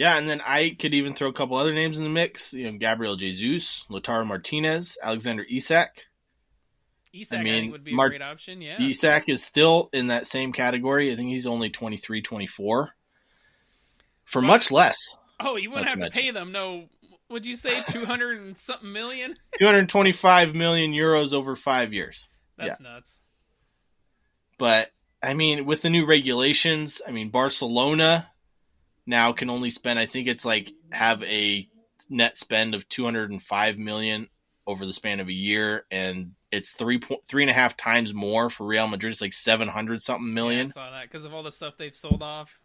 Yeah, 0.00 0.16
and 0.16 0.26
then 0.26 0.40
I 0.46 0.74
could 0.78 0.94
even 0.94 1.12
throw 1.12 1.28
a 1.28 1.32
couple 1.34 1.58
other 1.58 1.74
names 1.74 1.98
in 1.98 2.04
the 2.04 2.10
mix. 2.10 2.54
You 2.54 2.72
know, 2.72 2.78
Gabriel 2.78 3.16
Jesus, 3.16 3.84
Lautaro 3.90 4.26
Martinez, 4.26 4.96
Alexander 5.02 5.44
Isak, 5.46 6.06
Isak, 7.12 7.40
I, 7.40 7.42
mean, 7.42 7.52
think 7.64 7.72
would 7.72 7.84
be 7.84 7.92
a 7.92 7.94
Mar- 7.94 8.08
great 8.08 8.22
option. 8.22 8.62
Yeah. 8.62 8.80
Isak 8.80 9.28
is 9.28 9.44
still 9.44 9.90
in 9.92 10.06
that 10.06 10.26
same 10.26 10.54
category. 10.54 11.12
I 11.12 11.16
think 11.16 11.28
he's 11.28 11.46
only 11.46 11.68
23, 11.68 12.22
24 12.22 12.94
for 14.24 14.40
So- 14.40 14.46
much 14.46 14.70
less. 14.70 14.96
oh, 15.38 15.56
you 15.56 15.68
wouldn't 15.70 15.90
have 15.90 15.98
to 15.98 16.06
to 16.06 16.10
pay 16.10 16.30
them. 16.30 16.50
No, 16.50 16.88
would 17.28 17.44
you 17.44 17.54
say 17.54 17.82
two 17.90 18.06
hundred 18.06 18.40
and 18.40 18.56
something 18.56 18.90
million? 18.90 19.36
225 19.58 20.54
million 20.54 20.94
euros 20.94 21.34
over 21.34 21.54
five 21.54 21.92
years. 21.92 22.26
That's 22.56 22.80
nuts. 22.80 23.20
But 24.56 24.92
I 25.22 25.34
mean, 25.34 25.66
with 25.66 25.82
the 25.82 25.90
new 25.90 26.06
regulations, 26.06 27.02
I 27.06 27.10
mean, 27.10 27.28
Barcelona 27.28 28.29
now 29.10 29.32
can 29.32 29.50
only 29.50 29.68
spend, 29.68 29.98
I 29.98 30.06
think 30.06 30.26
it's 30.26 30.46
like 30.46 30.72
have 30.90 31.22
a 31.24 31.68
net 32.08 32.38
spend 32.38 32.74
of 32.74 32.88
205 32.88 33.78
million 33.78 34.28
over 34.66 34.86
the 34.86 34.92
span 34.92 35.20
of 35.20 35.28
a 35.28 35.32
year. 35.32 35.84
And 35.90 36.32
it's 36.50 36.72
three 36.72 36.98
point 36.98 37.20
three 37.28 37.42
and 37.42 37.50
a 37.50 37.54
half 37.54 37.76
times 37.76 38.14
more 38.14 38.48
for 38.48 38.66
Real 38.66 38.88
Madrid. 38.88 39.12
It's 39.12 39.20
like 39.20 39.32
700 39.34 40.00
something 40.02 40.26
Yeah, 40.26 40.30
I 40.30 40.34
million. 40.34 40.68
saw 40.68 40.90
that 40.90 41.02
because 41.02 41.24
of 41.24 41.34
all 41.34 41.42
the 41.42 41.52
stuff 41.52 41.76
they've 41.76 41.94
sold 41.94 42.22
off. 42.22 42.58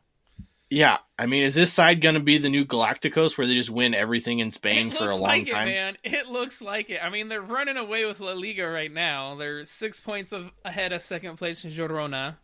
Yeah. 0.70 0.98
I 1.20 1.28
mean, 1.28 1.44
is 1.44 1.54
this 1.54 1.72
side 1.72 2.02
going 2.02 2.16
to 2.16 2.22
be 2.22 2.38
the 2.38 2.50
new 2.50 2.66
Galacticos 2.66 3.38
where 3.38 3.46
they 3.46 3.54
just 3.54 3.70
win 3.70 3.94
everything 3.94 4.40
in 4.40 4.52
Spain 4.52 4.90
for 4.90 5.06
a 5.10 5.16
long 5.16 5.22
like 5.22 5.48
time? 5.48 5.68
It, 5.68 5.72
man, 5.72 5.98
it 6.04 6.28
looks 6.28 6.62
like 6.62 6.90
it. 6.90 7.04
I 7.04 7.10
mean, 7.10 7.30
they're 7.30 7.42
running 7.42 7.78
away 7.78 8.06
with 8.06 8.20
La 8.20 8.32
Liga 8.34 8.68
right 8.68 8.92
now. 8.92 9.36
They're 9.36 9.64
six 9.66 10.00
points 10.00 10.32
of, 10.32 10.52
ahead 10.64 10.92
of 10.92 11.02
second 11.02 11.38
place 11.38 11.64
in 11.64 11.72
Girona. 11.72 12.38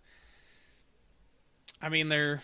I 1.81 1.89
mean, 1.89 2.09
they're 2.09 2.43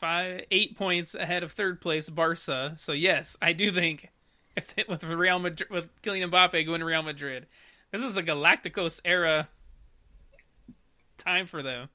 five, 0.00 0.44
eight 0.50 0.76
points 0.76 1.14
ahead 1.14 1.42
of 1.42 1.52
third 1.52 1.80
place 1.80 2.08
Barca. 2.10 2.74
So 2.76 2.92
yes, 2.92 3.36
I 3.40 3.52
do 3.52 3.70
think 3.70 4.10
if 4.56 4.74
they, 4.74 4.84
with 4.88 5.04
Real 5.04 5.38
Madrid, 5.38 5.70
with 5.70 6.02
Kylian 6.02 6.30
Mbappe 6.30 6.66
going 6.66 6.80
to 6.80 6.86
Real 6.86 7.02
Madrid, 7.02 7.46
this 7.92 8.02
is 8.02 8.16
a 8.16 8.22
Galacticos 8.22 9.00
era 9.04 9.48
time 11.16 11.46
for 11.46 11.62
them. 11.62 11.88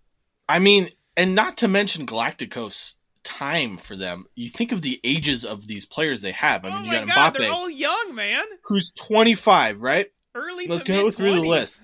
I 0.47 0.59
mean, 0.59 0.89
and 1.17 1.35
not 1.35 1.57
to 1.57 1.67
mention 1.67 2.05
Galacticos 2.05 2.93
time 3.23 3.77
for 3.77 3.95
them. 3.95 4.25
You 4.35 4.49
think 4.49 4.71
of 4.71 4.81
the 4.81 4.99
ages 5.03 5.43
of 5.43 5.67
these 5.67 5.85
players 5.85 6.21
they 6.21 6.31
have. 6.33 6.63
I 6.63 6.69
oh 6.69 6.71
mean, 6.71 6.81
oh 6.81 6.85
you 6.85 6.91
got 6.91 7.07
god, 7.07 7.33
Mbappe, 7.33 7.37
they're 7.39 7.51
all 7.51 7.69
young, 7.69 8.13
man. 8.13 8.43
who's 8.63 8.91
25, 8.91 9.81
right? 9.81 10.07
Early 10.33 10.67
Let's 10.67 10.83
go 10.83 11.03
mid 11.03 11.13
through 11.15 11.35
the 11.35 11.47
list. 11.47 11.81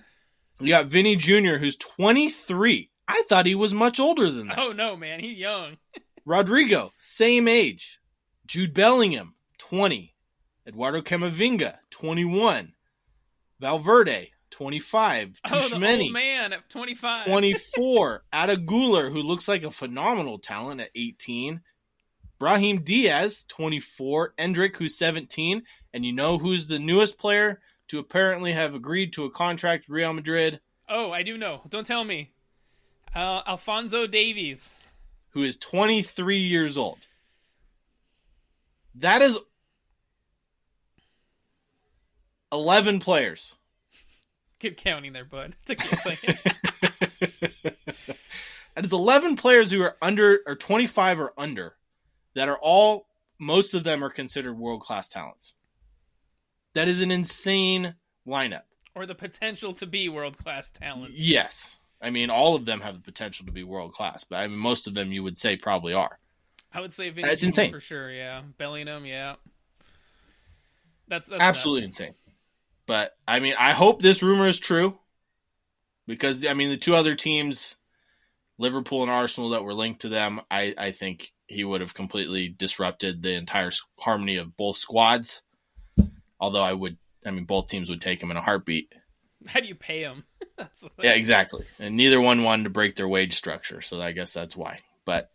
You 0.59 0.69
got 0.69 0.85
Vini 0.85 1.15
Jr., 1.15 1.55
who's 1.55 1.75
23. 1.77 2.89
I 3.07 3.23
thought 3.27 3.45
he 3.45 3.55
was 3.55 3.73
much 3.73 3.99
older 3.99 4.29
than 4.29 4.47
that. 4.47 4.59
Oh 4.59 4.71
no, 4.71 4.95
man, 4.95 5.19
he's 5.19 5.37
young. 5.37 5.77
Rodrygo, 6.27 6.91
same 6.95 7.47
age. 7.47 7.99
Jude 8.45 8.73
Bellingham, 8.73 9.35
20. 9.57 10.13
Eduardo 10.67 11.01
Camavinga, 11.01 11.77
21. 11.89 12.73
Valverde, 13.59 14.31
25. 14.51 15.41
Oh, 15.51 15.67
the 15.67 15.75
old 15.75 16.13
man 16.13 16.53
at 16.53 16.69
25. 16.69 17.25
24. 17.25 18.23
Arda 18.33 18.57
Guler, 18.57 19.11
who 19.11 19.21
looks 19.21 19.47
like 19.47 19.63
a 19.63 19.71
phenomenal 19.71 20.37
talent 20.39 20.81
at 20.81 20.91
18. 20.95 21.61
Brahim 22.39 22.81
Diaz, 22.81 23.45
24. 23.47 24.33
Endrick, 24.37 24.77
who's 24.77 24.97
17. 24.97 25.63
And 25.93 26.05
you 26.05 26.13
know 26.13 26.37
who's 26.37 26.67
the 26.67 26.79
newest 26.79 27.17
player 27.17 27.61
to 27.87 27.99
apparently 27.99 28.53
have 28.53 28.73
agreed 28.73 29.13
to 29.13 29.25
a 29.25 29.31
contract 29.31 29.87
with 29.87 29.95
Real 29.95 30.13
Madrid, 30.13 30.59
Oh, 30.93 31.11
I 31.11 31.23
do 31.23 31.37
know. 31.37 31.61
Don't 31.69 31.85
tell 31.85 32.03
me. 32.03 32.31
Uh, 33.15 33.41
Alphonso 33.47 34.07
Davies. 34.07 34.75
Who 35.31 35.43
is 35.43 35.57
23 35.57 36.37
years 36.37 36.77
old. 36.77 37.07
That 38.95 39.21
is 39.21 39.37
11 42.51 42.99
players. 42.99 43.57
Good 44.59 44.77
counting 44.77 45.13
there, 45.13 45.25
bud. 45.25 45.55
Took 45.65 45.79
me 45.79 45.89
a 45.91 45.97
second. 45.97 46.39
That 48.75 48.85
is 48.85 48.93
11 48.93 49.35
players 49.35 49.69
who 49.71 49.81
are 49.81 49.97
under 50.01 50.39
or 50.45 50.55
25 50.55 51.19
or 51.19 51.33
under 51.37 51.75
that 52.35 52.47
are 52.47 52.57
all 52.61 53.07
most 53.37 53.73
of 53.73 53.83
them 53.83 54.03
are 54.03 54.09
considered 54.09 54.57
world-class 54.57 55.09
talents. 55.09 55.55
That 56.73 56.87
is 56.87 57.01
an 57.01 57.11
insane 57.11 57.95
lineup. 58.25 58.63
or 58.95 59.05
the 59.05 59.15
potential 59.15 59.73
to 59.73 59.85
be 59.85 60.07
world 60.07 60.37
class 60.37 60.71
talents. 60.71 61.19
Yes. 61.19 61.79
I 62.01 62.09
mean 62.09 62.29
all 62.29 62.55
of 62.55 62.65
them 62.65 62.81
have 62.81 62.95
the 62.95 63.01
potential 63.01 63.45
to 63.45 63.51
be 63.51 63.63
world-class, 63.63 64.23
but 64.23 64.37
I 64.37 64.47
mean 64.47 64.57
most 64.57 64.87
of 64.87 64.93
them 64.93 65.11
you 65.11 65.23
would 65.23 65.37
say 65.37 65.55
probably 65.55 65.93
are. 65.93 66.19
I 66.73 66.81
would 66.81 66.93
say 66.93 67.09
Vini 67.09 67.27
That's 67.27 67.41
Jr. 67.41 67.47
insane. 67.47 67.71
for 67.71 67.79
sure. 67.79 68.11
Yeah, 68.11 68.41
Bellingham. 68.57 69.05
Yeah, 69.05 69.35
that's, 71.07 71.27
that's 71.27 71.43
Absolutely 71.43 71.87
nuts. 71.87 71.99
insane. 71.99 72.15
But 72.87 73.15
I 73.27 73.39
mean 73.39 73.55
I 73.57 73.71
hope 73.71 74.01
this 74.01 74.23
rumor 74.23 74.47
is 74.47 74.59
true 74.59 74.97
because 76.07 76.45
I 76.45 76.53
mean 76.53 76.69
the 76.69 76.77
two 76.77 76.95
other 76.95 77.15
teams 77.15 77.77
Liverpool 78.61 79.01
and 79.01 79.11
Arsenal 79.11 79.49
that 79.49 79.63
were 79.63 79.73
linked 79.73 80.01
to 80.01 80.09
them, 80.09 80.39
I, 80.51 80.75
I 80.77 80.91
think 80.91 81.33
he 81.47 81.63
would 81.63 81.81
have 81.81 81.95
completely 81.95 82.47
disrupted 82.47 83.23
the 83.23 83.33
entire 83.33 83.71
harmony 83.99 84.37
of 84.37 84.55
both 84.55 84.77
squads. 84.77 85.41
Although 86.39 86.61
I 86.61 86.73
would, 86.73 86.97
I 87.25 87.31
mean, 87.31 87.45
both 87.45 87.67
teams 87.67 87.89
would 87.89 88.01
take 88.01 88.21
him 88.21 88.29
in 88.29 88.37
a 88.37 88.41
heartbeat. 88.41 88.93
How 89.47 89.59
do 89.59 89.67
you 89.67 89.75
pay 89.75 90.01
them? 90.03 90.23
Yeah, 91.01 91.13
exactly. 91.13 91.65
And 91.79 91.95
neither 91.95 92.21
one 92.21 92.43
wanted 92.43 92.63
to 92.63 92.69
break 92.69 92.95
their 92.95 93.07
wage 93.07 93.33
structure, 93.33 93.81
so 93.81 93.99
I 94.01 94.11
guess 94.11 94.33
that's 94.33 94.55
why. 94.55 94.79
But 95.05 95.31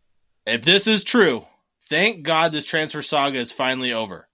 if 0.46 0.62
this 0.62 0.86
is 0.86 1.02
true, 1.02 1.44
thank 1.88 2.22
God 2.22 2.52
this 2.52 2.64
transfer 2.64 3.02
saga 3.02 3.38
is 3.38 3.52
finally 3.52 3.92
over, 3.92 4.28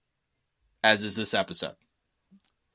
as 0.83 1.03
is 1.03 1.15
this 1.15 1.33
episode. 1.33 1.75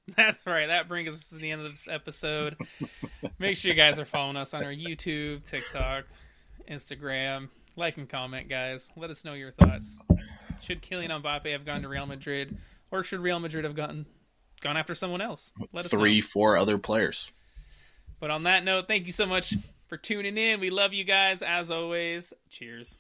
That's 0.17 0.47
right. 0.47 0.69
That 0.69 0.89
brings 0.89 1.13
us 1.13 1.29
to 1.29 1.35
the 1.35 1.51
end 1.51 1.61
of 1.61 1.71
this 1.71 1.87
episode. 1.87 2.57
Make 3.39 3.59
sure 3.59 3.71
you 3.71 3.77
guys 3.77 3.99
are 4.01 4.07
following 4.07 4.39
us 4.39 4.55
on 4.55 4.65
our 4.65 4.73
YouTube, 4.73 5.45
TikTok, 5.45 6.05
Instagram. 6.69 7.51
Like 7.77 7.99
and 7.99 8.09
comment, 8.09 8.49
guys. 8.49 8.89
Let 8.97 9.11
us 9.11 9.25
know 9.25 9.35
your 9.35 9.53
thoughts. 9.53 9.99
Should 10.63 10.81
Kylian 10.81 11.11
Mbappe 11.23 11.53
have 11.53 11.67
gone 11.67 11.83
to 11.83 11.89
Real 11.89 12.07
Madrid, 12.07 12.57
or 12.91 13.03
should 13.03 13.21
Real 13.21 13.39
Madrid 13.39 13.65
have 13.65 13.77
gotten 13.77 14.07
gone 14.61 14.77
after 14.77 14.95
someone 14.95 15.21
else? 15.21 15.53
Let 15.73 15.87
us 15.87 15.93
know. 15.93 15.99
Three, 15.99 16.21
four 16.21 16.57
other 16.57 16.79
players. 16.79 17.31
But 18.21 18.31
on 18.31 18.45
that 18.45 18.65
note, 18.65 18.89
thank 18.89 19.07
you 19.07 19.13
so 19.13 19.27
much 19.27 19.55
for 19.87 19.97
tuning 19.97 20.37
in. 20.37 20.61
We 20.61 20.71
love 20.71 20.93
you 20.93 21.05
guys 21.05 21.43
as 21.43 21.71
always. 21.71 22.33
Cheers. 22.51 22.99